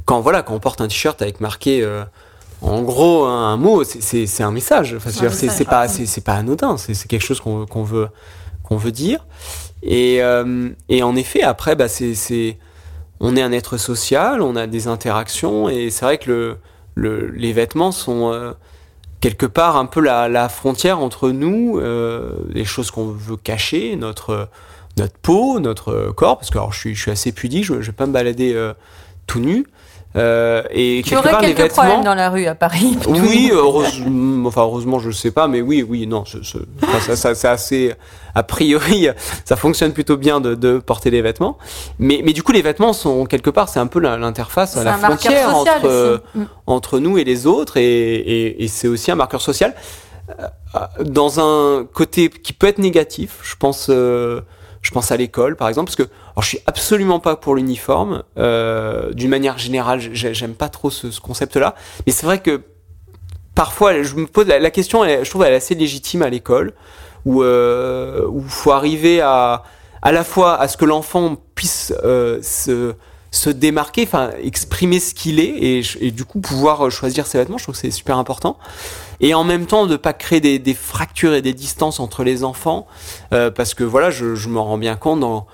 quand 0.04 0.20
voilà, 0.20 0.42
quand 0.42 0.54
on 0.54 0.60
porte 0.60 0.80
un 0.80 0.88
t-shirt 0.88 1.20
avec 1.22 1.40
marqué 1.40 1.82
euh, 1.82 2.04
en 2.62 2.82
gros 2.82 3.24
un, 3.24 3.52
un 3.52 3.56
mot, 3.56 3.84
c'est- 3.84 4.00
c'est 4.02 4.26
c'est 4.26 4.42
un 4.42 4.50
message. 4.52 4.94
Enfin, 4.94 5.10
c'est 5.32 5.46
c'est 5.50 5.64
pas 5.64 5.88
c'est 5.88 6.06
c'est 6.06 6.20
pas 6.24 6.34
anodin. 6.34 6.76
C'est 6.76 6.94
c'est 6.94 7.06
quelque 7.08 7.24
chose 7.24 7.40
qu'on 7.40 7.66
qu'on 7.66 7.82
veut 7.84 8.08
qu'on 8.62 8.76
veut 8.78 8.92
dire. 8.92 9.24
Et 9.82 10.22
euh, 10.22 10.70
et 10.88 11.02
en 11.02 11.14
effet 11.16 11.42
après 11.42 11.76
bah 11.76 11.88
c'est 11.88 12.14
c'est 12.14 12.58
on 13.20 13.36
est 13.36 13.42
un 13.42 13.52
être 13.52 13.76
social, 13.76 14.42
on 14.42 14.56
a 14.56 14.66
des 14.66 14.88
interactions 14.88 15.68
et 15.68 15.90
c'est 15.90 16.04
vrai 16.04 16.18
que 16.18 16.30
le, 16.30 16.58
le 16.94 17.30
les 17.30 17.52
vêtements 17.52 17.92
sont 17.92 18.32
euh, 18.32 18.52
quelque 19.20 19.46
part 19.46 19.76
un 19.76 19.86
peu 19.86 20.00
la, 20.00 20.48
frontière 20.48 21.00
entre 21.00 21.30
nous, 21.30 21.78
euh, 21.78 22.32
les 22.50 22.64
choses 22.64 22.90
qu'on 22.90 23.06
veut 23.06 23.36
cacher, 23.36 23.96
notre 23.96 24.48
peau, 25.22 25.60
notre 25.60 26.12
corps, 26.12 26.38
parce 26.38 26.50
que 26.50 26.58
alors, 26.58 26.72
je 26.72 26.92
suis 26.94 27.10
assez 27.10 27.32
pudique, 27.32 27.64
je, 27.64 27.80
je 27.80 27.86
vais 27.86 27.96
pas 27.96 28.06
me 28.06 28.12
balader 28.12 28.54
euh, 28.54 28.72
tout 29.26 29.40
nu. 29.40 29.66
Euh, 30.16 30.62
et 30.70 31.02
Tu 31.04 31.10
quelque 31.10 31.18
aurais 31.20 31.30
part, 31.30 31.40
quelques 31.40 31.68
problèmes 31.68 31.90
vêtements. 31.98 32.04
dans 32.04 32.14
la 32.14 32.30
rue 32.30 32.46
à 32.46 32.54
Paris. 32.54 32.96
Oui, 33.08 33.50
heureusement, 33.52 34.48
enfin 34.48 34.62
heureusement, 34.62 34.98
je 34.98 35.10
sais 35.10 35.30
pas, 35.30 35.46
mais 35.48 35.60
oui, 35.60 35.84
oui, 35.86 36.06
non, 36.06 36.24
ce- 36.24 36.42
ce- 36.42 36.58
enfin, 36.82 37.00
ça, 37.00 37.16
ça, 37.16 37.34
c'est 37.34 37.48
assez, 37.48 37.94
a 38.34 38.42
priori, 38.42 39.08
ça 39.44 39.56
fonctionne 39.56 39.92
plutôt 39.92 40.16
bien 40.16 40.40
de, 40.40 40.54
de 40.54 40.78
porter 40.78 41.10
des 41.10 41.20
vêtements. 41.22 41.58
Mais, 41.98 42.22
mais 42.24 42.32
du 42.32 42.42
coup, 42.42 42.52
les 42.52 42.62
vêtements 42.62 42.92
sont 42.94 43.26
quelque 43.26 43.50
part, 43.50 43.68
c'est 43.68 43.80
un 43.80 43.86
peu 43.88 43.98
l'interface, 44.00 44.72
C'est 44.74 44.84
la 44.84 44.94
frontière 44.94 45.54
entre. 45.54 46.22
Mm. 46.34 46.44
entre 46.66 46.98
nous 46.98 47.18
et 47.18 47.24
les 47.24 47.46
autres, 47.46 47.76
et, 47.76 48.14
et, 48.14 48.64
et 48.64 48.68
c'est 48.68 48.88
aussi 48.88 49.10
un 49.10 49.16
marqueur 49.16 49.40
social 49.42 49.74
Euh, 50.28 50.80
dans 51.04 51.38
un 51.38 51.84
côté 51.84 52.28
qui 52.28 52.52
peut 52.52 52.66
être 52.66 52.78
négatif. 52.78 53.38
Je 53.44 53.54
pense, 53.56 53.86
euh, 53.90 54.40
je 54.82 54.90
pense 54.90 55.12
à 55.12 55.16
l'école, 55.16 55.54
par 55.54 55.68
exemple, 55.68 55.86
parce 55.86 55.96
que 55.96 56.12
alors, 56.36 56.44
je 56.44 56.48
suis 56.50 56.60
absolument 56.66 57.18
pas 57.18 57.34
pour 57.36 57.54
l'uniforme. 57.54 58.22
Euh, 58.36 59.10
D'une 59.14 59.30
manière 59.30 59.56
générale, 59.56 60.00
j'ai- 60.12 60.34
j'aime 60.34 60.52
pas 60.54 60.68
trop 60.68 60.90
ce, 60.90 61.10
ce 61.10 61.18
concept-là, 61.20 61.74
mais 62.06 62.12
c'est 62.12 62.26
vrai 62.26 62.40
que 62.40 62.60
parfois, 63.54 64.02
je 64.02 64.14
me 64.16 64.26
pose 64.26 64.46
la, 64.46 64.70
question, 64.70 65.02
je 65.04 65.28
trouve, 65.30 65.44
elle 65.44 65.54
est 65.54 65.56
assez 65.56 65.74
légitime 65.74 66.20
à 66.20 66.28
l'école, 66.28 66.74
où 67.24 67.42
euh, 67.42 68.26
où 68.28 68.42
faut 68.42 68.72
arriver 68.72 69.20
à 69.22 69.62
à 70.02 70.12
la 70.12 70.24
fois 70.24 70.60
à 70.60 70.68
ce 70.68 70.76
que 70.76 70.84
l'enfant 70.84 71.36
puisse 71.54 71.94
euh, 72.04 72.38
se 72.42 72.94
se 73.30 73.50
démarquer, 73.50 74.02
enfin 74.02 74.30
exprimer 74.42 75.00
ce 75.00 75.14
qu'il 75.14 75.40
est 75.40 75.82
et, 76.00 76.10
du 76.10 76.24
coup 76.24 76.40
pouvoir 76.40 76.90
choisir 76.90 77.26
ses 77.26 77.38
vêtements. 77.38 77.58
Je 77.58 77.64
trouve 77.64 77.74
que 77.74 77.80
c'est 77.80 77.90
super 77.90 78.18
important. 78.18 78.58
Et 79.20 79.34
en 79.34 79.42
même 79.44 79.66
temps 79.66 79.86
de 79.86 79.96
pas 79.96 80.12
créer 80.12 80.40
des, 80.40 80.58
des 80.58 80.74
fractures 80.74 81.34
et 81.34 81.42
des 81.42 81.52
distances 81.54 81.98
entre 81.98 82.24
les 82.24 82.44
enfants, 82.44 82.86
euh, 83.32 83.50
parce 83.50 83.72
que 83.74 83.84
voilà, 83.84 84.10
je, 84.10 84.34
je 84.34 84.48
me 84.48 84.60
rends 84.60 84.78
bien 84.78 84.96
compte 84.96 85.20
dans, 85.20 85.46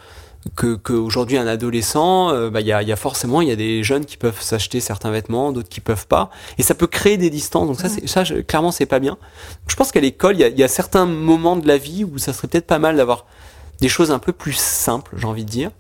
que 0.57 0.75
qu'aujourd'hui 0.75 1.39
un 1.39 1.47
adolescent, 1.47 2.31
euh, 2.31 2.51
bah, 2.51 2.61
il 2.61 2.67
y, 2.67 2.73
a, 2.73 2.83
il 2.83 2.89
y 2.89 2.93
a 2.93 2.97
forcément 2.97 3.41
il 3.43 3.49
y 3.49 3.53
a 3.53 3.57
des 3.57 3.83
jeunes 3.85 4.05
qui 4.05 4.17
peuvent 4.17 4.41
s'acheter 4.41 4.81
certains 4.81 5.11
vêtements, 5.11 5.53
d'autres 5.53 5.69
qui 5.69 5.81
peuvent 5.81 6.07
pas, 6.07 6.31
et 6.59 6.63
ça 6.63 6.75
peut 6.75 6.89
créer 6.89 7.17
des 7.17 7.31
distances. 7.31 7.69
Donc 7.69 7.81
ça, 7.81 7.89
c'est, 7.89 8.07
ça 8.09 8.25
je- 8.25 8.35
clairement, 8.37 8.73
c'est 8.73 8.87
pas 8.87 8.99
bien. 8.99 9.19
Je 9.69 9.77
pense 9.77 9.93
qu'à 9.93 10.01
l'école, 10.01 10.35
il 10.37 10.41
y 10.41 10.45
a, 10.45 10.49
il 10.49 10.59
y 10.59 10.65
a 10.65 10.69
certains 10.69 11.07
moments 11.07 11.57
de 11.57 11.67
la 11.69 11.79
vie 11.79 12.05
où 12.05 12.19
ça 12.19 12.33
serait 12.33 12.49
peut-être 12.49 12.67
pas 12.67 12.79
mal 12.81 12.97
d'avoir 12.97 13.25
des 13.81 13.89
choses 13.89 14.11
un 14.11 14.19
peu 14.19 14.33
plus 14.33 14.57
simples, 14.57 15.15
j'ai 15.17 15.27
envie 15.27 15.45
de 15.45 15.51
dire, 15.51 15.71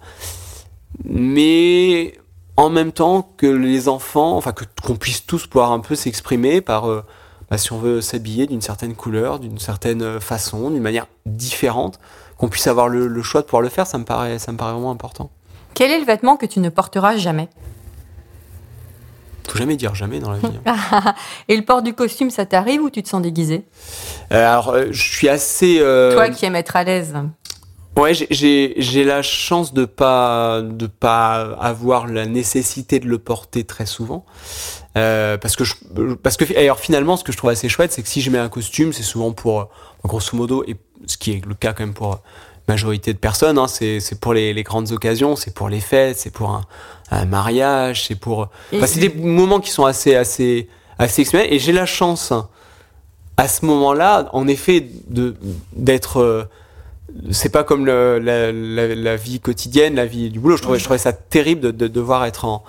mais 1.04 2.18
en 2.56 2.70
même 2.70 2.92
temps 2.92 3.32
que 3.36 3.46
les 3.46 3.88
enfants, 3.88 4.36
enfin 4.36 4.52
que 4.52 4.64
qu'on 4.82 4.96
puisse 4.96 5.24
tous 5.26 5.46
pouvoir 5.46 5.72
un 5.72 5.80
peu 5.80 5.94
s'exprimer 5.94 6.60
par 6.60 6.88
euh, 6.90 7.02
bah, 7.50 7.58
si 7.58 7.72
on 7.72 7.78
veut 7.78 8.00
s'habiller 8.00 8.46
d'une 8.46 8.60
certaine 8.60 8.94
couleur, 8.94 9.38
d'une 9.38 9.58
certaine 9.58 10.02
euh, 10.02 10.20
façon, 10.20 10.70
d'une 10.70 10.82
manière 10.82 11.06
différente, 11.26 11.98
qu'on 12.42 12.48
puisse 12.48 12.66
avoir 12.66 12.88
le, 12.88 13.06
le 13.06 13.22
choix 13.22 13.40
de 13.40 13.46
pouvoir 13.46 13.62
le 13.62 13.68
faire, 13.68 13.86
ça 13.86 13.98
me 13.98 14.04
paraît, 14.04 14.40
ça 14.40 14.50
me 14.50 14.56
paraît 14.56 14.72
vraiment 14.72 14.90
important. 14.90 15.30
Quel 15.74 15.92
est 15.92 16.00
le 16.00 16.04
vêtement 16.04 16.36
que 16.36 16.44
tu 16.44 16.58
ne 16.58 16.70
porteras 16.70 17.16
jamais 17.16 17.48
Faut 19.48 19.56
jamais 19.56 19.76
dire 19.76 19.94
jamais 19.94 20.18
dans 20.18 20.32
la 20.32 20.38
vie. 20.38 20.48
hein. 20.66 21.14
Et 21.48 21.56
le 21.56 21.64
port 21.64 21.82
du 21.82 21.94
costume, 21.94 22.30
ça 22.30 22.44
t'arrive 22.44 22.82
ou 22.82 22.90
tu 22.90 23.00
te 23.00 23.08
sens 23.08 23.22
déguisé 23.22 23.64
Euh, 24.32 24.44
alors, 24.44 24.70
euh, 24.70 24.86
je 24.90 25.00
suis 25.02 25.28
assez. 25.28 25.78
euh, 25.78 26.14
Toi 26.14 26.30
qui 26.30 26.44
aimes 26.44 26.56
être 26.56 26.74
à 26.74 26.82
l'aise. 26.82 27.14
Ouais, 27.96 28.12
j'ai- 28.14 29.04
la 29.04 29.22
chance 29.22 29.72
de 29.72 29.84
pas 29.84 30.62
de 30.62 30.86
pas 30.88 31.42
avoir 31.60 32.08
la 32.08 32.26
nécessité 32.26 32.98
de 32.98 33.06
le 33.06 33.18
porter 33.18 33.62
très 33.64 33.86
souvent, 33.86 34.24
euh, 34.96 35.36
parce 35.38 35.54
que 35.54 35.62
je, 35.64 35.74
parce 36.22 36.36
que 36.38 36.58
alors 36.58 36.80
finalement, 36.80 37.16
ce 37.16 37.22
que 37.22 37.30
je 37.32 37.36
trouve 37.36 37.50
assez 37.50 37.68
chouette, 37.68 37.92
c'est 37.92 38.02
que 38.02 38.08
si 38.08 38.20
je 38.22 38.30
mets 38.30 38.38
un 38.38 38.48
costume, 38.48 38.92
c'est 38.94 39.02
souvent 39.04 39.30
pour 39.32 39.68
grosso 40.04 40.34
modo 40.36 40.64
et 40.66 40.76
ce 41.06 41.16
qui 41.16 41.32
est 41.32 41.44
le 41.46 41.54
cas 41.54 41.72
quand 41.72 41.84
même 41.84 41.94
pour 41.94 42.10
la 42.10 42.20
majorité 42.68 43.12
de 43.12 43.18
personnes, 43.18 43.58
hein, 43.58 43.66
c'est 43.68 44.00
c'est 44.00 44.20
pour 44.20 44.34
les, 44.34 44.52
les 44.54 44.62
grandes 44.62 44.92
occasions, 44.92 45.36
c'est 45.36 45.52
pour 45.54 45.68
les 45.68 45.80
fêtes, 45.80 46.18
c'est 46.18 46.32
pour 46.32 46.50
un, 46.50 46.62
un 47.10 47.24
mariage, 47.24 48.06
c'est 48.06 48.14
pour 48.14 48.48
enfin, 48.74 48.86
c'est 48.86 49.00
des 49.00 49.08
moments 49.14 49.60
qui 49.60 49.70
sont 49.70 49.84
assez 49.84 50.14
assez 50.14 50.68
assez 50.98 51.22
exceptionnels 51.22 51.52
et 51.52 51.58
j'ai 51.58 51.72
la 51.72 51.86
chance 51.86 52.32
à 53.36 53.48
ce 53.48 53.64
moment-là, 53.66 54.28
en 54.32 54.46
effet, 54.46 54.86
de 55.08 55.34
d'être 55.74 56.18
euh, 56.20 56.44
c'est 57.30 57.48
pas 57.50 57.64
comme 57.64 57.84
le- 57.86 58.18
la, 58.18 58.52
la- 58.52 58.94
la 58.94 59.16
vie 59.16 59.40
quotidienne, 59.40 59.94
la 59.96 60.06
vie 60.06 60.30
du 60.30 60.38
boulot. 60.40 60.56
Je 60.56 60.62
trouvais, 60.62 60.78
je 60.78 60.84
trouvais 60.84 60.98
ça 60.98 61.12
terrible 61.12 61.60
de, 61.60 61.70
de 61.70 61.88
devoir 61.88 62.24
être 62.24 62.44
en 62.44 62.62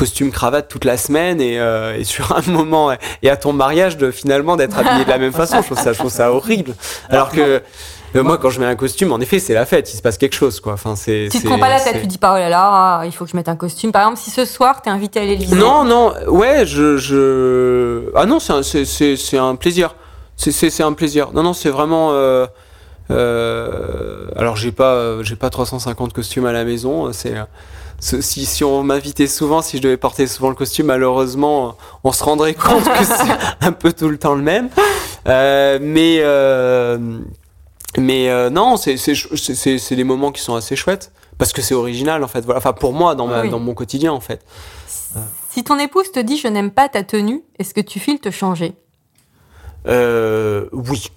costume 0.00 0.30
cravate 0.30 0.68
toute 0.68 0.86
la 0.86 0.96
semaine 0.96 1.42
et, 1.42 1.60
euh, 1.60 1.94
et 1.98 2.04
sur 2.04 2.34
un 2.34 2.40
moment 2.50 2.90
et 3.22 3.28
à 3.28 3.36
ton 3.36 3.52
mariage 3.52 3.98
de 3.98 4.10
finalement 4.10 4.56
d'être 4.56 4.78
habillé 4.78 5.04
de 5.04 5.10
la 5.10 5.18
même 5.18 5.32
façon. 5.32 5.58
Je 5.60 5.66
trouve 5.66 5.78
ça, 5.78 5.92
je 5.92 5.98
trouve 5.98 6.10
ça 6.10 6.32
horrible. 6.32 6.74
Alors 7.10 7.30
que 7.30 7.62
euh, 8.16 8.22
moi, 8.24 8.38
quand 8.38 8.48
je 8.48 8.60
mets 8.60 8.66
un 8.66 8.76
costume, 8.76 9.12
en 9.12 9.20
effet, 9.20 9.38
c'est 9.38 9.52
la 9.52 9.66
fête. 9.66 9.92
Il 9.92 9.96
se 9.98 10.02
passe 10.02 10.16
quelque 10.16 10.34
chose, 10.34 10.58
quoi. 10.58 10.72
Enfin, 10.72 10.96
c'est. 10.96 11.28
Tu 11.30 11.40
te 11.40 11.46
prends 11.46 11.58
pas 11.58 11.68
la 11.68 11.80
tête, 11.80 12.00
tu 12.00 12.06
dis 12.06 12.18
pas 12.18 12.32
oh 12.34 12.38
là 12.38 12.48
là, 12.48 13.02
il 13.04 13.12
faut 13.12 13.24
que 13.26 13.30
je 13.30 13.36
mette 13.36 13.50
un 13.50 13.56
costume. 13.56 13.92
Par 13.92 14.02
exemple, 14.02 14.18
si 14.18 14.30
ce 14.30 14.46
soir 14.46 14.80
t'es 14.80 14.90
invité 14.90 15.20
à 15.20 15.24
l'Élysée. 15.24 15.54
Non, 15.54 15.84
non, 15.84 16.14
ouais, 16.26 16.64
je, 16.66 16.96
je... 16.96 18.10
ah 18.16 18.24
non, 18.24 18.40
c'est 18.40 18.54
un, 18.54 18.62
c'est, 18.62 18.86
c'est, 18.86 19.16
c'est 19.16 19.38
un 19.38 19.54
plaisir. 19.54 19.94
C'est, 20.36 20.80
un 20.82 20.94
plaisir. 20.94 21.32
Non, 21.34 21.42
non, 21.42 21.52
c'est 21.52 21.68
vraiment. 21.68 22.12
euh, 22.12 22.46
euh, 23.10 24.28
alors 24.36 24.56
j'ai 24.56 24.72
pas, 24.72 25.22
j'ai 25.22 25.36
pas 25.36 25.50
350 25.50 26.14
costumes 26.14 26.46
à 26.46 26.52
la 26.52 26.64
maison. 26.64 27.12
C'est- 27.12 27.34
si, 28.00 28.46
si 28.46 28.64
on 28.64 28.82
m'invitait 28.82 29.26
souvent, 29.26 29.60
si 29.60 29.76
je 29.76 29.82
devais 29.82 29.98
porter 29.98 30.26
souvent 30.26 30.48
le 30.48 30.54
costume, 30.54 30.86
malheureusement, 30.86 31.68
euh, 31.68 31.72
on 32.04 32.12
se 32.12 32.24
rendrait 32.24 32.54
compte 32.54 32.84
que 32.84 33.04
c'est 33.04 33.36
un 33.66 33.72
peu 33.72 33.92
tout 33.92 34.08
le 34.08 34.18
temps 34.18 34.34
le 34.34 34.42
même. 34.42 34.70
Euh, 35.26 35.78
mais, 35.80 36.18
euh, 36.20 36.98
mais 37.98 38.30
euh, 38.30 38.48
non, 38.48 38.76
c'est, 38.76 38.96
des 38.96 40.04
moments 40.04 40.32
qui 40.32 40.40
sont 40.40 40.54
assez 40.54 40.76
chouettes 40.76 41.12
parce 41.36 41.52
que 41.52 41.62
c'est 41.62 41.74
original 41.74 42.24
en 42.24 42.28
fait. 42.28 42.40
Voilà. 42.44 42.58
Enfin 42.58 42.72
pour 42.72 42.92
moi 42.92 43.14
dans 43.14 43.26
ma, 43.26 43.42
Oui. 43.42 43.50
dans 43.50 43.58
mon 43.58 43.74
quotidien 43.74 44.12
en 44.12 44.20
fait. 44.20 44.44
Si 45.50 45.64
ton 45.64 45.78
épouse 45.78 46.10
te 46.12 46.20
dit 46.20 46.36
je 46.36 46.48
n'aime 46.48 46.70
pas 46.70 46.88
ta 46.88 47.02
tenue, 47.02 47.42
est-ce 47.58 47.74
que 47.74 47.80
tu 47.80 47.98
files 47.98 48.20
te 48.20 48.30
changer? 48.30 48.74
Oui. 49.86 51.10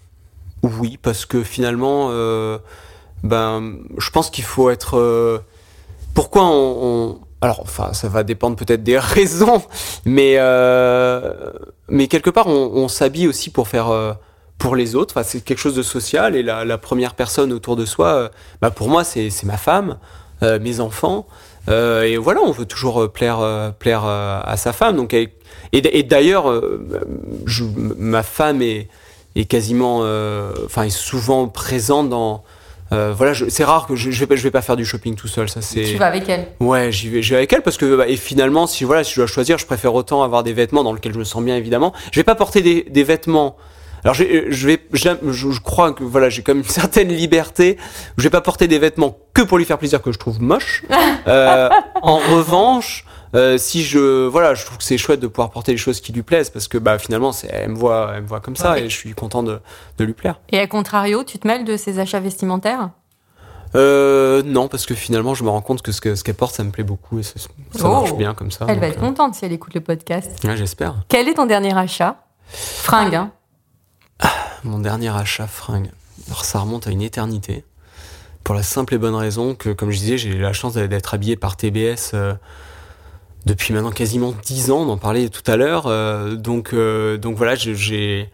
Oui, 0.63 0.97
parce 1.01 1.25
que 1.25 1.43
finalement, 1.43 2.09
ben, 3.23 3.77
je 3.97 4.09
pense 4.09 4.29
qu'il 4.29 4.45
faut 4.45 4.69
être. 4.69 5.43
Pourquoi 6.13 6.43
on, 6.43 6.77
on- 6.83 7.19
Alors, 7.41 7.59
enfin, 7.61 7.93
ça 7.93 8.07
va 8.07 8.23
dépendre 8.23 8.55
peut-être 8.55 8.83
des 8.83 8.97
raisons, 9.17 9.61
mais 10.05 10.35
euh, 10.37 11.51
mais 11.89 12.07
quelque 12.07 12.29
part, 12.29 12.47
on, 12.47 12.71
on 12.73 12.87
s'habille 12.87 13.27
aussi 13.27 13.49
pour 13.49 13.67
faire. 13.67 13.89
euh, 13.89 14.13
pour 14.59 14.75
les 14.77 14.95
autres, 14.95 15.13
Enfin, 15.17 15.23
c'est 15.27 15.41
quelque 15.41 15.57
chose 15.57 15.75
de 15.75 15.81
social 15.83 16.37
et 16.37 16.43
la, 16.43 16.63
la 16.63 16.77
première 16.77 17.15
personne 17.15 17.51
autour 17.51 17.75
de 17.75 17.83
soi, 17.85 18.07
euh, 18.13 18.29
bah 18.61 18.71
pour 18.71 18.87
moi 18.87 19.03
c'est 19.03 19.29
ma 19.43 19.57
femme, 19.57 19.97
euh, 20.41 20.57
mes 20.59 20.79
enfants, 20.79 21.25
euh, 21.69 22.03
et 22.03 22.15
voilà, 22.15 22.39
on 22.41 22.51
veut 22.51 22.65
toujours 22.65 23.11
plaire 23.11 23.39
plaire 23.79 24.05
à 24.05 24.55
sa 24.55 24.71
femme. 24.71 24.95
Donc 24.95 25.13
et, 25.13 25.33
et- 25.73 26.03
d'ailleurs, 26.03 26.45
ma 27.97 28.23
femme 28.23 28.61
est 28.61 28.87
est 29.35 29.45
quasiment, 29.45 30.03
enfin 30.65 30.83
est 30.83 30.89
souvent 30.95 31.47
présente 31.47 32.09
dans 32.09 32.43
euh, 32.91 33.13
voilà, 33.15 33.33
c'est 33.47 33.63
rare 33.63 33.87
que 33.87 33.95
je, 33.95 34.11
je 34.11 34.19
vais 34.19 34.27
pas, 34.27 34.35
je 34.35 34.43
vais 34.43 34.51
pas 34.51 34.61
faire 34.61 34.75
du 34.75 34.85
shopping 34.85 35.15
tout 35.15 35.27
seul, 35.27 35.49
ça 35.49 35.61
c'est. 35.61 35.83
Tu 35.83 35.97
vas 35.97 36.07
avec 36.07 36.27
elle. 36.29 36.47
Ouais, 36.59 36.91
j'y 36.91 37.09
vais, 37.09 37.21
vais 37.21 37.35
avec 37.37 37.53
elle 37.53 37.61
parce 37.61 37.77
que 37.77 37.95
bah, 37.95 38.07
et 38.07 38.17
finalement, 38.17 38.67
si 38.67 38.83
voilà, 38.83 39.03
si 39.03 39.13
je 39.13 39.19
dois 39.21 39.27
choisir, 39.27 39.57
je 39.57 39.65
préfère 39.65 39.93
autant 39.93 40.21
avoir 40.23 40.43
des 40.43 40.53
vêtements 40.53 40.83
dans 40.83 40.93
lesquels 40.93 41.13
je 41.13 41.19
me 41.19 41.23
sens 41.23 41.43
bien 41.43 41.55
évidemment. 41.55 41.93
Je 42.11 42.19
vais 42.19 42.23
pas 42.23 42.35
porter 42.35 42.61
des, 42.61 42.83
des 42.89 43.03
vêtements. 43.03 43.55
Alors 44.03 44.13
je, 44.13 44.23
je 44.49 44.67
vais, 44.67 44.79
je, 44.91 45.09
je 45.31 45.59
crois 45.61 45.93
que 45.93 46.03
voilà, 46.03 46.29
j'ai 46.29 46.43
comme 46.43 46.59
une 46.59 46.63
certaine 46.67 47.07
liberté. 47.09 47.77
Je 48.17 48.23
vais 48.23 48.29
pas 48.29 48.41
porter 48.41 48.67
des 48.67 48.79
vêtements 48.79 49.17
que 49.33 49.41
pour 49.41 49.57
lui 49.57 49.65
faire 49.65 49.77
plaisir 49.77 50.01
que 50.01 50.11
je 50.11 50.19
trouve 50.19 50.41
moche. 50.41 50.83
Euh, 51.25 51.69
en 52.01 52.17
revanche, 52.17 53.05
euh, 53.35 53.57
si 53.57 53.83
je 53.83 54.27
voilà, 54.27 54.53
je 54.53 54.65
trouve 54.65 54.77
que 54.77 54.83
c'est 54.83 54.97
chouette 54.97 55.19
de 55.19 55.27
pouvoir 55.27 55.49
porter 55.51 55.71
les 55.71 55.77
choses 55.77 56.01
qui 56.01 56.11
lui 56.13 56.23
plaisent 56.23 56.49
parce 56.49 56.67
que 56.67 56.77
bah 56.77 56.99
finalement, 56.99 57.31
c'est, 57.31 57.47
elle 57.51 57.69
me 57.69 57.75
voit, 57.75 58.11
elle 58.15 58.23
me 58.23 58.27
voit 58.27 58.39
comme 58.41 58.55
ça 58.55 58.73
Ouais. 58.73 58.83
et 58.85 58.89
je 58.89 58.95
suis 58.95 59.13
content 59.13 59.43
de, 59.43 59.59
de 59.97 60.03
lui 60.05 60.13
plaire. 60.13 60.39
Et 60.51 60.59
à 60.59 60.67
contrario, 60.67 61.23
tu 61.23 61.39
te 61.39 61.47
mêles 61.47 61.65
de 61.65 61.77
ses 61.77 61.99
achats 61.99 62.19
vestimentaires? 62.19 62.89
Euh, 63.75 64.43
non, 64.45 64.67
parce 64.67 64.85
que 64.85 64.93
finalement, 64.93 65.33
je 65.33 65.43
me 65.43 65.49
rends 65.49 65.61
compte 65.61 65.81
que 65.81 65.91
ce 65.91 65.99
que- 65.99 66.13
ce 66.15 66.23
qu'elle 66.23 66.35
porte, 66.35 66.53
ça 66.53 66.63
me 66.63 66.69
plaît 66.69 66.83
beaucoup 66.83 67.17
et 67.17 67.23
ça, 67.23 67.39
ça 67.39 67.49
Oh. 67.83 67.87
marche 67.91 68.13
bien 68.15 68.35
comme 68.35 68.51
ça. 68.51 68.65
Elle 68.69 68.79
va 68.79 68.87
être 68.87 68.99
contente 68.99 69.33
si 69.33 69.45
elle 69.45 69.51
écoute 69.51 69.73
le 69.73 69.81
podcast. 69.81 70.31
euh, 70.45 70.49
ouais, 70.49 70.57
j'espère. 70.57 70.95
Quel 71.09 71.27
est 71.27 71.33
ton 71.33 71.47
dernier 71.47 71.75
achat? 71.75 72.17
Fringue, 72.49 73.15
hein 73.15 73.31
Mon 74.63 74.77
dernier 74.79 75.09
achat 75.09 75.47
fringue. 75.47 75.89
Alors 76.27 76.45
ça 76.45 76.59
remonte 76.59 76.85
à 76.87 76.91
une 76.91 77.01
éternité. 77.01 77.65
Pour 78.43 78.53
la 78.55 78.61
simple 78.63 78.93
et 78.93 78.97
bonne 78.97 79.15
raison 79.15 79.55
que, 79.55 79.69
comme 79.69 79.89
je 79.89 79.97
disais, 79.97 80.17
j'ai 80.19 80.29
eu 80.29 80.39
la 80.39 80.53
chance 80.53 80.73
d'être 80.73 81.13
habillé 81.15 81.35
par 81.35 81.57
TBS 81.57 82.11
euh, 82.13 82.33
depuis 83.45 83.73
maintenant 83.73 83.91
quasiment 83.91 84.33
10 84.43 84.71
ans. 84.71 84.79
On 84.81 84.89
en 84.89 84.97
parlait 84.97 85.29
tout 85.29 85.49
à 85.51 85.55
l'heure. 85.57 85.85
euh, 85.87 86.35
donc, 86.35 86.73
euh, 86.73 87.17
donc 87.17 87.35
voilà, 87.37 87.55
j'ai. 87.55 88.29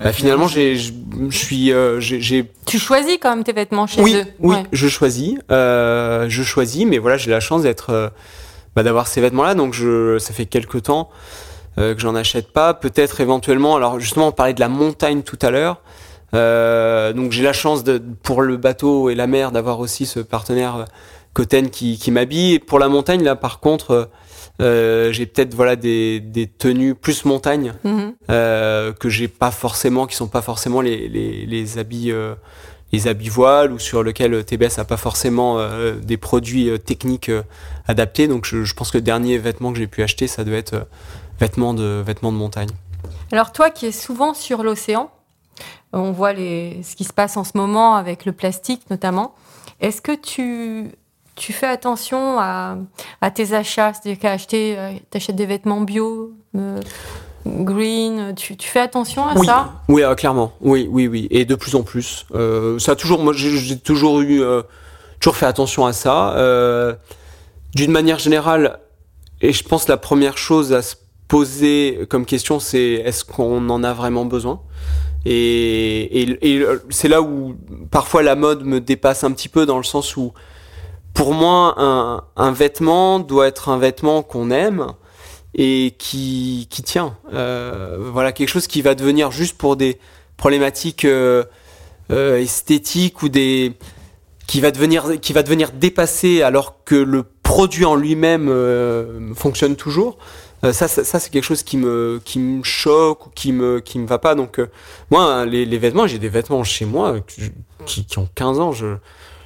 bah, 0.00 0.12
finalement, 0.12 0.48
j'ai, 0.48 0.76
je 0.76 0.92
suis, 1.30 1.72
euh, 1.72 2.00
j'ai, 2.00 2.50
Tu 2.66 2.78
choisis 2.78 3.18
quand 3.20 3.30
même 3.30 3.44
tes 3.44 3.52
vêtements 3.52 3.86
chez 3.86 4.00
oui, 4.02 4.14
eux. 4.16 4.24
oui, 4.40 4.56
Ouais. 4.56 4.62
je 4.72 4.88
choisis, 4.88 5.34
euh, 5.50 6.26
je 6.28 6.42
choisis, 6.42 6.84
mais 6.86 6.98
voilà, 6.98 7.16
j'ai 7.16 7.30
la 7.30 7.40
chance 7.40 7.62
d'être, 7.62 7.90
euh, 7.90 8.08
bah, 8.76 8.82
d'avoir 8.82 9.06
ces 9.06 9.20
vêtements-là. 9.20 9.54
Donc, 9.54 9.72
je, 9.74 10.18
ça 10.18 10.32
fait 10.32 10.46
quelques 10.46 10.82
temps 10.84 11.10
euh, 11.78 11.94
que 11.94 12.00
j'en 12.00 12.14
achète 12.14 12.52
pas. 12.52 12.74
Peut-être 12.74 13.20
éventuellement. 13.20 13.76
Alors, 13.76 13.98
justement, 14.00 14.28
on 14.28 14.32
parlait 14.32 14.54
de 14.54 14.60
la 14.60 14.68
montagne 14.68 15.22
tout 15.22 15.38
à 15.42 15.50
l'heure. 15.50 15.80
Euh, 16.34 17.12
donc, 17.12 17.32
j'ai 17.32 17.42
la 17.42 17.52
chance 17.52 17.82
de, 17.82 18.00
pour 18.22 18.42
le 18.42 18.56
bateau 18.56 19.10
et 19.10 19.14
la 19.14 19.26
mer 19.26 19.50
d'avoir 19.52 19.80
aussi 19.80 20.06
ce 20.06 20.20
partenaire 20.20 20.84
Coten 21.34 21.70
qui, 21.70 21.98
qui 21.98 22.10
m'habille. 22.10 22.58
Pour 22.58 22.78
la 22.78 22.88
montagne, 22.88 23.22
là, 23.24 23.36
par 23.36 23.58
contre, 23.60 24.08
euh, 24.60 25.08
Euh, 25.08 25.12
j'ai 25.12 25.26
peut-être 25.26 25.54
voilà 25.54 25.74
des, 25.76 26.20
des 26.20 26.46
tenues 26.46 26.94
plus 26.94 27.24
montagne 27.24 27.72
Mhm. 27.84 28.14
euh, 28.30 28.92
que 28.92 29.08
j'ai 29.08 29.28
pas 29.28 29.50
forcément, 29.50 30.06
qui 30.06 30.14
sont 30.16 30.28
pas 30.28 30.42
forcément 30.42 30.80
les, 30.80 31.08
les, 31.08 31.46
les 31.46 31.78
habits 31.78 32.12
euh, 32.12 32.34
les 32.92 33.06
habits 33.06 33.28
voiles 33.28 33.72
ou 33.72 33.78
sur 33.78 34.02
lequel 34.02 34.44
TBS 34.44 34.78
a 34.78 34.84
pas 34.84 34.96
forcément 34.96 35.58
euh, 35.58 35.94
des 35.94 36.16
produits 36.16 36.68
euh, 36.68 36.76
techniques 36.78 37.28
euh, 37.28 37.42
adaptés. 37.86 38.26
Donc 38.28 38.44
je, 38.44 38.64
je 38.64 38.74
pense 38.74 38.90
que 38.90 38.98
le 38.98 39.02
dernier 39.02 39.38
vêtement 39.38 39.72
que 39.72 39.78
j'ai 39.78 39.86
pu 39.86 40.02
acheter, 40.02 40.26
ça 40.26 40.44
doit 40.44 40.56
être 40.56 40.74
euh, 40.74 40.84
vêtements 41.40 41.72
de 41.74 42.02
vêtements 42.04 42.32
de 42.32 42.36
montagne. 42.36 42.70
Alors 43.32 43.52
toi 43.52 43.70
qui 43.70 43.86
es 43.86 43.92
souvent 43.92 44.34
sur 44.34 44.62
l'océan, 44.62 45.10
on 45.92 46.10
voit 46.12 46.32
les, 46.32 46.82
ce 46.82 46.96
qui 46.96 47.04
se 47.04 47.12
passe 47.12 47.36
en 47.36 47.44
ce 47.44 47.52
moment 47.56 47.94
avec 47.96 48.24
le 48.24 48.32
plastique 48.32 48.82
notamment. 48.90 49.34
Est-ce 49.80 50.02
que 50.02 50.12
tu, 50.14 50.90
tu 51.40 51.52
fais 51.52 51.66
attention 51.66 52.38
à, 52.38 52.76
à 53.20 53.30
tes 53.30 53.54
achats. 53.54 53.92
C'est-à-dire 53.94 54.20
qu'à 54.20 54.32
acheter, 54.32 54.78
euh, 54.78 54.92
t'achètes 55.10 55.36
des 55.36 55.46
vêtements 55.46 55.80
bio, 55.80 56.32
euh, 56.56 56.80
green, 57.46 58.34
tu, 58.36 58.56
tu 58.56 58.68
fais 58.68 58.80
attention 58.80 59.26
à 59.26 59.34
oui, 59.36 59.46
ça? 59.46 59.82
Oui, 59.88 60.02
euh, 60.02 60.14
clairement, 60.14 60.52
oui, 60.60 60.86
oui, 60.90 61.08
oui, 61.08 61.26
et 61.30 61.46
de 61.46 61.54
plus 61.54 61.74
en 61.74 61.82
plus. 61.82 62.26
Euh, 62.34 62.78
ça 62.78 62.92
a 62.92 62.94
toujours, 62.94 63.24
moi, 63.24 63.32
j'ai 63.34 63.78
toujours 63.78 64.20
eu, 64.20 64.42
euh, 64.42 64.62
toujours 65.18 65.36
fait 65.36 65.46
attention 65.46 65.86
à 65.86 65.92
ça. 65.92 66.34
Euh, 66.36 66.94
D'une 67.72 67.92
manière 67.92 68.18
générale, 68.18 68.80
et 69.40 69.52
je 69.52 69.62
pense 69.62 69.86
la 69.86 69.96
première 69.96 70.36
chose 70.36 70.72
à 70.72 70.82
se 70.82 70.96
poser 71.28 72.00
comme 72.10 72.26
question, 72.26 72.58
c'est 72.58 72.94
est-ce 73.06 73.24
qu'on 73.24 73.70
en 73.70 73.84
a 73.84 73.92
vraiment 73.92 74.26
besoin? 74.26 74.60
Et, 75.24 76.22
et, 76.22 76.24
et 76.42 76.66
c'est 76.90 77.06
là 77.06 77.22
où 77.22 77.54
parfois 77.92 78.22
la 78.22 78.34
mode 78.34 78.64
me 78.64 78.80
dépasse 78.80 79.22
un 79.22 79.30
petit 79.30 79.48
peu 79.48 79.66
dans 79.66 79.78
le 79.78 79.84
sens 79.84 80.16
où, 80.16 80.32
pour 81.14 81.34
moi, 81.34 82.22
un, 82.36 82.52
vêtement 82.52 83.18
doit 83.18 83.46
être 83.46 83.68
un 83.68 83.78
vêtement 83.78 84.22
qu'on 84.22 84.50
aime 84.50 84.86
et 85.54 85.94
qui, 85.98 86.66
qui 86.70 86.82
tient. 86.82 87.16
Euh, 87.32 87.96
voilà, 88.12 88.32
quelque 88.32 88.48
chose 88.48 88.66
qui 88.66 88.82
va 88.82 88.94
devenir 88.94 89.30
juste 89.30 89.58
pour 89.58 89.76
des 89.76 89.98
problématiques 90.36 91.04
euh, 91.04 91.44
euh, 92.10 92.38
esthétiques 92.38 93.22
ou 93.22 93.28
des 93.28 93.74
qui 94.46 94.60
va 94.60 94.70
devenir 94.70 95.20
qui 95.20 95.32
va 95.32 95.42
devenir 95.42 95.70
dépassé 95.70 96.42
alors 96.42 96.82
que 96.84 96.96
le 96.96 97.22
produit 97.22 97.84
en 97.84 97.94
lui-même 97.94 98.48
fonctionne 99.36 99.76
toujours. 99.76 100.18
Ça, 100.62 100.88
ça, 100.88 101.18
c'est 101.18 101.30
quelque 101.30 101.44
chose 101.44 101.62
qui 101.62 101.76
me 101.76 102.20
qui 102.24 102.38
me 102.38 102.62
choque 102.64 103.26
ou 103.26 103.30
qui 103.30 103.52
me 103.52 103.80
qui 103.80 103.98
me 103.98 104.06
va 104.06 104.18
pas. 104.18 104.34
Donc 104.34 104.60
moi, 105.10 105.46
les, 105.46 105.78
vêtements, 105.78 106.06
j'ai 106.06 106.18
des 106.18 106.28
vêtements 106.28 106.64
chez 106.64 106.84
moi 106.84 107.16
qui, 107.86 108.18
ont 108.18 108.28
15 108.34 108.60
ans. 108.60 108.72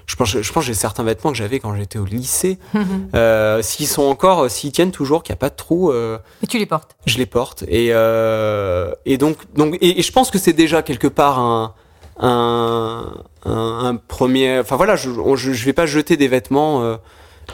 Je 0.06 0.16
pense, 0.16 0.28
je 0.40 0.52
pense 0.52 0.64
que 0.64 0.66
j'ai 0.66 0.74
certains 0.74 1.02
vêtements 1.02 1.30
que 1.30 1.36
j'avais 1.36 1.60
quand 1.60 1.74
j'étais 1.74 1.98
au 1.98 2.04
lycée. 2.04 2.58
Euh, 3.14 3.62
s'ils 3.62 3.86
sont 3.86 4.02
encore, 4.02 4.44
euh, 4.44 4.48
s'ils 4.48 4.72
tiennent 4.72 4.90
toujours, 4.90 5.22
qu'il 5.22 5.32
n'y 5.32 5.38
a 5.38 5.40
pas 5.40 5.50
de 5.50 5.54
trou, 5.54 5.92
euh, 5.92 6.18
Et 6.42 6.46
tu 6.48 6.58
les 6.58 6.66
portes 6.66 6.96
je 7.06 7.16
les 7.18 7.26
porte. 7.26 7.62
Et, 7.68 7.90
euh, 7.92 8.92
et 9.06 9.18
donc, 9.18 9.36
donc 9.54 9.76
et, 9.80 10.00
et 10.00 10.02
je 10.02 10.12
pense 10.12 10.30
que 10.32 10.38
c'est 10.38 10.52
déjà 10.52 10.82
quelque 10.82 11.06
part 11.06 11.38
un, 11.38 11.74
un, 12.18 13.14
un, 13.44 13.86
un 13.86 13.96
premier. 13.96 14.58
Enfin 14.58 14.76
voilà, 14.76 14.96
je, 14.96 15.10
je 15.36 15.64
vais 15.64 15.72
pas 15.72 15.86
jeter 15.86 16.16
des 16.16 16.26
vêtements 16.28 16.98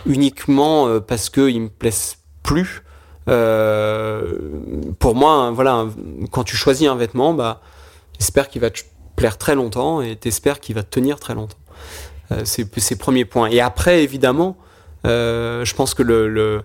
uniquement 0.07 1.01
parce 1.01 1.28
qu'ils 1.28 1.61
me 1.61 1.68
plaisent 1.68 2.16
plus. 2.42 2.82
Pour 4.98 5.14
moi, 5.14 5.51
voilà, 5.51 5.86
quand 6.30 6.44
tu 6.44 6.57
choisis 6.57 6.88
un 6.88 6.96
vêtement, 6.96 7.34
bah, 7.34 7.61
j'espère 8.18 8.48
qu'il 8.48 8.61
va 8.62 8.70
te 8.70 8.80
plaire 9.16 9.36
très 9.36 9.55
longtemps 9.55 10.01
et 10.01 10.16
t'espères 10.16 10.61
qu'il 10.61 10.74
va 10.74 10.82
te 10.82 10.90
tenir 10.90 11.20
très 11.20 11.34
longtemps. 11.34 11.59
Euh, 12.32 12.42
c'est 12.44 12.66
c'est 12.80 12.94
le 12.94 12.98
premier 13.00 13.24
point. 13.24 13.48
Et 13.48 13.60
après, 13.60 14.02
évidemment, 14.02 14.56
euh, 15.06 15.64
je 15.64 15.74
pense 15.74 15.94
que 15.94 16.02
le, 16.02 16.28
le, 16.28 16.62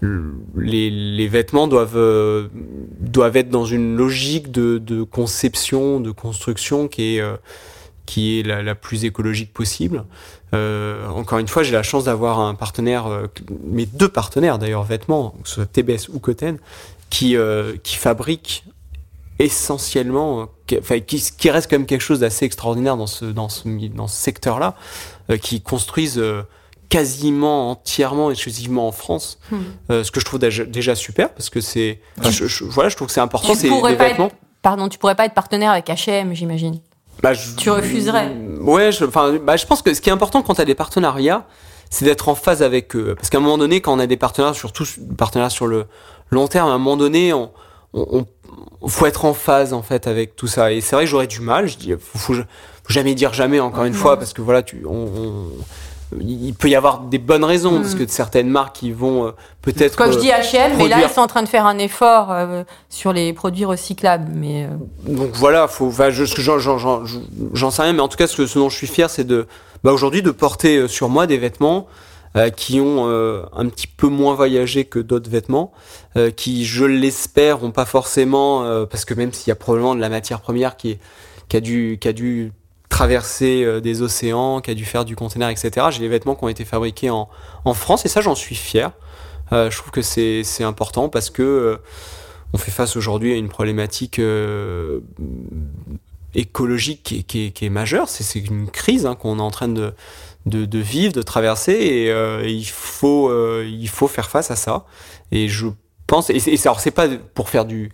le- 0.00 0.34
les, 0.56 1.28
vêtements 1.28 1.68
doivent, 1.68 1.96
euh, 1.96 2.48
doivent 3.00 3.36
être 3.36 3.50
dans 3.50 3.64
une 3.66 3.96
logique 3.96 4.50
de, 4.50 5.02
conception, 5.02 6.00
de 6.00 6.10
construction 6.10 6.88
qui 6.88 7.16
est, 7.16 7.20
euh, 7.20 7.36
qui 8.06 8.40
est 8.40 8.42
la, 8.42 8.74
plus 8.74 9.04
écologique 9.04 9.52
possible. 9.52 10.04
Euh, 10.54 11.06
encore 11.08 11.38
une 11.38 11.48
fois, 11.48 11.62
j'ai 11.62 11.72
la 11.72 11.82
chance 11.82 12.04
d'avoir 12.04 12.40
un 12.40 12.54
partenaire, 12.54 13.06
euh, 13.06 13.26
mes 13.64 13.86
deux 13.86 14.08
partenaires 14.08 14.58
d'ailleurs, 14.58 14.82
vêtements, 14.84 15.34
que 15.42 15.48
ce 15.48 15.54
soit 15.56 15.66
TBS 15.66 16.08
ou 16.12 16.18
Coten, 16.18 16.58
qui, 17.10 17.36
euh, 17.36 17.74
qui 17.82 17.96
fabriquent 17.96 18.64
essentiellement, 19.38 20.40
euh, 20.42 20.44
qui, 20.66 20.78
enfin, 20.78 21.00
qui, 21.00 21.22
qui 21.36 21.50
reste 21.50 21.70
quand 21.70 21.76
même 21.78 21.86
quelque 21.86 22.00
chose 22.02 22.20
d'assez 22.20 22.44
extraordinaire 22.44 22.96
dans 22.96 23.06
ce, 23.06 23.24
dans 23.24 23.48
ce, 23.48 23.68
dans 23.88 24.06
ce 24.06 24.16
secteur-là, 24.16 24.74
euh, 25.30 25.36
qui 25.36 25.60
construisent 25.60 26.18
euh, 26.18 26.42
quasiment 26.88 27.70
entièrement, 27.70 28.30
exclusivement 28.30 28.86
en 28.88 28.92
France, 28.92 29.38
Hmm. 29.50 29.56
euh, 29.90 30.04
ce 30.04 30.10
que 30.10 30.20
je 30.20 30.24
trouve 30.24 30.38
déjà, 30.40 30.64
déjà 30.64 30.94
super, 30.94 31.30
parce 31.32 31.50
que 31.50 31.60
c'est, 31.60 32.00
je, 32.28 32.46
je- 32.46 32.64
voilà, 32.64 32.88
je 32.90 32.96
trouve 32.96 33.08
que 33.08 33.14
c'est 33.14 33.20
important, 33.20 33.52
Tu 33.52 33.58
c'est 33.60 33.68
pourrais 33.68 33.96
pas 33.96 34.08
être, 34.08 34.28
pardon, 34.60 34.88
tu 34.88 34.98
pourrais 34.98 35.14
pas 35.14 35.24
être 35.24 35.34
partenaire 35.34 35.70
avec 35.72 35.86
H&M, 35.88 36.34
j'imagine. 36.34 36.80
Bah, 37.22 37.32
je- 37.34 37.54
Tu 37.56 37.70
refuserais 37.70 38.32
Ouais, 38.60 38.92
je, 38.92 39.04
enfin, 39.04 39.38
bah, 39.42 39.56
je 39.56 39.64
pense 39.66 39.80
que 39.82 39.94
ce 39.94 40.00
qui 40.00 40.08
est 40.10 40.12
important 40.12 40.42
quand 40.42 40.54
tu 40.54 40.60
as 40.60 40.64
des 40.66 40.74
partenariats, 40.74 41.46
c'est 41.90 42.04
d'être 42.04 42.28
en 42.28 42.34
phase 42.34 42.62
avec 42.62 42.94
eux. 42.96 43.14
Parce 43.16 43.28
qu'à 43.30 43.38
un 43.38 43.42
moment 43.42 43.58
donné, 43.58 43.80
quand 43.80 43.92
on 43.94 43.98
a 43.98 44.06
des 44.06 44.16
partenaires, 44.16 44.54
surtout 44.54 44.84
des 44.98 45.14
partenaires 45.14 45.50
sur 45.50 45.66
le 45.66 45.86
long 46.30 46.48
terme, 46.48 46.68
à 46.68 46.72
un 46.72 46.78
moment 46.78 46.96
donné, 46.96 47.32
on, 47.32 47.50
on, 47.94 48.06
on- 48.20 48.26
faut 48.86 49.06
être 49.06 49.24
en 49.24 49.34
phase 49.34 49.72
en 49.72 49.82
fait 49.82 50.06
avec 50.06 50.36
tout 50.36 50.46
ça. 50.46 50.72
Et 50.72 50.80
c'est 50.80 50.96
vrai 50.96 51.04
que 51.04 51.10
j'aurais 51.10 51.26
du 51.26 51.40
mal. 51.40 51.68
Je 51.68 51.76
dis, 51.76 51.92
faut, 51.92 52.18
faut, 52.18 52.34
faut 52.34 52.42
jamais 52.88 53.14
dire 53.14 53.32
jamais 53.32 53.60
encore 53.60 53.84
une 53.84 53.94
fois, 53.94 54.18
parce 54.18 54.32
que 54.32 54.42
voilà, 54.42 54.62
tu, 54.62 54.82
on, 54.86 55.06
on- 55.06 55.46
il 56.20 56.52
peut 56.54 56.68
y 56.68 56.74
avoir 56.74 57.00
des 57.00 57.18
bonnes 57.18 57.44
raisons, 57.44 57.80
parce 57.80 57.94
que 57.94 58.06
certaines 58.06 58.48
marques 58.48 58.76
qui 58.76 58.92
vont 58.92 59.28
euh, 59.28 59.30
peut-être. 59.62 59.96
Quand 59.96 60.12
je 60.12 60.18
dis 60.18 60.30
euh, 60.30 60.34
H&M, 60.36 60.72
mais 60.76 60.88
là 60.88 60.98
ils 61.02 61.08
sont 61.08 61.20
en 61.22 61.26
train 61.26 61.42
de 61.42 61.48
faire 61.48 61.64
un 61.66 61.78
effort 61.78 62.30
euh, 62.30 62.64
sur 62.90 63.12
les 63.12 63.32
produits 63.32 63.64
recyclables, 63.64 64.30
mais 64.34 64.68
donc 65.06 65.30
voilà, 65.34 65.68
faut, 65.68 65.86
enfin, 65.86 66.10
j'en, 66.10 66.26
sais 67.70 67.82
rien, 67.82 67.92
mais 67.94 68.00
en 68.00 68.08
tout 68.08 68.16
cas, 68.18 68.26
ce, 68.26 68.58
dont 68.58 68.68
je 68.68 68.76
suis 68.76 68.86
fier, 68.86 69.08
c'est 69.08 69.24
de, 69.24 69.46
bah, 69.84 69.92
aujourd'hui, 69.92 70.22
de 70.22 70.30
porter 70.30 70.86
sur 70.86 71.08
moi 71.08 71.26
des 71.26 71.38
vêtements 71.38 71.86
euh, 72.34 72.48
qui 72.48 72.80
ont 72.80 73.10
euh, 73.10 73.42
un 73.52 73.68
petit 73.68 73.86
peu 73.86 74.08
moins 74.08 74.34
voyagé 74.34 74.86
que 74.86 74.98
d'autres 74.98 75.28
vêtements, 75.28 75.70
euh, 76.16 76.30
qui, 76.30 76.64
je 76.64 76.86
l'espère, 76.86 77.62
ont 77.62 77.72
pas 77.72 77.84
forcément, 77.84 78.86
parce 78.86 79.04
que 79.04 79.12
même 79.12 79.32
s'il 79.32 79.48
y 79.48 79.52
a 79.52 79.54
probablement 79.54 79.94
de 79.94 80.00
la 80.00 80.08
matière 80.08 80.40
première 80.40 80.78
qui, 80.78 80.98
a 81.52 81.60
dû, 81.60 82.52
traverser 82.88 83.80
des 83.82 84.02
océans, 84.02 84.60
qui 84.60 84.70
a 84.70 84.74
dû 84.74 84.84
faire 84.84 85.04
du 85.04 85.14
container, 85.14 85.50
etc. 85.50 85.88
J'ai 85.90 86.00
des 86.00 86.08
vêtements 86.08 86.34
qui 86.34 86.44
ont 86.44 86.48
été 86.48 86.64
fabriqués 86.64 87.10
en, 87.10 87.28
France, 87.74 88.06
et 88.06 88.08
ça, 88.08 88.22
j'en 88.22 88.34
suis 88.34 88.54
fier. 88.54 88.92
Je 89.50 89.76
trouve 89.76 89.90
que 89.90 90.02
c'est, 90.02 90.64
important 90.64 91.10
parce 91.10 91.28
que 91.28 91.78
on 92.54 92.58
fait 92.58 92.70
face 92.70 92.96
aujourd'hui 92.96 93.32
à 93.32 93.36
une 93.36 93.48
problématique 93.48 94.20
écologique 96.34 97.26
qui 97.26 97.52
est, 97.60 97.70
majeure. 97.70 98.08
C'est, 98.08 98.24
c'est 98.24 98.40
une 98.40 98.70
crise 98.70 99.04
hein, 99.04 99.14
qu'on 99.14 99.38
est 99.38 99.42
en 99.42 99.50
train 99.50 99.68
de, 99.68 99.92
de, 100.46 100.64
de 100.64 100.78
vivre, 100.78 101.12
de 101.12 101.22
traverser, 101.22 101.72
et 101.72 102.10
euh, 102.10 102.42
il, 102.46 102.64
faut, 102.66 103.28
euh, 103.30 103.64
il 103.68 103.88
faut 103.88 104.08
faire 104.08 104.28
face 104.30 104.50
à 104.50 104.56
ça. 104.56 104.84
Et 105.30 105.48
je 105.48 105.66
pense, 106.06 106.30
et 106.30 106.38
c'est, 106.40 106.50
et 106.50 106.56
c'est- 106.56 106.68
alors 106.68 106.80
c'est 106.80 106.90
pas 106.90 107.06
pour 107.34 107.48
faire 107.48 107.64
du 107.64 107.90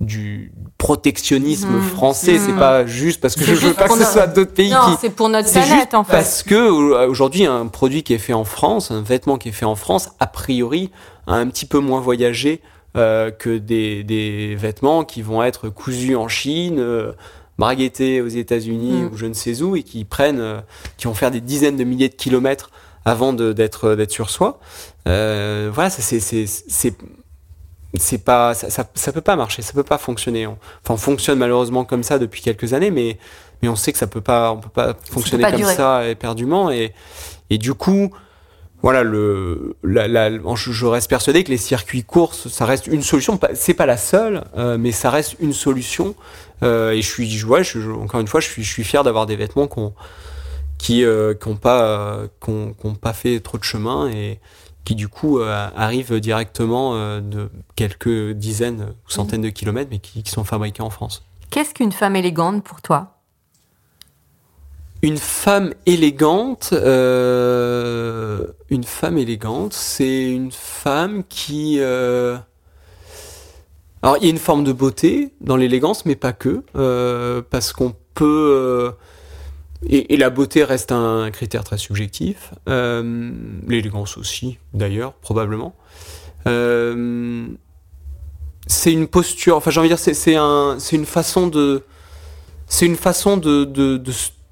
du 0.00 0.52
protectionnisme 0.76 1.68
Mmh. 1.76 1.82
français, 1.82 2.38
c'est 2.38 2.52
Mmh. 2.52 2.58
pas 2.58 2.84
juste 2.84 3.20
parce 3.20 3.36
que 3.36 3.44
C'est 3.44 3.54
je 3.54 3.66
veux 3.68 3.74
pas 3.74 3.88
que 3.88 3.94
ce 3.96 4.04
soit 4.04 4.26
d'autres 4.26 4.52
pays 4.52 4.70
non, 4.70 4.78
qui, 4.92 4.98
c'est 5.00 5.10
pour 5.10 5.28
notre 5.28 5.48
c'est 5.48 5.60
planète 5.60 5.76
juste 5.78 5.94
en 5.94 6.02
fait. 6.04 6.12
parce 6.12 6.42
que 6.42 6.54
euh, 6.54 7.08
aujourd'hui 7.08 7.46
un 7.46 7.66
produit 7.68 8.02
qui 8.02 8.12
est 8.12 8.18
fait 8.18 8.32
en 8.32 8.44
France, 8.44 8.90
un 8.90 9.02
vêtement 9.02 9.38
qui 9.38 9.50
est 9.50 9.52
fait 9.52 9.64
en 9.64 9.76
France, 9.76 10.10
a 10.18 10.26
priori 10.26 10.90
a 11.28 11.34
un 11.36 11.46
petit 11.48 11.64
peu 11.64 11.78
moins 11.78 12.00
voyagé 12.00 12.60
euh, 12.96 13.30
que 13.30 13.56
des, 13.56 14.02
des 14.04 14.54
vêtements 14.56 15.04
qui 15.04 15.22
vont 15.22 15.42
être 15.44 15.68
cousus 15.68 16.16
en 16.16 16.28
Chine, 16.28 16.78
euh, 16.80 17.12
braguettés 17.58 18.20
aux 18.20 18.28
États-Unis 18.28 19.02
Mm. 19.02 19.10
ou 19.12 19.16
je 19.16 19.26
ne 19.26 19.34
sais 19.34 19.62
où 19.62 19.76
et 19.76 19.82
qui 19.82 20.04
prennent, 20.04 20.40
euh, 20.40 20.60
qui 20.96 21.06
vont 21.06 21.14
faire 21.14 21.30
des 21.30 21.40
dizaines 21.40 21.76
de 21.76 21.84
milliers 21.84 22.08
de 22.08 22.14
kilomètres 22.14 22.70
avant 23.04 23.32
de- 23.32 23.52
d'être 23.52 23.94
d'être 23.94 24.10
sur 24.12 24.30
soi. 24.30 24.58
Euh, 25.08 25.70
voilà, 25.72 25.90
ça, 25.90 26.02
c'est 26.02 26.20
c'est 26.20 26.46
c'est 26.46 26.94
c'est 27.96 28.18
pas 28.24 28.54
ça, 28.54 28.70
ça, 28.70 28.84
ça 28.94 29.12
peut 29.12 29.20
pas 29.20 29.36
marcher, 29.36 29.62
ça 29.62 29.72
peut 29.72 29.84
pas 29.84 29.98
fonctionner. 29.98 30.46
On, 30.48 30.58
enfin, 30.82 30.94
on 30.94 30.96
fonctionne 30.96 31.38
malheureusement 31.38 31.84
comme 31.84 32.02
ça 32.02 32.18
depuis 32.18 32.42
quelques 32.42 32.72
années, 32.72 32.90
mais 32.90 33.18
mais 33.62 33.68
on 33.68 33.76
sait 33.76 33.92
que 33.92 33.98
ça 33.98 34.06
peut 34.08 34.20
pas, 34.20 34.50
on 34.52 34.58
peut 34.58 34.68
pas 34.68 34.94
fonctionner 35.10 35.42
pas 35.42 35.50
comme 35.52 35.60
durer. 35.60 35.74
ça 35.74 36.08
éperdument 36.08 36.70
et 36.70 36.92
et 37.50 37.58
du 37.58 37.74
coup, 37.74 38.10
voilà 38.84 39.02
le, 39.02 39.76
la, 39.82 40.06
la- 40.08 40.30
je, 40.56 40.70
je 40.70 40.84
reste 40.86 41.08
persuadé 41.08 41.42
que 41.42 41.50
les 41.50 41.56
circuits 41.56 42.04
courses, 42.04 42.48
ça 42.48 42.66
reste 42.66 42.86
une 42.86 43.00
solution. 43.02 43.38
Pas- 43.38 43.54
C'est 43.54 43.72
pas 43.72 43.86
la 43.86 43.96
seule, 43.96 44.44
euh, 44.58 44.76
mais 44.78 44.92
ça 44.92 45.08
reste 45.08 45.36
une 45.40 45.54
solution. 45.54 46.14
Euh, 46.62 46.90
et 46.92 47.00
je 47.00 47.08
suis, 47.08 47.30
je- 47.30 47.46
ouais, 47.46 47.64
je- 47.64 47.90
encore 47.90 48.20
une 48.20 48.26
fois, 48.28 48.40
je 48.40 48.48
suis, 48.48 48.62
je 48.62 48.70
suis 48.70 48.84
fier 48.84 49.02
d'avoir 49.02 49.24
des 49.24 49.36
vêtements 49.36 49.68
qui 50.76 51.02
euh, 51.02 51.32
qui 51.32 51.48
ont 51.48 51.56
pas 51.56 51.82
euh, 51.82 52.28
qu'on 52.40 52.74
pas 52.94 53.14
fait 53.14 53.40
trop 53.40 53.56
de 53.56 53.64
chemin 53.64 54.08
et 54.10 54.38
qui 54.84 54.94
du 54.94 55.08
coup 55.08 55.40
arrivent 55.40 56.20
directement 56.20 56.92
de 57.18 57.48
quelques 57.74 58.32
dizaines 58.32 58.92
ou 59.06 59.10
centaines 59.10 59.40
de 59.40 59.48
kilomètres, 59.48 59.88
mais 59.90 59.98
qui, 59.98 60.22
qui 60.22 60.30
sont 60.30 60.44
fabriqués 60.44 60.82
en 60.82 60.90
France. 60.90 61.24
Qu'est-ce 61.48 61.72
qu'une 61.72 61.90
femme 61.92 62.16
élégante 62.16 62.62
pour 62.62 62.82
toi? 62.82 63.13
Une 65.04 65.18
femme 65.18 65.74
élégante, 65.84 66.70
euh, 66.72 68.46
une 68.70 68.84
femme 68.84 69.18
élégante, 69.18 69.74
c'est 69.74 70.30
une 70.30 70.50
femme 70.50 71.24
qui. 71.28 71.76
euh, 71.78 72.38
Alors, 74.00 74.16
il 74.16 74.24
y 74.24 74.28
a 74.28 74.30
une 74.30 74.38
forme 74.38 74.64
de 74.64 74.72
beauté 74.72 75.34
dans 75.42 75.56
l'élégance, 75.56 76.06
mais 76.06 76.16
pas 76.16 76.32
que, 76.32 76.62
euh, 76.74 77.42
parce 77.50 77.74
qu'on 77.74 77.94
peut. 78.14 78.94
Et, 79.86 80.16
la 80.16 80.30
beauté 80.30 80.64
reste 80.64 80.90
un 80.90 81.30
critère 81.30 81.64
très 81.64 81.76
subjectif. 81.76 82.54
L'élégance 82.66 84.16
aussi, 84.16 84.56
d'ailleurs, 84.72 85.12
probablement. 85.12 85.74
C'est 86.46 86.54
une 88.90 89.06
posture. 89.06 89.58
Enfin, 89.58 89.70
j'ai 89.70 89.80
envie 89.80 89.90
de 89.90 89.96
dire, 89.96 90.14
c'est 90.14 90.36
un, 90.36 90.78
une 90.92 91.04
façon 91.04 91.46
de, 91.46 91.82
c'est 92.66 92.86
une 92.86 92.96
façon 92.96 93.36
de, 93.36 93.64
de, 93.64 94.02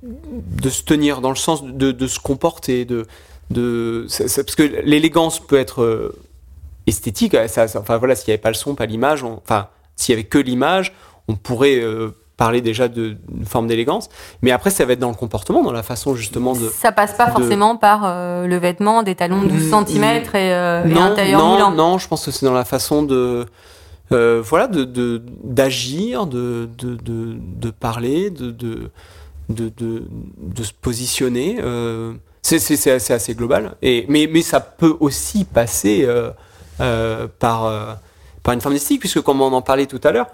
de 0.03 0.69
se 0.69 0.83
tenir 0.83 1.21
dans 1.21 1.31
le 1.31 1.37
sens 1.37 1.63
de, 1.65 1.93
de 1.93 2.07
se 2.07 2.19
comporter, 2.19 2.85
de, 2.85 3.07
de, 3.51 4.07
parce 4.19 4.55
que 4.57 4.63
l'élégance 4.85 5.39
peut 5.39 5.59
être 5.59 5.83
euh, 5.83 6.17
esthétique. 6.87 7.37
Ça, 7.49 7.67
enfin 7.77 7.99
voilà, 7.99 8.15
s'il 8.17 8.29
n'y 8.29 8.33
avait 8.35 8.41
pas 8.43 8.51
le 8.51 8.55
son, 8.55 8.75
pas 8.75 8.87
l'image, 8.87 9.23
on- 9.23 9.41
enfin 9.45 9.69
s'il 9.97 10.13
y 10.15 10.19
avait 10.19 10.25
que 10.27 10.39
l'image, 10.39 10.93
on 11.29 11.37
pourrait 11.37 11.79
euh, 11.81 12.11
parler 12.37 12.61
déjà 12.61 12.89
de- 12.89 13.17
d'une 13.29 13.45
forme 13.47 13.69
d'élégance. 13.69 14.09
Mais 14.41 14.51
après, 14.51 14.71
ça 14.71 14.85
va 14.85 14.95
être 14.95 14.99
dans 14.99 15.11
le 15.11 15.15
comportement, 15.15 15.63
dans 15.63 15.71
la 15.71 15.85
façon 15.85 16.17
justement 16.17 16.55
de. 16.55 16.69
Ça 16.69 16.91
passe 16.91 17.13
pas 17.13 17.27
de- 17.27 17.33
forcément 17.33 17.77
par 17.77 18.01
euh, 18.05 18.47
le 18.49 18.57
vêtement, 18.57 19.05
des 19.05 19.15
talons 19.15 19.43
de 19.43 19.49
12 19.49 19.71
Mm, 19.73 19.87
cm 19.87 20.05
et, 20.05 20.29
euh, 20.35 20.85
et 20.85 20.89
non, 20.89 21.03
un 21.03 21.15
tailleur 21.15 21.41
non, 21.41 21.71
non, 21.71 21.99
je 21.99 22.09
pense 22.09 22.25
que 22.25 22.33
c'est 22.33 22.45
dans 22.47 22.55
la 22.55 22.65
façon 22.65 23.05
de, 23.05 23.47
euh, 24.11 24.43
voilà, 24.45 24.67
d'agir, 24.69 26.27
de, 26.27 26.69
de, 26.79 26.97
de, 26.97 27.37
de 27.39 27.71
parler, 27.71 28.31
de, 28.31 28.51
de, 29.55 29.65
de, 29.69 29.71
de, 29.77 30.05
de 30.39 30.63
se 30.63 30.73
positionner. 30.73 31.59
euh, 31.63 32.13
c'est, 32.43 32.57
assez, 32.91 33.13
assez 33.13 33.35
global. 33.35 33.77
Et, 33.83 34.05
mais, 34.09 34.29
mais 34.31 34.43
ça 34.43 34.61
peut 34.61 34.97
aussi 35.01 35.45
passer 35.45 36.05
euh, 36.05 36.31
euh, 36.81 37.29
par, 37.39 37.99
par 38.43 38.55
une 38.55 38.61
forme 38.61 38.75
d'esthétique, 38.75 39.01
puisque 39.01 39.21
comme 39.21 39.41
on 39.41 39.53
en 39.53 39.63
parlait 39.63 39.87
tout 39.87 40.01
à 40.05 40.11
l'heure, 40.13 40.27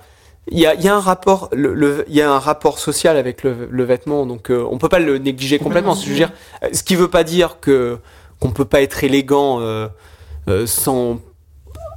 il 0.50 0.58
y 0.58 0.66
a, 0.66 0.74
il 0.74 0.82
y 0.82 0.88
a 0.88 0.96
un 0.96 1.00
rapport, 1.00 1.50
le, 1.52 2.04
y 2.08 2.22
a 2.22 2.30
un 2.32 2.38
rapport 2.38 2.78
social 2.78 3.16
avec 3.16 3.42
le, 3.42 3.68
le 3.70 3.84
vêtement, 3.84 4.24
donc 4.24 4.50
euh, 4.50 4.66
on 4.70 4.78
peut 4.78 4.88
pas 4.88 4.98
le 4.98 5.18
négliger 5.18 5.58
complètement. 5.58 5.94
Je 5.94 6.08
veux 6.08 6.14
dire, 6.14 6.32
ce 6.72 6.82
qui 6.82 6.96
veut 6.96 7.08
pas 7.10 7.24
dire 7.24 7.60
que 7.60 7.98
qu'on 8.40 8.50
peut 8.50 8.64
pas 8.64 8.80
être 8.80 9.04
élégant 9.04 9.60
euh, 9.60 9.88
euh, 10.48 10.66
sans 10.66 11.18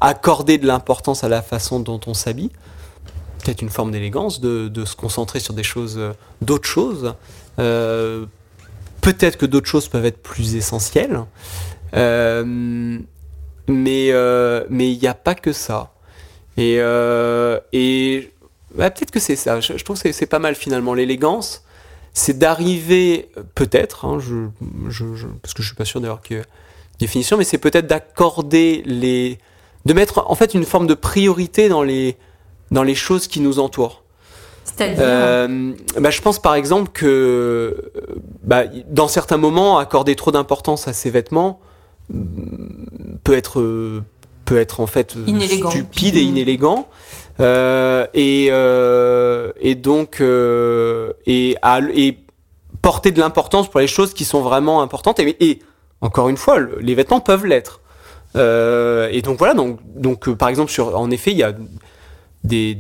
accorder 0.02 0.58
de 0.58 0.66
l'importance 0.68 1.24
à 1.24 1.30
la 1.30 1.42
façon 1.42 1.80
dont 1.80 2.00
on 2.08 2.14
s'habille. 2.14 2.50
Peut-être 3.44 3.62
une 3.62 3.70
forme 3.70 3.92
d'élégance, 3.92 4.40
de, 4.40 4.86
se 4.86 4.96
concentrer 4.96 5.40
sur 5.40 5.54
des 5.54 5.64
choses, 5.64 5.96
euh, 5.98 6.14
d'autres 6.42 6.68
choses. 6.68 7.16
Euh, 7.60 8.26
Peut-être 9.02 9.38
que 9.38 9.48
d'autres 9.48 9.68
choses 9.68 9.88
peuvent 9.88 10.06
être 10.06 10.22
plus 10.22 10.56
essentielles. 10.56 11.22
Euh, 11.96 12.44
mais 13.68 14.12
mais 14.70 14.92
il 14.92 15.00
n'y 15.00 15.08
a 15.08 15.16
pas 15.16 15.34
que 15.34 15.54
ça. 15.54 15.92
Et, 16.56 16.76
et 17.74 18.32
peut-être 18.78 19.10
que 19.10 19.20
c'est 19.20 19.36
ça. 19.36 19.60
Je, 19.60 19.84
trouve 19.84 20.00
que 20.00 20.12
c'est- 20.12 20.26
pas 20.28 20.38
mal 20.38 20.54
finalement. 20.54 20.94
L'élégance, 20.94 21.64
c'est 22.14 22.38
d'arriver, 22.38 23.32
peut-être, 23.56 24.06
hein, 24.06 24.20
parce 25.42 25.56
que 25.56 25.64
je 25.64 25.68
suis 25.68 25.76
pas 25.76 25.86
sûr 25.86 26.00
d'avoir 26.00 26.22
que 26.22 26.44
définition, 27.00 27.38
mais 27.38 27.44
c'est 27.44 27.58
peut-être 27.58 27.88
d'accorder 27.88 28.84
les, 28.86 29.40
de 29.86 29.94
mettre 29.94 30.24
en 30.30 30.36
fait 30.36 30.54
une 30.54 30.64
forme 30.64 30.88
de 30.88 30.94
priorité 30.94 31.68
dans 31.70 31.84
les 31.84 32.18
dans 32.72 32.84
les 32.84 32.96
choses 32.96 33.28
qui 33.28 33.40
nous 33.42 33.60
entourent. 33.60 34.04
C'est-à-dire, 34.64 34.98
Euh, 35.02 35.74
bah, 36.00 36.10
je 36.12 36.22
pense 36.22 36.40
par 36.40 36.56
exemple 36.56 36.92
que 36.94 37.92
bah, 38.44 38.64
dans 38.90 39.08
certains 39.08 39.38
moments, 39.38 39.78
accorder 39.78 40.16
trop 40.16 40.32
d'importance 40.32 40.88
à 40.88 40.94
ses 40.94 41.10
vêtements 41.10 41.60
mm, 42.10 43.18
peut 43.24 43.34
être 43.36 43.60
euh, 43.60 44.02
peut 44.46 44.58
être 44.58 44.80
en 44.80 44.88
fait 44.88 45.16
euh, 45.16 45.24
Inélégant. 45.28 45.70
stupide 45.72 46.16
et 46.16 46.24
Mm. 46.24 46.30
inélégant. 46.30 46.88
Euh, 47.40 48.06
et, 48.14 48.50
euh, 48.52 49.52
et 49.60 49.76
donc 49.76 50.22
et, 50.22 51.56
à- 51.62 51.80
et 51.94 52.18
porter 52.82 53.12
de 53.12 53.20
l'importance 53.20 53.70
pour 53.70 53.80
les 53.80 53.88
choses 53.88 54.14
qui 54.14 54.26
sont 54.26 54.42
vraiment 54.42 54.82
importantes. 54.82 55.20
Et, 55.20 55.36
et 55.44 55.60
encore 56.02 56.30
une 56.30 56.38
fois, 56.38 56.60
le- 56.60 56.78
les 56.80 56.96
vêtements 56.96 57.20
peuvent 57.20 57.46
l'être. 57.46 57.82
Et 58.36 59.22
donc 59.24 59.38
voilà, 59.40 59.54
donc, 59.54 59.80
donc 59.96 60.30
par 60.36 60.50
exemple, 60.50 60.72
sur, 60.72 60.98
en 60.98 61.10
effet, 61.12 61.32
il 61.32 61.38
y 61.38 61.44
a 61.44 61.54
des, 62.44 62.78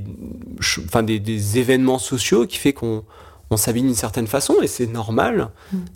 enfin, 0.85 1.03
des, 1.03 1.19
des 1.19 1.59
événements 1.59 1.99
sociaux 1.99 2.47
qui 2.47 2.57
fait 2.57 2.73
qu'on 2.73 3.03
on 3.51 3.57
s'habille 3.57 3.83
d'une 3.83 3.93
certaine 3.95 4.27
façon 4.27 4.55
et 4.61 4.67
c'est 4.67 4.87
normal. 4.87 5.49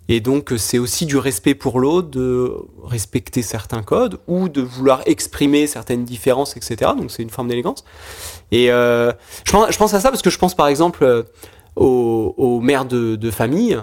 Et 0.09 0.19
donc 0.19 0.53
c'est 0.57 0.77
aussi 0.77 1.05
du 1.05 1.15
respect 1.17 1.55
pour 1.55 1.79
l'autre, 1.79 2.09
de 2.09 2.51
respecter 2.83 3.41
certains 3.41 3.81
codes 3.81 4.19
ou 4.27 4.49
de 4.49 4.61
vouloir 4.61 5.01
exprimer 5.05 5.65
certaines 5.65 6.03
différences, 6.03 6.57
etc. 6.57 6.91
Donc 6.97 7.11
c'est 7.11 7.23
une 7.23 7.29
forme 7.29 7.47
d'élégance. 7.47 7.85
Et 8.51 8.71
euh, 8.71 9.13
je, 9.45 9.51
pense, 9.53 9.71
je 9.71 9.77
pense 9.77 9.93
à 9.93 10.01
ça 10.01 10.09
parce 10.09 10.21
que 10.21 10.29
je 10.29 10.37
pense 10.37 10.53
par 10.53 10.67
exemple 10.67 11.05
euh, 11.05 11.23
aux, 11.77 12.35
aux 12.37 12.59
mères 12.59 12.85
de, 12.85 13.15
de 13.15 13.31
famille. 13.31 13.77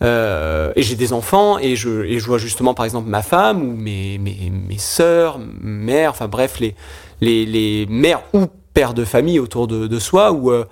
Euh, 0.00 0.72
et 0.76 0.82
j'ai 0.82 0.94
des 0.94 1.12
enfants 1.12 1.58
et 1.58 1.74
je, 1.74 2.04
et 2.04 2.20
je 2.20 2.26
vois 2.26 2.38
justement 2.38 2.72
par 2.72 2.84
exemple 2.84 3.08
ma 3.08 3.22
femme 3.22 3.62
ou 3.62 3.74
mes, 3.74 4.16
mes, 4.18 4.48
mes 4.48 4.78
sœurs, 4.78 5.40
mères, 5.60 6.10
enfin 6.10 6.28
bref, 6.28 6.60
les, 6.60 6.76
les, 7.20 7.44
les 7.44 7.86
mères 7.86 8.22
ou 8.32 8.46
pères 8.74 8.94
de 8.94 9.04
famille 9.04 9.38
autour 9.38 9.66
de, 9.66 9.86
de 9.86 9.98
soi 9.98 10.32
ou 10.32 10.50
euh, 10.50 10.64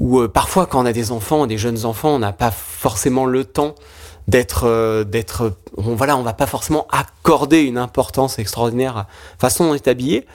euh, 0.00 0.28
parfois 0.28 0.66
quand 0.66 0.82
on 0.82 0.86
a 0.86 0.92
des 0.92 1.12
enfants, 1.12 1.46
des 1.46 1.58
jeunes 1.58 1.84
enfants, 1.84 2.10
on 2.10 2.18
n'a 2.18 2.32
pas 2.32 2.50
forcément 2.50 3.26
le 3.26 3.44
temps 3.44 3.74
d'être 4.28 4.64
euh, 4.66 5.04
d'être 5.04 5.56
on, 5.76 5.94
voilà 5.94 6.16
on 6.16 6.22
va 6.22 6.34
pas 6.34 6.46
forcément 6.46 6.86
accorder 6.90 7.62
une 7.62 7.78
importance 7.78 8.38
extraordinaire 8.38 8.96
à 8.96 9.00
la 9.00 9.06
façon 9.38 9.64
dont 9.64 9.70
on 9.70 9.74
est 9.74 9.88
habillé 9.88 10.26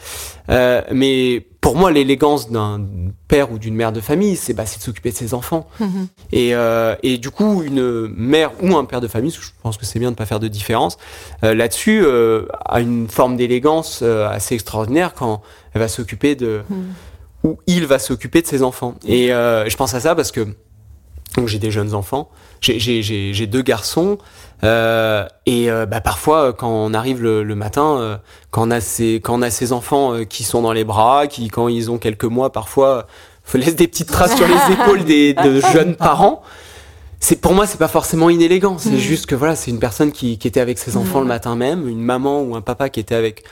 Euh, 0.49 0.81
mais 0.91 1.45
pour 1.61 1.77
moi 1.77 1.89
l'élégance 1.89 2.51
d'un 2.51 2.81
père 3.29 3.49
ou 3.53 3.57
d'une 3.57 3.75
mère 3.75 3.93
de 3.93 4.01
famille 4.01 4.35
c'est 4.35 4.53
bah, 4.53 4.65
c'est 4.65 4.79
de 4.79 4.83
s'occuper 4.83 5.11
de 5.11 5.15
ses 5.15 5.33
enfants 5.33 5.67
Mhm. 5.79 6.07
et, 6.33 6.53
euh, 6.53 6.95
et 7.01 7.17
du 7.17 7.29
coup 7.29 7.63
une 7.63 8.07
mère 8.09 8.51
ou 8.61 8.75
un 8.75 8.83
père 8.83 8.99
de 8.99 9.07
famille 9.07 9.31
je 9.31 9.39
pense 9.61 9.77
que 9.77 9.85
c'est 9.85 9.99
bien 9.99 10.11
de 10.11 10.15
pas 10.17 10.25
faire 10.25 10.41
de 10.41 10.49
différence 10.49 10.97
là-dessus 11.41 12.05
a 12.65 12.79
une 12.81 13.07
forme 13.07 13.37
d'élégance 13.37 14.01
assez 14.01 14.55
extraordinaire 14.55 15.13
quand 15.13 15.41
elle 15.73 15.79
va 15.81 15.87
s'occuper 15.87 16.35
de 16.35 16.61
où 17.45 17.57
il 17.67 17.85
va 17.85 17.99
s'occuper 17.99 18.41
de 18.41 18.47
ses 18.47 18.63
enfants. 18.63 18.95
Et 19.05 19.27
je 19.27 19.75
pense 19.75 19.93
à 19.93 19.99
ça 19.99 20.15
parce 20.15 20.31
que 20.31 20.43
donc 21.37 21.47
j'ai 21.47 21.59
des 21.59 21.71
jeunes 21.71 21.93
enfants, 21.95 22.29
j'ai- 22.61 23.47
deux 23.47 23.61
garçons, 23.61 24.17
euh, 24.63 25.25
et 25.45 25.69
euh, 25.71 25.85
bah, 25.85 25.99
parfois 26.01 26.41
euh, 26.49 26.51
quand 26.53 26.69
on 26.69 26.93
arrive 26.93 27.21
le, 27.21 27.43
le 27.43 27.55
matin, 27.55 27.97
euh, 27.97 28.17
quand 28.51 28.67
on 28.67 28.71
a 28.71 28.79
ces 28.81 29.15
quand 29.15 29.35
on 29.35 29.41
a 29.41 29.49
ces 29.49 29.73
enfants 29.73 30.23
qui 30.29 30.43
sont 30.43 30.61
dans 30.61 30.73
les 30.73 30.83
bras, 30.83 31.27
qui 31.27 31.47
quand 31.49 31.67
ils 31.67 31.89
ont 31.91 31.97
quelques 31.97 32.23
mois, 32.25 32.51
parfois 32.51 33.07
laisse 33.55 33.75
des 33.75 33.87
petites 33.87 34.09
traces 34.09 34.35
sur 34.37 34.47
les 34.47 34.73
épaules 34.73 35.03
des 35.03 35.33
de 35.33 35.59
jeunes 35.73 35.95
parents. 35.95 36.41
C'est 37.19 37.37
pour 37.37 37.53
moi 37.53 37.65
c'est 37.65 37.77
pas 37.79 37.87
forcément 37.87 38.29
inélégant, 38.29 38.77
c'est 38.77 38.97
juste 38.97 39.25
que 39.25 39.35
voilà 39.35 39.55
c'est 39.55 39.71
une 39.71 39.79
personne 39.79 40.11
qui, 40.11 40.37
qui 40.37 40.47
était 40.47 40.59
avec 40.59 40.77
ses 40.77 40.97
enfants 40.97 41.19
le 41.21 41.25
matin 41.25 41.55
même, 41.55 41.87
une 41.87 42.01
maman 42.01 42.41
ou 42.41 42.55
un 42.55 42.61
papa 42.61 42.89
qui 42.89 42.99
était 42.99 43.15
avec 43.15 43.43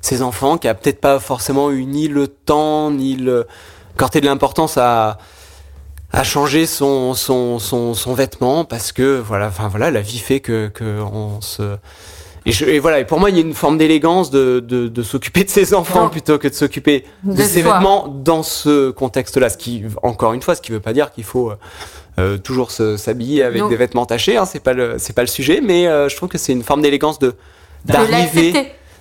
ses 0.00 0.22
enfants, 0.22 0.58
qui 0.58 0.66
a 0.68 0.74
peut-être 0.74 1.00
pas 1.00 1.18
forcément 1.18 1.70
eu 1.70 1.84
ni 1.84 2.08
le 2.08 2.26
temps, 2.28 2.90
ni 2.90 3.16
le 3.16 3.46
accordé 3.94 4.20
de 4.20 4.26
l'importance 4.26 4.78
à, 4.78 5.18
à 6.12 6.24
changer 6.24 6.66
son, 6.66 7.14
son, 7.14 7.58
son, 7.58 7.94
son 7.94 8.14
vêtement 8.14 8.64
parce 8.64 8.92
que 8.92 9.18
voilà, 9.20 9.48
enfin 9.48 9.68
voilà, 9.68 9.90
la 9.90 10.00
vie 10.00 10.18
fait 10.18 10.40
que, 10.40 10.68
que 10.68 11.00
on 11.00 11.40
se. 11.40 11.76
Et, 12.46 12.52
je- 12.52 12.64
et 12.64 12.78
voilà, 12.78 13.00
et 13.00 13.04
pour 13.04 13.20
moi, 13.20 13.28
il 13.28 13.36
y 13.36 13.38
a 13.38 13.42
une 13.42 13.52
forme 13.52 13.76
d'élégance 13.76 14.30
de, 14.30 14.60
de, 14.60 14.88
de 14.88 15.02
s'occuper 15.02 15.44
de 15.44 15.50
ses 15.50 15.74
enfants 15.74 16.04
Non. 16.04 16.08
plutôt 16.08 16.38
que 16.38 16.48
de 16.48 16.54
s'occuper 16.54 17.04
de, 17.24 17.34
De 17.34 17.42
ses 17.42 17.60
vêtements 17.62 18.08
dans 18.08 18.42
ce 18.42 18.90
contexte-là. 18.90 19.50
Ce 19.50 19.58
qui, 19.58 19.84
encore 20.02 20.32
une 20.32 20.40
fois, 20.40 20.54
ce 20.54 20.62
qui 20.62 20.72
veut 20.72 20.80
pas 20.80 20.94
dire 20.94 21.10
qu'il 21.12 21.24
faut 21.24 21.50
euh, 21.50 21.56
euh, 22.18 22.38
toujours 22.38 22.70
s'habiller 22.70 23.42
avec 23.42 23.68
des 23.68 23.76
vêtements 23.76 24.06
tachés. 24.06 24.38
Hein, 24.38 24.46
c'est 24.46 24.62
pas 24.62 24.72
le, 24.72 24.94
c'est 24.98 25.12
pas 25.12 25.20
le 25.22 25.26
sujet, 25.28 25.60
mais 25.62 25.86
euh, 25.88 26.08
je 26.08 26.16
trouve 26.16 26.30
que 26.30 26.38
c'est 26.38 26.52
une 26.52 26.62
forme 26.62 26.80
d'élégance 26.80 27.18
de 27.18 27.34
d'arriver 27.84 28.54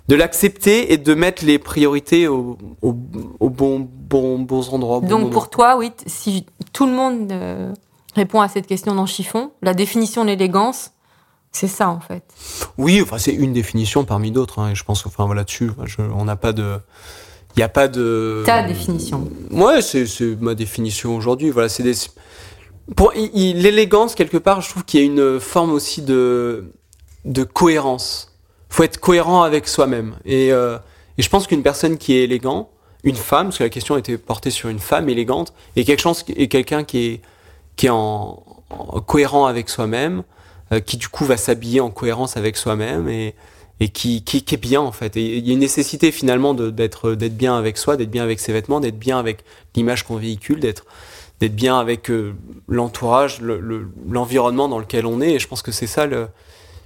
de 0.07 0.15
l'accepter 0.15 0.93
et 0.93 0.97
de 0.97 1.13
mettre 1.13 1.43
les 1.45 1.57
priorités 1.59 2.27
au, 2.27 2.57
au, 2.81 2.95
au 3.39 3.49
bon, 3.49 3.89
bon, 4.09 4.39
bons 4.39 4.69
endroits. 4.73 5.01
Donc 5.01 5.31
pour 5.31 5.49
toi, 5.49 5.77
oui, 5.77 5.91
si 6.05 6.45
tout 6.73 6.85
le 6.85 6.91
monde 6.93 7.31
euh, 7.31 7.73
répond 8.15 8.41
à 8.41 8.47
cette 8.47 8.67
question 8.67 8.95
dans 8.95 9.05
Chiffon, 9.05 9.51
la 9.61 9.73
définition 9.73 10.23
de 10.23 10.29
l'élégance, 10.29 10.91
c'est 11.51 11.67
ça 11.67 11.89
en 11.89 11.99
fait. 11.99 12.23
Oui, 12.77 13.01
enfin, 13.01 13.17
c'est 13.17 13.33
une 13.33 13.53
définition 13.53 14.03
parmi 14.05 14.31
d'autres. 14.31 14.59
hein, 14.59 14.71
et 14.71 14.75
je 14.75 14.83
pense, 14.83 15.05
enfin, 15.05 15.25
voilà, 15.25 15.43
dessus, 15.43 15.71
je- 15.85 16.01
on 16.01 16.25
n'a 16.25 16.35
pas 16.35 16.53
de. 16.53 16.77
Il 17.55 17.59
n'y 17.59 17.63
a 17.63 17.69
pas 17.69 17.87
de. 17.87 18.43
Ta 18.45 18.61
définition. 18.63 19.27
Ouais, 19.51 19.81
c'est 19.81 20.05
ma 20.39 20.53
définition 20.53 21.15
aujourd'hui. 21.15 21.49
Voilà, 21.49 21.69
c'est 21.69 21.83
des. 21.83 21.93
Pour 22.95 23.11
l'élégance 23.15 24.15
quelque 24.15 24.37
part, 24.37 24.61
je 24.61 24.69
trouve 24.69 24.85
qu'il 24.85 24.99
y 24.99 25.03
a 25.03 25.05
une 25.05 25.39
forme 25.39 25.71
aussi 25.71 26.01
de 26.01 26.71
de 27.25 27.43
cohérence. 27.43 28.33
Faut 28.69 28.83
être 28.83 28.99
cohérent 28.99 29.41
avec 29.43 29.67
soi-même. 29.67 30.15
Et, 30.23 30.51
euh, 30.53 30.77
et 31.17 31.21
je 31.21 31.29
pense 31.29 31.47
qu'une 31.47 31.63
personne 31.63 31.97
qui 31.97 32.13
est 32.13 32.23
élégant, 32.23 32.69
une 33.09 33.15
femme, 33.15 33.47
parce 33.47 33.57
que 33.59 33.63
la 33.63 33.69
question 33.69 33.97
était 33.97 34.17
portée 34.17 34.49
sur 34.51 34.69
une 34.69 34.79
femme 34.79 35.09
élégante, 35.09 35.53
et 35.75 35.83
quelque 35.85 36.01
chose 36.01 36.23
et 36.35 36.47
quelqu'un 36.47 36.83
qui 36.83 36.97
est 37.07 37.21
qui 37.75 37.85
est 37.87 37.91
en, 37.91 38.43
en 38.69 38.99
cohérent 39.01 39.45
avec 39.45 39.69
soi-même, 39.69 40.23
euh, 40.71 40.79
qui 40.79 40.97
du 40.97 41.07
coup 41.07 41.25
va 41.25 41.37
s'habiller 41.37 41.79
en 41.79 41.89
cohérence 41.91 42.35
avec 42.37 42.57
soi-même 42.57 43.07
et, 43.07 43.35
et 43.79 43.89
qui, 43.89 44.23
qui, 44.23 44.37
est 44.37 44.57
bien 44.57 44.81
en 44.81 44.91
fait. 44.91 45.15
Il 45.15 45.45
y 45.47 45.51
a 45.51 45.53
une 45.53 45.59
nécessité 45.59 46.11
finalement 46.11 46.53
d'être 46.55 47.13
d'être 47.13 47.37
bien 47.37 47.55
avec 47.57 47.77
soi, 47.77 47.95
d'être 47.97 48.09
bien 48.09 48.23
avec 48.23 48.39
ses 48.39 48.51
vêtements, 48.51 48.79
d'être 48.79 48.97
bien 48.97 49.19
avec 49.19 49.43
l'image 49.75 50.03
qu'on 50.03 50.15
véhicule, 50.17 50.59
d'être 50.59 50.85
d'être 51.39 51.55
bien 51.55 51.77
avec 51.79 52.09
euh, 52.09 52.33
l'entourage, 52.67 53.41
le- 53.41 53.59
le- 53.59 53.87
l'environnement 54.09 54.67
dans 54.67 54.79
lequel 54.79 55.05
on 55.05 55.21
est. 55.21 55.33
Et 55.33 55.39
je 55.39 55.47
pense 55.47 55.61
que 55.61 55.71
c'est 55.71 55.85
ça 55.87 56.07
le. 56.07 56.27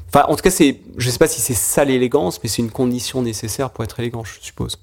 Enfin, 0.09 0.25
en 0.27 0.35
tout 0.35 0.41
cas, 0.43 0.51
c'est. 0.51 0.81
Je 0.97 1.09
sais 1.09 1.17
pas 1.17 1.29
si 1.29 1.39
c'est 1.39 1.53
ça 1.53 1.85
l'élégance, 1.85 2.41
mais 2.43 2.49
c'est 2.49 2.61
une 2.61 2.69
condition 2.71 3.21
nécessaire 3.21 3.69
pour 3.69 3.85
être 3.85 3.97
élégant, 4.01 4.25
je 4.25 4.33
suppose. 4.41 4.77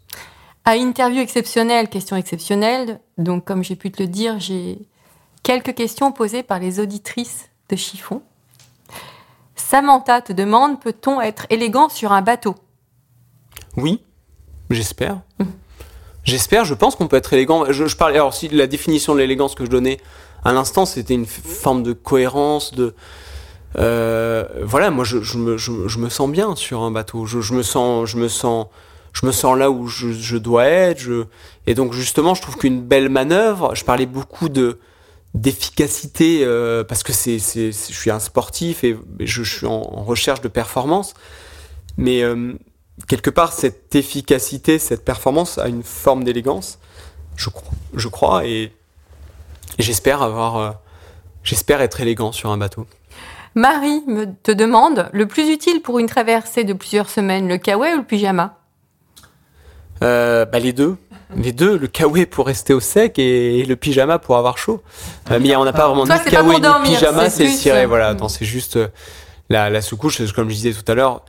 À 0.69 0.77
interview 0.77 1.23
exceptionnelle, 1.23 1.89
question 1.89 2.15
exceptionnelle. 2.15 3.01
Donc, 3.17 3.47
comme 3.47 3.65
j'ai 3.65 3.75
pu 3.75 3.91
te 3.91 4.03
le 4.03 4.07
dire, 4.07 4.39
j'ai 4.39 4.79
quelques 5.43 5.75
questions 5.75 6.13
posées 6.13 6.43
par 6.43 6.59
les 6.59 6.79
auditrices 6.79 7.49
de 7.71 7.77
Chiffon. 7.77 8.21
Samantha 9.57 10.21
te 10.21 10.35
demande 10.35 10.79
peut-on 10.79 11.23
être 11.23 11.47
élégant 11.49 11.89
sur 11.89 12.13
un 12.13 12.21
bateau? 12.21 12.55
Oui, 13.79 14.03
j'espère. 14.69 15.23
J'espère, 16.23 16.67
je 16.67 16.75
pense 16.75 16.97
qu'on 16.97 17.09
peut 17.09 17.17
être 17.17 17.33
élégant. 17.33 17.73
Je, 17.73 17.87
je 17.87 17.97
parlais, 17.97 18.17
alors 18.17 18.35
si 18.35 18.49
la 18.49 18.67
définition 18.67 19.15
de 19.15 19.21
l'élégance 19.21 19.55
que 19.55 19.65
je 19.65 19.71
donnais 19.71 19.99
à 20.45 20.53
l'instant, 20.53 20.85
c'était 20.85 21.15
une 21.15 21.25
forme 21.25 21.83
de 21.83 21.95
cohérence, 21.95 22.75
de. 22.75 22.95
euh, 23.79 24.45
voilà, 24.65 24.91
moi 24.91 25.05
je, 25.07 25.23
je 25.23 25.39
me, 25.39 25.57
je, 25.57 25.99
me 25.99 26.11
sens 26.11 26.31
bien 26.31 26.55
sur 26.57 26.83
un 26.83 26.91
bateau. 26.91 27.25
Je 27.25 27.55
me 27.55 27.63
sens, 27.63 28.07
je 28.11 28.19
me 28.19 28.29
sens, 28.29 28.67
je 29.13 29.27
me 29.27 29.33
sens 29.33 29.57
là 29.57 29.71
où 29.71 29.87
je, 29.87 30.13
je 30.13 30.37
dois 30.37 30.65
être. 30.67 31.27
Et 31.67 31.75
donc 31.75 31.93
justement, 31.93 32.35
je 32.35 32.43
trouve 32.43 32.57
qu'une 32.57 32.83
belle 32.83 33.09
manœuvre. 33.09 33.75
Je 33.75 33.85
parlais 33.85 34.07
beaucoup 34.07 34.49
de 34.49 34.79
d'efficacité 35.35 36.41
euh, 36.43 36.85
parce 36.85 37.03
que 37.03 37.13
c'est, 37.13 37.39
je 37.39 37.71
suis 37.71 38.11
un 38.11 38.19
sportif 38.19 38.83
et 38.83 38.97
je, 39.21 39.43
suis 39.43 39.67
en, 39.67 39.81
recherche 39.83 40.41
de 40.41 40.49
performance. 40.49 41.15
Mais 41.97 42.23
euh, 42.23 42.55
quelque 43.07 43.31
part, 43.31 43.53
cette 43.53 43.95
efficacité, 43.95 44.79
cette 44.79 45.05
performance 45.05 45.59
a 45.59 45.69
une 45.69 45.83
forme 45.83 46.25
d'élégance, 46.25 46.79
je, 47.37 47.51
cro- 47.51 47.73
je 47.95 48.09
crois, 48.09 48.47
et, 48.47 48.73
et 49.79 49.83
j'espère 49.83 50.23
avoir, 50.23 50.57
euh, 50.57 50.71
j'espère 51.43 51.81
être 51.83 52.01
élégant 52.01 52.33
sur 52.33 52.51
un 52.51 52.59
bateau. 52.59 52.87
Marie 53.55 54.03
me 54.07 54.27
te 54.43 54.53
demande 54.53 55.09
le 55.13 55.27
plus 55.27 55.51
utile 55.51 55.83
pour 55.83 55.99
une 55.99 56.07
traversée 56.07 56.65
de 56.65 56.73
plusieurs 56.73 57.11
semaines, 57.11 57.49
le 57.49 57.59
kawaii 57.59 57.95
ou 57.95 57.99
le 57.99 58.05
pyjama? 58.05 58.58
Euh, 60.03 60.45
bah, 60.45 60.59
les 60.59 60.73
deux. 60.73 60.97
Les 61.37 61.53
deux, 61.53 61.77
le 61.77 61.89
kawaii 61.89 62.25
pour 62.25 62.47
rester 62.47 62.73
au 62.73 62.81
sec 62.81 63.19
et, 63.19 63.63
le 63.65 63.77
pyjama 63.77 64.19
pour 64.19 64.37
avoir 64.39 64.57
chaud. 64.57 64.83
Euh, 65.31 65.39
mais 65.41 65.55
on 65.57 65.65
n'a 65.65 65.75
pas 65.75 65.87
vraiment 65.87 66.07
Toi, 66.07 66.19
pas 66.19 66.31
kawaii 66.31 66.61
ni 66.61 66.95
pyjama, 66.95 67.29
c'est 67.29 67.49
ciré. 67.49 67.85
Voilà, 67.87 68.15
mm. 68.15 68.19
non, 68.19 68.29
c'est 68.29 68.47
juste 68.47 68.77
euh, 68.77 68.89
la, 69.51 69.69
la 69.69 69.83
sous-couche, 69.83 70.33
comme 70.33 70.49
je 70.49 70.55
disais 70.55 70.73
tout 70.73 70.91
à 70.91 70.95
l'heure. 70.95 71.23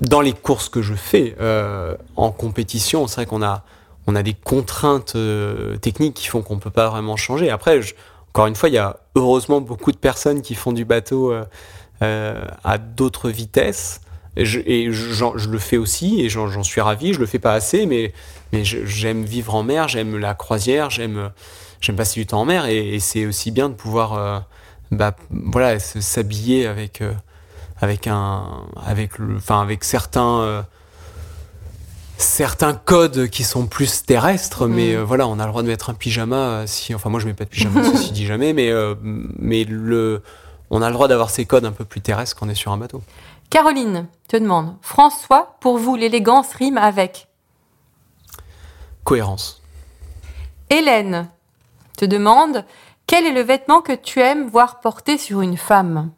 Dans 0.00 0.20
les 0.20 0.32
courses 0.32 0.68
que 0.68 0.82
je 0.82 0.94
fais 0.94 1.36
euh, 1.40 1.94
en 2.16 2.30
compétition, 2.32 3.06
c'est 3.06 3.16
vrai 3.16 3.26
qu'on 3.26 3.42
a, 3.42 3.62
on 4.06 4.16
a 4.16 4.22
des 4.22 4.34
contraintes 4.34 5.12
euh, 5.14 5.76
techniques 5.76 6.14
qui 6.14 6.26
font 6.26 6.42
qu'on 6.42 6.58
peut 6.58 6.70
pas 6.70 6.88
vraiment 6.88 7.16
changer. 7.16 7.50
Après, 7.50 7.82
je- 7.82 7.94
encore 8.30 8.46
une 8.46 8.56
fois, 8.56 8.68
il 8.68 8.74
y 8.74 8.78
a 8.78 8.96
heureusement 9.14 9.60
beaucoup 9.60 9.92
de 9.92 9.96
personnes 9.96 10.40
qui 10.42 10.54
font 10.54 10.72
du 10.72 10.84
bateau 10.84 11.32
euh, 12.02 12.44
à 12.64 12.78
d'autres 12.78 13.28
vitesses. 13.28 14.00
Et 14.36 14.44
je, 14.44 14.60
et 14.60 14.92
j'en- 14.92 15.36
je 15.36 15.48
le 15.48 15.58
fais 15.58 15.76
aussi 15.76 16.20
et 16.20 16.28
j'en 16.28 16.62
suis 16.62 16.80
ravi. 16.80 17.12
Je 17.14 17.18
le 17.18 17.26
fais 17.26 17.38
pas 17.40 17.52
assez, 17.52 17.86
mais, 17.86 18.12
j'aime 18.52 19.24
vivre 19.24 19.54
en 19.54 19.62
mer, 19.62 19.88
j'aime 19.88 20.16
la 20.18 20.34
croisière, 20.34 20.88
j'aime 20.90 21.30
passer 21.96 22.20
du 22.20 22.26
temps 22.26 22.40
en 22.40 22.44
mer 22.44 22.66
et, 22.66 22.94
et 22.94 23.00
c'est 23.00 23.26
aussi 23.26 23.50
bien 23.50 23.68
de 23.68 23.74
pouvoir 23.74 24.14
euh, 24.14 24.38
bah, 24.92 25.14
voilà 25.30 25.78
s'habiller 25.78 26.66
avec 26.66 27.00
euh, 27.00 27.12
avec 27.80 28.06
un 28.06 28.44
avec 28.86 29.18
le 29.18 29.36
enfin 29.36 29.60
avec 29.62 29.82
certains 29.84 30.40
euh, 30.40 30.62
certains 32.18 32.74
codes 32.74 33.28
qui 33.28 33.44
sont 33.44 33.66
plus 33.66 34.04
terrestres 34.04 34.66
mais 34.66 34.92
Mm. 34.92 34.96
euh, 34.98 35.04
voilà 35.04 35.26
on 35.26 35.38
a 35.38 35.44
le 35.44 35.50
droit 35.50 35.62
de 35.62 35.68
mettre 35.68 35.90
un 35.90 35.94
pyjama 35.94 36.64
si 36.66 36.94
enfin 36.94 37.08
moi 37.08 37.18
je 37.20 37.26
mets 37.26 37.34
pas 37.34 37.44
de 37.44 37.50
pyjama 37.50 37.82
ceci 37.92 38.12
dit 38.12 38.26
jamais 38.26 38.52
mais 38.52 38.70
euh, 38.70 38.94
mais 39.02 39.64
le 39.64 40.22
on 40.70 40.82
a 40.82 40.88
le 40.88 40.92
droit 40.94 41.08
d'avoir 41.08 41.30
ces 41.30 41.46
codes 41.46 41.64
un 41.64 41.72
peu 41.72 41.84
plus 41.84 42.00
terrestres 42.02 42.36
quand 42.36 42.46
on 42.46 42.50
est 42.50 42.54
sur 42.54 42.72
un 42.72 42.76
bateau 42.78 43.02
Caroline 43.50 44.06
te 44.28 44.36
demande 44.36 44.76
François, 44.80 45.56
pour 45.60 45.78
vous, 45.78 45.96
l'élégance 45.96 46.52
rime 46.54 46.78
avec. 46.78 47.28
Cohérence. 49.04 49.60
Hélène 50.70 51.28
te 51.96 52.04
demande 52.04 52.64
quel 53.06 53.26
est 53.26 53.32
le 53.32 53.40
vêtement 53.40 53.80
que 53.82 53.92
tu 53.92 54.20
aimes 54.20 54.48
voir 54.48 54.80
porter 54.80 55.18
sur 55.18 55.40
une 55.40 55.56
femme? 55.56 56.10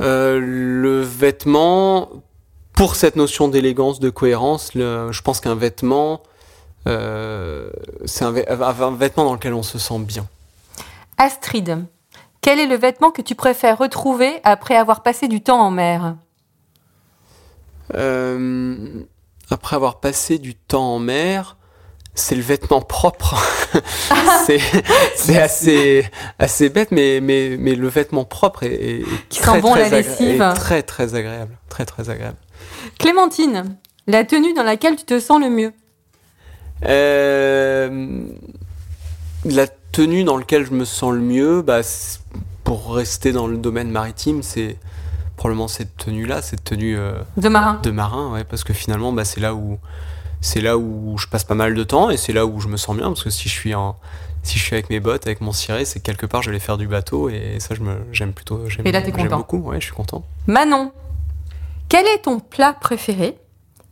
Euh, 0.00 0.40
le 0.40 1.00
vêtement, 1.00 2.08
pour 2.72 2.96
cette 2.96 3.14
notion 3.14 3.46
d'élégance, 3.46 4.00
de 4.00 4.10
cohérence, 4.10 4.74
le- 4.74 5.12
je 5.12 5.22
pense 5.22 5.40
qu'un 5.40 5.54
vêtement, 5.54 6.22
euh, 6.88 7.70
c'est 8.04 8.24
un 8.24 8.32
vêtement 8.32 9.24
dans 9.24 9.34
lequel 9.34 9.54
on 9.54 9.62
se 9.62 9.78
sent 9.78 9.98
bien. 10.00 10.26
Astrid, 11.18 11.84
quel 12.40 12.58
est 12.60 12.66
le 12.66 12.76
vêtement 12.76 13.10
que 13.10 13.22
tu 13.22 13.34
préfères 13.34 13.78
retrouver 13.78 14.40
après 14.44 14.76
avoir 14.76 15.02
passé 15.02 15.28
du 15.28 15.40
temps 15.42 15.60
en 15.60 15.70
mer 15.70 16.16
Euh, 17.94 18.76
après 19.50 19.76
avoir 19.76 20.00
passé 20.00 20.38
du 20.38 20.54
temps 20.54 20.94
en 20.94 20.98
mer, 20.98 21.56
c'est 22.14 22.34
le 22.34 22.42
vêtement 22.42 22.80
propre. 22.82 23.34
c'est 25.16 25.38
assez, 25.38 26.06
assez 26.38 26.68
bête, 26.68 26.90
mais, 26.90 27.20
mais, 27.20 27.56
mais 27.58 27.74
le 27.74 27.88
vêtement 27.88 28.24
propre 28.24 28.62
est, 28.64 28.74
est 29.00 29.04
Qui 29.28 29.40
très, 29.40 29.52
sent 29.54 29.60
bon 29.60 29.70
très 29.72 29.90
la 29.90 29.98
est 29.98 30.54
très 30.54 30.82
très 30.82 31.14
agréable. 31.14 31.56
Très 31.68 31.84
très 31.86 32.10
agréable. 32.10 32.36
Clémentine, 32.98 33.76
la 34.06 34.24
tenue 34.24 34.52
dans 34.54 34.62
laquelle 34.64 34.96
tu 34.96 35.04
te 35.04 35.18
sens 35.20 35.40
le 35.40 35.48
mieux 35.50 35.72
Euh, 36.84 38.22
la 39.44 39.66
tenue 39.92 40.24
dans 40.24 40.36
laquelle 40.36 40.64
je 40.66 40.72
me 40.72 40.84
sens 40.84 41.12
le 41.12 41.20
mieux, 41.20 41.62
bah, 41.62 41.82
c'est- 41.82 42.20
pour 42.68 42.94
rester 42.94 43.32
dans 43.32 43.46
le 43.46 43.56
domaine 43.56 43.90
maritime, 43.90 44.42
c'est 44.42 44.76
probablement 45.36 45.68
cette 45.68 45.96
tenue-là, 45.96 46.42
cette 46.42 46.64
tenue 46.64 46.96
euh, 46.98 47.12
De 47.36 47.48
marin. 47.48 47.80
de 47.82 47.90
marin, 47.90 48.32
ouais, 48.32 48.44
parce 48.44 48.62
que 48.64 48.72
finalement, 48.74 49.12
bah, 49.12 49.24
c'est 49.24 49.40
là 49.40 49.54
où 49.54 49.78
c'est 50.40 50.60
là 50.60 50.78
où 50.78 51.16
je 51.18 51.26
passe 51.26 51.42
pas 51.44 51.54
mal 51.56 51.74
de 51.74 51.82
temps 51.82 52.10
et 52.10 52.16
c'est 52.16 52.32
là 52.32 52.46
où 52.46 52.60
je 52.60 52.68
me 52.68 52.76
sens 52.76 52.96
bien, 52.96 53.06
parce 53.08 53.24
que 53.24 53.30
si 53.30 53.48
je 53.48 53.54
suis 53.54 53.74
en 53.74 53.96
si 54.44 54.56
je 54.58 54.62
suis 54.64 54.74
avec 54.74 54.88
mes 54.90 55.00
bottes, 55.00 55.26
avec 55.26 55.40
mon 55.40 55.52
ciré, 55.52 55.84
c'est 55.84 56.00
quelque 56.00 56.26
part 56.26 56.42
je 56.42 56.50
vais 56.50 56.60
faire 56.60 56.76
du 56.78 56.86
bateau 56.86 57.28
et 57.28 57.56
ça 57.58 57.74
je 57.74 57.80
me 57.80 57.96
j'aime 58.12 58.32
plutôt. 58.32 58.68
j'aime- 58.68 58.86
Et 58.86 58.92
là, 58.92 59.00
t'es 59.02 59.12
j'aime 59.16 59.24
content. 59.28 59.36
beaucoup, 59.38 59.58
ouais, 59.58 59.80
je 59.80 59.86
suis 59.86 59.94
content. 59.94 60.24
Manon, 60.46 60.92
quel 61.88 62.06
est 62.06 62.18
ton 62.22 62.38
plat 62.38 62.72
préféré 62.72 63.36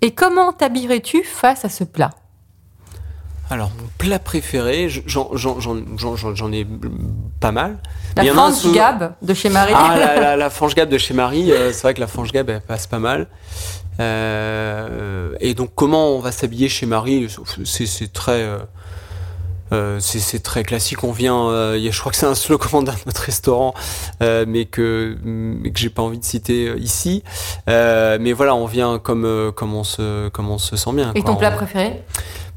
et 0.03 0.13
comment 0.13 0.53
t'habillerais-tu 0.53 1.25
face 1.25 1.65
à 1.65 1.69
ce 1.69 1.83
plat? 1.85 2.11
Alors 3.51 3.71
mon 3.81 3.89
plat 3.99 4.19
préféré, 4.19 4.89
j'en 5.07 6.53
ai 6.53 6.67
pas 7.41 7.53
mal. 7.53 7.79
La 8.17 8.25
France 8.33 8.61
sous- 8.63 8.73
Gab 8.73 9.15
de 9.23 9.35
chez 9.35 9.49
Marie. 9.51 9.73
Ah, 9.77 9.97
la, 9.99 10.21
la, 10.21 10.37
la 10.37 10.51
Fange 10.51 10.75
Gab 10.75 10.89
de 10.89 10.99
chez 10.99 11.15
Marie, 11.15 11.53
euh, 11.53 11.71
c'est 11.73 11.83
vrai 11.83 11.95
que 11.95 12.01
la 12.01 12.07
Fange 12.07 12.33
Gab, 12.33 12.51
elle 12.51 12.61
passe 12.61 12.87
pas 12.87 12.99
mal. 12.99 13.29
Euh, 14.01 15.35
et 15.41 15.55
donc, 15.55 15.71
comment 15.75 16.11
on 16.11 16.19
va 16.21 16.33
s'habiller 16.33 16.69
chez 16.69 16.87
Marie? 16.87 17.29
C'est 17.65 18.13
très. 18.13 18.47
euh, 19.73 19.99
c'est 20.01 20.43
très 20.43 20.63
classique. 20.65 21.03
On 21.05 21.13
vient, 21.13 21.49
euh, 21.49 21.79
je 21.91 21.99
crois 22.01 22.13
que 22.13 22.19
c'est 22.19 22.27
un 22.27 22.35
slogan 22.35 22.85
d'un 22.85 22.95
autre 23.07 23.23
restaurant, 23.23 23.75
euh, 24.23 24.45
mais 24.47 24.65
que 24.65 25.17
mais 25.25 25.71
que 25.71 25.79
j'ai 25.79 25.91
pas 25.91 26.03
envie 26.03 26.19
de 26.19 26.25
citer 26.25 26.73
ici. 26.79 27.23
Mais 27.67 28.33
voilà, 28.33 28.55
on 28.55 28.67
vient 28.67 28.99
comme 28.99 29.53
comme 29.55 29.75
on 29.75 29.85
se 29.85 30.29
comme 30.31 30.51
on 30.51 30.59
se 30.59 30.77
sent 30.77 30.93
bien. 30.93 31.13
Et 31.15 31.23
quoi. 31.23 31.33
ton 31.33 31.37
plat 31.37 31.53
On- 31.53 31.57
préféré? 31.57 32.03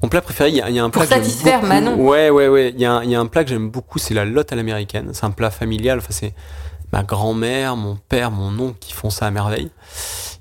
Mon 0.02 0.10
plat 0.10 0.22
préféré, 0.22 0.50
il 0.50 0.56
y, 0.56 0.62
a- 0.62 0.70
il 0.70 0.76
y 0.76 0.80
a 0.80 0.84
un 0.84 0.89
Pour 0.89 1.02
plat 1.04 1.08
que 1.10 1.16
j'aime 1.16 1.24
satisfaire 1.24 1.60
beaucoup. 1.62 1.74
Manon. 1.74 1.95
Ouais, 1.95 2.30
ouais, 2.30 2.47
ouais. 2.47 2.72
Il 2.76 2.80
y 2.82 2.86
a, 2.86 2.93
un- 2.93 3.04
il 3.04 3.10
y 3.12 3.16
a 3.16 3.20
un 3.20 3.26
plat 3.26 3.43
que 3.43 3.50
j'aime 3.50 3.70
beaucoup, 3.70 4.00
c'est 4.00 4.14
la 4.14 4.26
lotte 4.26 4.52
à 4.54 4.56
l'américaine. 4.56 5.10
C'est 5.14 5.26
un 5.26 5.32
plat 5.32 5.52
familial. 5.52 5.97
Enfin, 6.00 6.08
c'est 6.12 6.34
ma 6.93 7.04
grand-mère, 7.04 7.76
mon 7.76 7.97
père, 8.10 8.32
mon 8.32 8.58
oncle 8.60 8.78
qui 8.80 8.93
font 8.93 9.10
ça 9.10 9.26
à 9.28 9.32
merveille. 9.32 9.70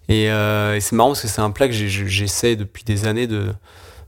Et, 0.09 0.31
euh, 0.31 0.77
et 0.77 0.81
c'est 0.81 0.95
marrant 0.97 1.11
parce 1.11 1.23
que 1.23 1.29
c'est 1.29 1.41
un 1.43 1.51
plat 1.51 1.67
que 1.69 1.75
j'essaie 1.75 2.57
depuis 2.57 2.85
des 2.85 3.07
années 3.07 3.27
de. 3.27 3.53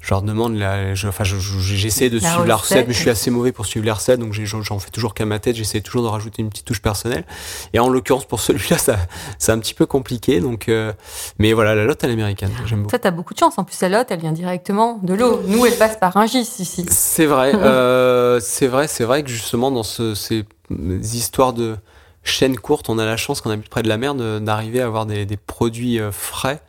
Je 0.01 0.11
leur 0.14 0.22
demande 0.22 0.57
la. 0.57 0.94
je- 0.94 1.09
enfin, 1.09 1.24
je- 1.24 1.36
je- 1.38 1.59
j'essaie 1.76 2.09
de 2.09 2.18
La 2.20 2.30
suivre 2.30 2.46
la 2.46 2.57
recette. 2.57 2.70
recette, 2.78 2.88
mais 2.88 2.94
je 2.94 2.98
suis 3.01 3.11
assez 3.11 3.30
mauvais 3.30 3.53
pour 3.53 3.66
suivre 3.66 3.84
les 3.84 3.92
recettes, 3.92 4.18
donc 4.18 4.32
j'en 4.32 4.78
fais 4.78 4.88
toujours 4.90 5.12
qu'à 5.12 5.26
ma 5.26 5.38
tête. 5.38 5.57
J'essaie 5.57 5.82
toujours 5.82 6.03
de 6.03 6.09
rajouter 6.09 6.40
une 6.40 6.48
petite 6.48 6.64
touche 6.64 6.80
personnelle. 6.80 7.24
Et 7.74 7.78
en 7.80 7.88
l'occurrence, 7.90 8.24
pour 8.24 8.40
celui-là, 8.40 8.78
ça, 8.78 8.96
c'est 9.38 9.53
un 9.53 9.59
petit 9.59 9.74
peu 9.74 9.84
compliqué. 9.84 10.40
Donc, 10.40 10.70
euh, 10.70 10.92
mais 11.38 11.53
voilà, 11.53 11.74
la 11.74 11.84
lotte 11.84 12.03
à 12.03 12.09
l'américaine, 12.09 12.51
j'aime 12.66 12.78
beaucoup. 12.78 12.90
Ça, 12.92 12.98
t'as 12.98 13.11
beaucoup 13.11 13.34
de 13.34 13.38
chance. 13.38 13.59
En 13.59 13.64
plus, 13.64 13.78
la 13.82 13.90
lotte, 13.90 14.07
elle 14.11 14.20
vient 14.20 14.32
directement 14.32 14.98
de 15.03 15.12
l'eau. 15.12 15.42
Nous, 15.46 15.66
elle 15.66 15.76
passe 15.76 15.98
par 15.98 16.16
un 16.16 16.24
gis 16.26 16.48
ici. 16.59 16.86
C'est 16.90 17.26
vrai, 17.26 17.53
euh, 17.55 18.40
c'est 18.40 18.68
vrai, 18.68 18.88
c'est 18.88 19.05
vrai 19.05 19.22
que 19.22 19.28
justement 19.28 19.70
dans 19.70 19.82
ce- 19.82 20.14
ces 20.14 20.44
histoires 21.03 21.53
de 21.53 21.76
chaînes 22.24 22.57
courtes, 22.59 22.88
on 22.88 22.98
a 22.98 23.05
la 23.05 23.16
chance 23.18 23.40
qu'on 23.42 23.51
habite 23.51 23.68
près 23.68 23.82
de 23.82 23.88
la 23.88 23.96
mer 23.98 24.14
d'arriver 24.14 24.80
à 24.80 24.86
avoir 24.86 25.05
des, 25.05 25.26
des 25.26 25.36
produits 25.36 26.01
euh, 26.01 26.11
frais. 26.12 26.61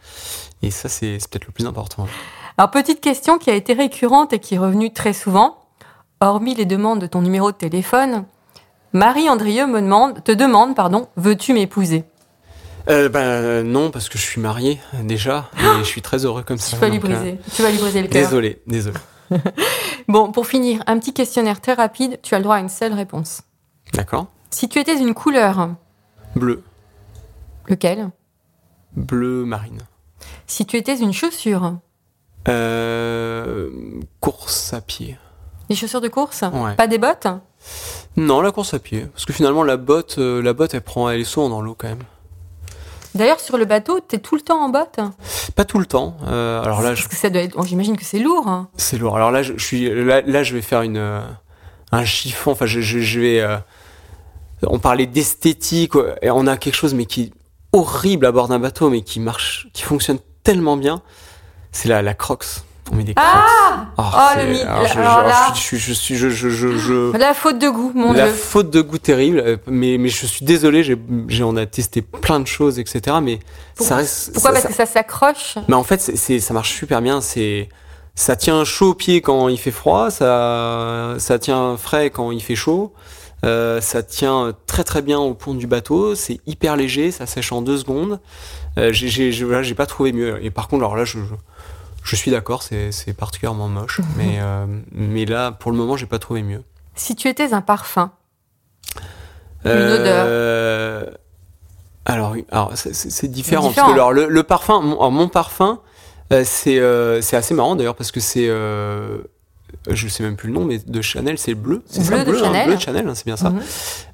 Et 0.64 0.70
ça, 0.72 0.90
c'est 0.90 1.18
peut-être 1.30 1.46
le 1.48 1.52
plus 1.54 1.66
important. 1.66 2.08
Alors, 2.58 2.72
petite 2.72 3.02
question 3.02 3.38
qui 3.38 3.50
a 3.50 3.56
été 3.56 3.74
récurrente 3.74 4.34
et 4.34 4.40
qui 4.40 4.56
est 4.56 4.60
revenue 4.60 4.92
très 4.92 5.14
souvent. 5.14 5.58
Hormis 6.20 6.56
les 6.56 6.66
demandes 6.66 7.00
de 7.00 7.08
ton 7.08 7.22
numéro 7.22 7.52
de 7.52 7.58
téléphone, 7.58 8.26
Marie 8.94 9.30
Andrieux 9.30 9.68
me 9.68 9.82
demande, 9.82 10.24
te 10.24 10.32
demande, 10.32 10.76
pardon, 10.76 11.08
veux-tu 11.16 11.54
m'épouser? 11.54 12.04
Euh, 12.90 13.10
ben 13.10 13.64
non, 13.64 13.90
parce 13.90 14.10
que 14.10 14.18
je 14.18 14.24
suis 14.24 14.42
marié 14.42 14.80
déjà, 15.04 15.50
et 15.58 15.64
je 15.80 15.84
suis 15.84 16.02
très 16.02 16.26
heureux 16.26 16.44
comme 16.44 16.58
ça. 16.58 16.76
Tu 16.76 16.82
vas 16.82 16.90
lui 16.90 17.00
donc, 17.00 17.10
euh, 17.10 17.16
briser, 17.16 17.40
tu 17.56 17.62
vas 17.62 17.72
lui 17.72 17.78
briser 17.78 18.02
le 18.02 18.08
cœur. 18.08 18.22
Désolé, 18.22 18.62
désolé. 18.68 18.98
Bon, 20.08 20.32
pour 20.32 20.46
finir, 20.46 20.84
un 20.88 21.00
petit 21.00 21.14
questionnaire 21.14 21.62
très 21.62 21.74
rapide. 21.74 22.20
Tu 22.22 22.36
as 22.36 22.40
le 22.40 22.44
droit 22.44 22.58
à 22.58 22.60
une 22.60 22.70
seule 22.70 22.92
réponse. 22.92 23.44
D'accord. 23.94 24.28
Si 24.50 24.68
tu 24.68 24.80
étais 24.80 24.98
une 25.00 25.14
couleur, 25.14 25.70
Bleu, 26.36 26.64
lequel? 27.68 28.10
Bleu 28.96 29.46
marine. 29.46 29.80
Si 30.48 30.66
tu 30.66 30.76
étais 30.76 30.98
une 30.98 31.14
chaussure, 31.14 31.78
Euh, 32.48 33.70
course 34.20 34.74
à 34.74 34.82
pied. 34.82 35.18
les 35.70 35.76
chaussures 35.76 36.02
de 36.02 36.08
course 36.08 36.42
Ouais. 36.54 36.76
Pas 36.76 36.88
des 36.88 36.98
bottes 36.98 37.28
Non, 38.18 38.42
la 38.42 38.52
course 38.52 38.74
à 38.74 38.80
pied, 38.80 39.06
parce 39.14 39.26
que 39.26 39.34
finalement 39.34 39.64
la 39.64 39.78
botte, 39.78 40.16
euh, 40.18 40.42
la 40.42 40.54
botte, 40.54 40.74
elle 40.74 40.82
prend, 40.82 41.10
elle 41.10 41.22
est 41.22 41.26
souvent 41.26 41.50
dans 41.50 41.62
l'eau 41.62 41.76
quand 41.78 41.88
même. 41.88 42.04
D'ailleurs, 43.14 43.40
sur 43.42 43.58
le 43.58 43.66
bateau, 43.66 44.00
t'es 44.00 44.20
tout 44.20 44.36
le 44.36 44.42
temps 44.42 44.64
en 44.64 44.70
bottes 44.70 45.00
Pas 45.56 45.66
tout 45.66 45.80
le 45.80 45.86
temps. 45.86 46.16
euh, 46.28 46.62
alors 46.64 46.82
là, 46.82 46.96
je- 46.96 47.04
J'imagine 47.66 47.98
que 47.98 48.06
c'est 48.06 48.20
lourd. 48.20 48.48
hein. 48.48 48.70
c'est 48.78 48.98
lourd. 48.98 49.16
Alors 49.18 49.32
là, 49.32 49.44
je, 49.44 49.54
je 49.58 49.64
suis, 49.66 49.90
là, 50.06 50.22
là, 50.22 50.44
je 50.44 50.54
vais 50.56 50.62
faire 50.62 50.82
une, 50.82 50.98
euh, 50.98 51.22
un 51.92 52.06
chiffon. 52.06 52.52
Enfin, 52.52 52.66
je, 52.66 53.20
vais. 53.20 53.42
euh, 53.42 53.58
on 54.64 54.80
parlait 54.80 55.08
d'esthétique, 55.08 55.92
et 56.22 56.32
on 56.32 56.48
a 56.48 56.56
quelque 56.58 56.76
chose, 56.76 56.94
mais 56.94 57.06
qui 57.06 57.22
est 57.24 57.32
horrible 57.74 58.26
à 58.26 58.32
bord 58.32 58.48
d'un 58.48 58.60
bateau, 58.60 58.90
mais 58.90 59.02
qui 59.02 59.20
marche, 59.20 59.68
qui 59.74 59.84
fonctionne 59.84 60.20
tellement 60.44 60.78
bien. 60.78 61.02
C'est 61.72 61.90
la, 61.90 62.02
la 62.02 62.14
Crocs. 62.14 62.46
On 62.92 62.96
met 62.96 63.04
des 63.04 63.14
Crocs. 63.14 63.26
Ah 63.30 63.86
Oh, 63.98 64.02
Oh, 64.04 64.38
le 64.40 64.46
mythe. 64.52 64.62
alors, 64.64 64.86
je, 64.88 64.94
je- 64.94 65.00
Alors 65.00 65.22
là- 65.24 65.52
je 65.56 65.60
suis, 65.60 65.78
je 65.78 65.94
suis, 65.94 66.16
je, 66.18 66.30
je, 66.30 66.50
je, 66.50 66.78
je- 66.78 67.18
La 67.18 67.34
faute 67.34 67.58
de 67.60 67.70
goût, 67.70 67.92
mon 67.96 68.12
la 68.14 68.26
dieu. 68.28 68.34
faute 68.34 68.70
de 68.70 68.82
goût 68.82 68.98
terrible, 68.98 69.40
euh, 69.40 69.58
mais, 69.68 69.98
mais 69.98 70.10
je 70.10 70.26
suis 70.26 70.46
désolé, 70.46 70.84
j'ai, 70.84 70.98
on 71.44 71.56
a 71.56 71.66
testé 71.66 72.02
plein 72.02 72.40
de 72.40 72.48
choses, 72.48 72.80
etc. 72.80 73.18
Mais 73.22 73.40
Pour- 73.76 73.86
ça 73.88 73.96
reste. 73.98 74.34
Pourquoi 74.34 74.52
ça- 74.56 74.62
Parce 74.62 74.68
que 74.68 74.74
ça 74.74 74.86
s'accroche. 74.86 75.56
mais 75.68 75.76
en 75.76 75.84
fait, 75.84 76.02
c'est, 76.02 76.40
ça 76.40 76.54
marche 76.54 76.74
super 76.76 77.02
bien. 77.02 77.22
C'est, 77.22 77.70
ça 78.16 78.36
tient 78.36 78.64
chaud 78.66 78.90
au 78.90 78.94
pied 78.94 79.22
quand 79.22 79.48
il 79.48 79.58
fait 79.58 79.72
froid, 79.72 80.10
ça, 80.12 81.16
ça 81.18 81.40
tient 81.40 81.78
frais 81.78 82.10
quand 82.10 82.32
il 82.32 82.42
fait 82.42 82.56
chaud. 82.56 82.94
Euh, 83.44 83.82
ça 83.82 84.04
tient 84.04 84.54
très 84.68 84.84
très 84.84 85.02
bien 85.02 85.18
au 85.18 85.34
pont 85.34 85.54
du 85.56 85.66
bateau. 85.66 86.14
C'est 86.14 86.40
hyper 86.46 86.76
léger, 86.76 87.10
ça 87.12 87.26
sèche 87.26 87.52
en 87.54 87.62
deux 87.62 87.78
secondes. 87.78 88.20
Euh, 88.78 88.90
j'ai, 88.92 89.32
voilà, 89.44 89.68
pas 89.76 89.86
trouvé 89.88 90.12
mieux. 90.14 90.44
Et 90.44 90.52
par 90.52 90.68
contre, 90.68 90.84
alors 90.84 90.96
là, 90.96 91.06
je, 91.06 91.18
je, 91.20 91.34
je 92.04 92.16
suis 92.16 92.32
d'accord, 92.32 92.64
c'est, 92.64 92.92
c'est 92.92 93.14
particulièrement 93.14 93.68
moche. 93.68 94.02
mais, 94.18 94.40
euh, 94.40 94.66
mais 94.92 95.26
là, 95.26 95.52
pour 95.52 95.72
le 95.72 95.78
moment, 95.78 95.98
j'ai 95.98 96.06
pas 96.08 96.20
trouvé 96.20 96.42
mieux. 96.44 96.64
Si 96.96 97.16
tu 97.16 97.28
étais 97.28 97.54
un 97.54 97.62
parfum, 97.62 98.12
Une 99.64 99.72
Euh, 99.72 101.06
Alors, 102.06 102.36
alors 102.52 102.72
c'est, 102.76 103.28
différent, 103.28 103.68
différent. 103.68 103.74
Parce 103.74 103.88
que 103.88 103.94
alors, 103.94 104.12
le, 104.12 104.28
le 104.28 104.44
parfum, 104.44 104.82
mon, 104.82 104.96
alors, 104.96 105.12
mon 105.12 105.28
parfum, 105.30 105.80
euh, 106.34 106.44
c'est, 106.46 106.80
euh, 106.80 107.22
c'est 107.22 107.38
assez 107.38 107.54
marrant 107.54 107.76
d'ailleurs 107.76 107.96
parce 107.96 108.12
que 108.12 108.20
c'est, 108.20 108.48
euh, 108.50 109.20
je 109.90 110.08
sais 110.08 110.22
même 110.24 110.36
plus 110.36 110.48
le 110.50 110.54
nom, 110.54 110.66
mais 110.66 110.78
de 110.80 111.02
Chanel, 111.02 111.38
c'est 111.38 111.56
bleu. 111.56 111.82
C'est 111.88 112.06
Bleu 112.06 112.18
ça, 112.18 112.24
de 112.24 112.30
bleu, 112.32 112.40
hein, 112.40 112.44
Chanel. 112.46 112.68
bleu 112.68 112.76
de 112.76 112.82
Chanel, 112.82 113.08
hein, 113.08 113.16
c'est 113.16 113.26
bien 113.26 113.38
ça. 113.38 113.50
Mhm. 113.50 113.60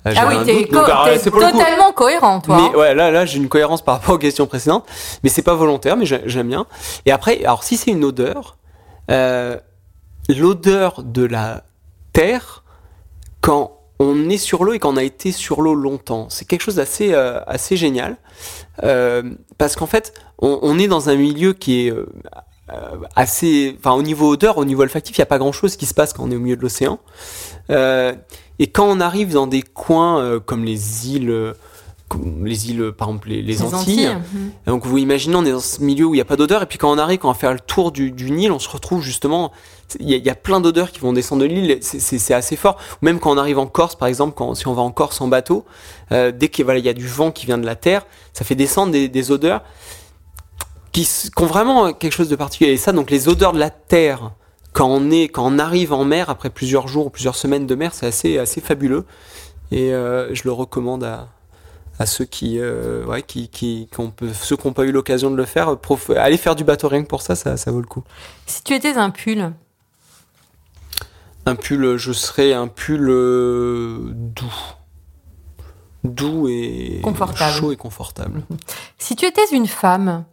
Euh, 0.07 0.13
ah 0.15 0.25
oui, 0.29 0.35
t'es 0.45 0.63
co- 0.67 0.79
coup- 0.79 1.39
totalement 1.41 1.91
cohérent, 1.93 2.39
toi. 2.41 2.57
mais 2.71 2.77
ouais, 2.77 2.95
là, 2.95 3.11
là, 3.11 3.25
j'ai 3.25 3.37
une 3.37 3.49
cohérence 3.49 3.81
par 3.83 3.95
rapport 3.95 4.15
aux 4.15 4.19
questions 4.19 4.47
précédentes, 4.47 4.85
mais 5.23 5.29
c'est 5.29 5.41
pas 5.41 5.55
volontaire, 5.55 5.97
mais 5.97 6.05
j'ai- 6.05 6.21
j'aime 6.25 6.47
bien. 6.47 6.65
Et 7.05 7.11
après, 7.11 7.43
alors 7.43 7.63
si 7.63 7.75
c'est 7.77 7.91
une 7.91 8.05
odeur, 8.05 8.57
euh, 9.11 9.57
l'odeur 10.29 11.03
de 11.03 11.25
la 11.25 11.63
terre 12.13 12.63
quand 13.41 13.73
on 13.99 14.29
est 14.29 14.37
sur 14.37 14.63
l'eau 14.63 14.73
et 14.73 14.79
qu'on 14.79 14.95
a 14.97 15.03
été 15.03 15.31
sur 15.31 15.61
l'eau 15.61 15.73
longtemps, 15.73 16.27
c'est 16.29 16.45
quelque 16.45 16.61
chose 16.61 16.75
d'assez 16.75 17.13
euh, 17.13 17.39
assez 17.47 17.75
génial, 17.77 18.17
Euh, 18.83 19.23
parce 19.57 19.75
qu'en 19.75 19.87
fait, 19.87 20.13
on, 20.39 20.59
on 20.61 20.77
est 20.77 20.87
dans 20.87 21.09
un 21.09 21.15
milieu 21.15 21.53
qui 21.53 21.87
est 21.87 21.91
euh, 21.91 22.05
euh, 22.27 22.39
assez, 23.15 23.75
enfin 23.79 23.93
au 23.93 24.01
niveau 24.03 24.29
odeur, 24.31 24.57
au 24.57 24.65
niveau 24.65 24.81
olfactif, 24.81 25.17
il 25.17 25.19
y 25.19 25.23
a 25.23 25.25
pas 25.27 25.37
grand 25.39 25.51
chose 25.51 25.75
qui 25.77 25.85
se 25.85 25.93
passe 25.93 26.13
quand 26.13 26.23
on 26.23 26.31
est 26.31 26.35
au 26.35 26.39
milieu 26.39 26.57
de 26.57 26.61
l'océan. 26.61 26.99
Euh, 27.69 28.13
et 28.59 28.67
quand 28.67 28.85
on 28.87 28.99
arrive 28.99 29.33
dans 29.33 29.47
des 29.47 29.61
coins 29.61 30.19
euh, 30.19 30.39
comme 30.39 30.63
les 30.65 31.09
îles, 31.09 31.29
euh, 31.29 31.53
comme 32.09 32.45
les 32.45 32.69
îles, 32.69 32.91
par 32.97 33.09
exemple 33.09 33.27
les, 33.29 33.41
les 33.41 33.53
Les 33.53 33.61
Antilles, 33.63 34.07
Mhm. 34.33 34.51
donc 34.65 34.85
vous 34.85 34.97
imaginez, 34.97 35.35
on 35.35 35.43
est 35.45 35.51
dans 35.51 35.59
ce 35.59 35.81
milieu 35.81 36.05
où 36.05 36.13
il 36.13 36.17
n'y 36.17 36.21
a 36.21 36.25
pas 36.25 36.37
d'odeur, 36.37 36.63
et 36.63 36.65
puis 36.65 36.77
quand 36.77 36.89
on 36.91 36.97
arrive, 36.97 37.19
quand 37.19 37.27
on 37.29 37.33
va 37.33 37.37
faire 37.37 37.51
le 37.53 37.59
tour 37.59 37.91
du, 37.91 38.11
du 38.11 38.31
Nil, 38.31 38.51
on 38.51 38.59
se 38.59 38.69
retrouve 38.69 39.01
justement, 39.01 39.51
il 39.99 40.09
y, 40.09 40.13
a- 40.13 40.17
il 40.17 40.25
y 40.25 40.29
a 40.29 40.35
plein 40.35 40.59
d'odeurs 40.61 40.91
qui 40.91 40.99
vont 40.99 41.11
descendre 41.13 41.41
de 41.41 41.47
l'île, 41.47 41.77
c'est- 41.81 42.33
assez 42.33 42.55
fort. 42.55 42.77
Même 43.01 43.19
quand 43.19 43.31
on 43.31 43.37
arrive 43.37 43.59
en 43.59 43.67
Corse, 43.67 43.95
par 43.95 44.07
exemple, 44.07 44.33
quand, 44.35 44.55
si 44.55 44.67
on 44.67 44.73
va 44.73 44.81
en 44.81 44.91
Corse 44.91 45.19
en 45.21 45.27
bateau, 45.27 45.65
euh, 46.13 46.31
dès 46.31 46.47
qu'il 46.49 46.63
voilà, 46.65 46.79
y 46.79 46.89
a 46.89 46.93
du 46.93 47.07
vent 47.07 47.31
qui 47.31 47.45
vient 47.45 47.57
de 47.57 47.65
la 47.65 47.75
terre, 47.75 48.05
ça 48.33 48.43
fait 48.45 48.55
descendre 48.55 48.91
des, 48.93 49.09
des 49.09 49.31
odeurs 49.31 49.61
qui, 51.05 51.29
ont 51.43 51.45
vraiment 51.45 51.93
quelque 51.93 52.13
chose 52.13 52.29
de 52.29 52.35
particulier. 52.35 52.71
Et 52.71 52.77
ça, 52.77 52.91
donc 52.91 53.11
les 53.11 53.27
odeurs 53.27 53.53
de 53.53 53.59
la 53.59 53.69
terre, 53.69 54.31
quand 54.73 54.87
on, 54.87 55.09
est, 55.11 55.23
quand 55.29 55.45
on 55.45 55.59
arrive 55.59 55.93
en 55.93 56.05
mer, 56.05 56.29
après 56.29 56.49
plusieurs 56.49 56.87
jours 56.87 57.07
ou 57.07 57.09
plusieurs 57.09 57.35
semaines 57.35 57.67
de 57.67 57.75
mer, 57.75 57.93
c'est 57.93 58.07
assez, 58.07 58.37
assez 58.37 58.61
fabuleux. 58.61 59.05
Et 59.71 59.93
euh, 59.93 60.33
je 60.33 60.43
le 60.45 60.51
recommande 60.51 61.03
à, 61.03 61.27
à 61.99 62.05
ceux 62.05 62.25
qui, 62.25 62.59
euh, 62.59 63.03
ouais, 63.05 63.21
qui, 63.23 63.49
qui, 63.49 63.89
qui 63.91 63.99
ont 63.99 64.11
peu- 64.11 64.31
ceux 64.33 64.55
qui 64.55 64.67
n'ont 64.67 64.73
pas 64.73 64.85
eu 64.85 64.91
l'occasion 64.91 65.29
de 65.31 65.35
le 65.35 65.45
faire, 65.45 65.77
prof- 65.77 66.11
aller 66.11 66.37
faire 66.37 66.55
du 66.55 66.63
bateau 66.63 66.87
rien 66.87 67.01
que 67.03 67.07
pour 67.07 67.21
ça, 67.21 67.35
ça, 67.35 67.57
ça 67.57 67.71
vaut 67.71 67.81
le 67.81 67.87
coup. 67.87 68.03
Si 68.45 68.63
tu 68.63 68.73
étais 68.73 68.95
un 68.97 69.09
pull, 69.09 69.51
Un 71.45 71.55
pull, 71.55 71.97
je 71.97 72.11
serais 72.11 72.53
un 72.53 72.67
pull 72.67 73.09
euh, 73.09 73.99
doux. 74.13 74.53
Doux 76.03 76.47
et 76.49 76.99
Confortable. 77.03 77.51
chaud 77.53 77.71
et 77.71 77.75
confortable. 77.75 78.43
si 78.97 79.15
tu 79.15 79.25
étais 79.25 79.41
une 79.51 79.67
femme, 79.67 80.23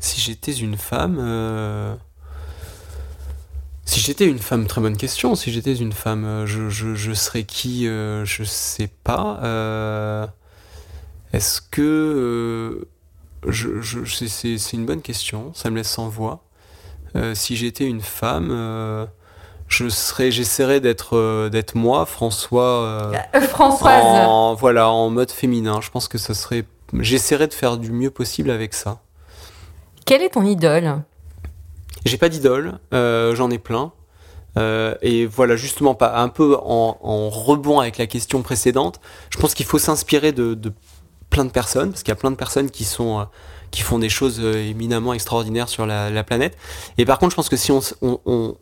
Si 0.00 0.20
j'étais 0.20 0.52
une 0.52 0.76
femme. 0.76 1.18
euh, 1.20 1.94
Si 3.84 4.00
j'étais 4.00 4.26
une 4.26 4.38
femme, 4.38 4.66
très 4.66 4.80
bonne 4.80 4.96
question. 4.96 5.34
Si 5.34 5.50
j'étais 5.52 5.74
une 5.74 5.92
femme, 5.92 6.24
euh, 6.24 6.46
je, 6.46 6.68
je, 6.68 6.94
je 6.94 7.12
serais 7.12 7.44
qui 7.44 7.88
euh, 7.88 8.24
Je 8.24 8.44
sais 8.44 8.88
pas. 9.04 9.40
Euh, 9.42 10.26
Est-ce 11.32 11.60
que. 11.60 12.86
je, 13.46 13.80
je, 13.80 14.04
c'est- 14.04 14.28
c'est 14.28 14.58
c'est 14.58 14.76
une 14.76 14.86
bonne 14.86 15.02
question. 15.02 15.52
Ça 15.54 15.70
me 15.70 15.76
laisse 15.76 15.90
sans 15.90 16.08
voix. 16.08 16.44
Si 17.34 17.56
j'étais 17.56 17.84
une 17.84 18.00
femme. 18.02 19.08
je 19.66 19.88
serais, 19.88 20.30
j'essaierais 20.30 20.80
d'être, 20.80 21.16
euh, 21.16 21.48
d'être 21.50 21.74
moi, 21.74 22.06
François, 22.06 22.84
euh, 22.84 23.12
Euh, 23.34 23.40
Françoise, 23.40 24.02
en, 24.04 24.54
voilà, 24.54 24.88
en 24.88 25.10
mode 25.10 25.30
féminin. 25.30 25.80
Je 25.82 25.90
pense 25.90 26.06
que 26.08 26.16
ce 26.18 26.32
serait, 26.32 26.64
j'essaierais 26.94 27.48
de 27.48 27.54
faire 27.54 27.76
du 27.76 27.90
mieux 27.90 28.10
possible 28.10 28.50
avec 28.50 28.72
ça. 28.72 29.00
Quelle 30.08 30.22
est 30.22 30.30
ton 30.30 30.44
idole? 30.46 31.02
J'ai 32.06 32.16
pas 32.16 32.30
d'idole, 32.30 32.78
euh, 32.94 33.34
j'en 33.34 33.50
ai 33.50 33.58
plein. 33.58 33.92
Euh, 34.56 34.94
et 35.02 35.26
voilà, 35.26 35.54
justement, 35.54 35.98
un 36.00 36.28
peu 36.30 36.56
en, 36.56 37.28
rebond 37.28 37.78
avec 37.78 37.98
la 37.98 38.06
question 38.06 38.40
précédente, 38.40 39.00
je 39.28 39.36
pense 39.36 39.52
qu'il 39.52 39.66
faut 39.66 39.78
s'inspirer 39.78 40.32
de, 40.32 40.58
plein 41.28 41.44
de 41.44 41.50
personnes, 41.50 41.90
parce 41.90 42.02
qu'il 42.02 42.10
y 42.10 42.16
a 42.16 42.16
plein 42.16 42.30
de 42.30 42.36
personnes 42.36 42.70
qui 42.70 42.84
sont 42.84 43.20
euh, 43.20 43.24
qui 43.70 43.82
font 43.82 43.98
des 43.98 44.08
choses 44.08 44.40
éminemment 44.40 45.12
extraordinaires 45.12 45.68
sur 45.68 45.84
la, 45.84 46.08
la 46.08 46.24
planète. 46.24 46.56
Et 46.96 47.04
par 47.04 47.18
contre, 47.18 47.32
je 47.32 47.36
pense 47.36 47.50
que 47.50 47.58
si 47.58 47.70
on, 47.70 48.56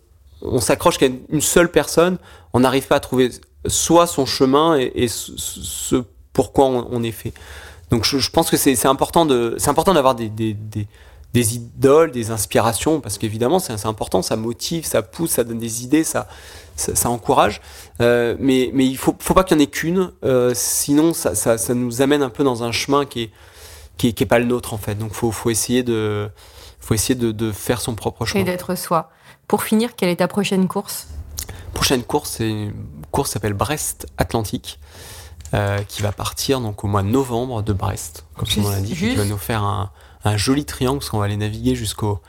s'accroche 0.59 0.99
qu'à 0.99 1.07
une 1.07 1.41
seule 1.41 1.71
personne, 1.71 2.19
on 2.55 2.59
n'arrive 2.59 2.89
pas 2.89 2.97
à 2.97 3.01
trouver 3.01 3.31
soit 3.69 4.09
son 4.09 4.27
chemin 4.27 4.77
et, 4.77 5.07
ce, 5.07 6.03
pourquoi 6.33 6.67
on, 6.67 7.03
est 7.05 7.13
fait. 7.13 7.33
Donc 7.93 8.05
je, 8.05 8.31
pense 8.31 8.51
que 8.51 8.57
c'est 8.57 8.87
important 8.87 9.27
de 9.27 9.57
d'avoir 9.95 10.17
des, 10.17 10.33
des 11.33 11.57
idoles, 11.57 12.13
des 12.13 12.31
inspirations, 12.31 13.01
parce 13.01 13.19
qu'évidemment 13.19 13.59
c'est 13.59 13.85
important, 13.87 14.23
ça 14.23 14.37
motive, 14.37 14.87
ça 14.87 15.03
pousse, 15.03 15.33
ça 15.33 15.45
donne 15.45 15.59
des 15.59 15.85
idées, 15.85 16.03
ça, 16.05 16.29
ça, 16.77 16.95
ça 16.95 17.11
encourage. 17.11 17.61
Euh, 18.01 18.37
mais, 18.39 18.71
mais 18.73 18.87
il 18.87 18.97
faut, 18.97 19.15
faut 19.19 19.35
pas 19.35 19.45
qu'il 19.45 19.57
y 19.57 19.61
en 19.61 19.63
ait 19.63 19.67
qu'une, 19.67 20.13
euh, 20.25 20.53
sinon 20.55 21.13
ça, 21.13 21.35
ça, 21.35 21.59
ça 21.59 21.75
nous 21.75 22.01
amène 22.01 22.23
un 22.23 22.31
peu 22.31 22.43
dans 22.43 22.63
un 22.63 22.73
chemin 22.73 23.05
qui 23.05 23.25
est, 23.25 23.31
qui 23.99 24.09
est, 24.09 24.13
qui 24.13 24.23
est 24.23 24.27
pas 24.27 24.39
le 24.39 24.47
nôtre 24.47 24.73
en 24.73 24.79
fait. 24.79 24.95
Donc 24.95 25.13
faut, 25.13 25.31
faut 25.31 25.51
essayer 25.51 25.83
de, 25.83 26.31
faut 26.81 26.95
essayer 26.95 27.15
de, 27.15 27.33
de 27.33 27.53
faire 27.53 27.81
son 27.81 27.95
propre 27.95 28.23
et 28.23 28.27
chemin. 28.27 28.45
d'être 28.45 28.75
soi. 28.77 29.11
Pour 29.47 29.63
finir, 29.63 29.95
quelle 29.95 30.09
est 30.09 30.17
ta 30.17 30.29
prochaine 30.29 30.67
course? 30.69 31.07
Prochaine 31.75 32.03
course, 32.03 32.31
c'est 32.39 32.49
une 32.49 32.73
course 33.11 33.29
qui 33.29 33.33
s'appelle 33.35 33.53
Brest 33.53 34.07
Atlantique, 34.17 34.81
euh, 35.53 35.79
qui 35.87 36.01
va 36.01 36.13
partir 36.13 36.61
donc 36.61 36.83
au 36.83 36.87
mois 36.89 37.03
de 37.03 37.09
novembre 37.09 37.63
de 37.63 37.73
Brest, 37.75 38.25
comme 38.37 38.49
Juste- 38.49 38.71
l'indique, 38.71 39.03
et 39.03 39.11
qui 39.11 39.17
va 39.17 39.25
nous 39.27 39.37
faire 39.39 39.63
un, 39.63 39.91
un 40.27 40.37
joli 40.37 40.65
triangle 40.65 40.99
parce 40.99 41.11
qu'on 41.11 41.19
va 41.19 41.25
aller 41.27 41.37
naviguer 41.37 41.75
jusqu'au 41.75 42.21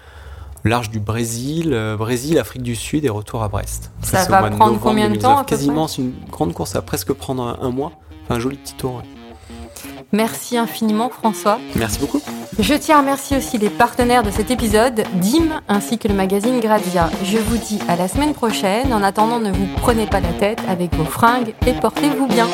large 0.63 0.89
du 0.89 0.99
Brésil, 0.99 1.71
euh, 1.73 1.95
Brésil, 1.97 2.37
Afrique 2.37 2.63
du 2.63 2.75
Sud 2.75 3.05
et 3.05 3.09
retour 3.09 3.43
à 3.43 3.47
Brest. 3.47 3.91
Ça 4.01 4.25
va 4.25 4.49
de 4.49 4.55
prendre 4.55 4.79
combien 4.79 5.05
de 5.05 5.13
2019. 5.15 5.21
temps, 5.21 5.43
Quasiment, 5.43 5.87
c'est 5.87 6.01
une 6.01 6.13
grande 6.29 6.53
course, 6.53 6.71
ça 6.71 6.79
va 6.79 6.83
presque 6.83 7.13
prendre 7.13 7.43
un, 7.43 7.57
un 7.61 7.69
mois. 7.71 7.93
Enfin, 8.23 8.35
un 8.35 8.39
joli 8.39 8.57
petit 8.57 8.73
tour. 8.73 8.95
ouais. 8.95 9.03
Merci 10.11 10.57
infiniment, 10.57 11.09
François. 11.09 11.59
Merci 11.75 11.99
beaucoup. 11.99 12.21
Je 12.59 12.73
tiens 12.73 12.97
à 12.97 13.01
remercier 13.01 13.37
aussi 13.37 13.57
les 13.57 13.69
partenaires 13.69 14.23
de 14.23 14.31
cet 14.31 14.51
épisode, 14.51 15.03
DIM 15.15 15.61
ainsi 15.67 15.97
que 15.97 16.07
le 16.07 16.13
magazine 16.13 16.59
Grazia. 16.59 17.09
Je 17.23 17.37
vous 17.37 17.57
dis 17.57 17.79
à 17.87 17.95
la 17.95 18.07
semaine 18.07 18.33
prochaine. 18.33 18.93
En 18.93 19.03
attendant, 19.03 19.39
ne 19.39 19.51
vous 19.51 19.67
prenez 19.77 20.07
pas 20.07 20.21
la 20.21 20.31
tête 20.33 20.59
avec 20.67 20.93
vos 20.95 21.05
fringues 21.05 21.53
et 21.67 21.73
portez-vous 21.73 22.27
bien. 22.27 22.47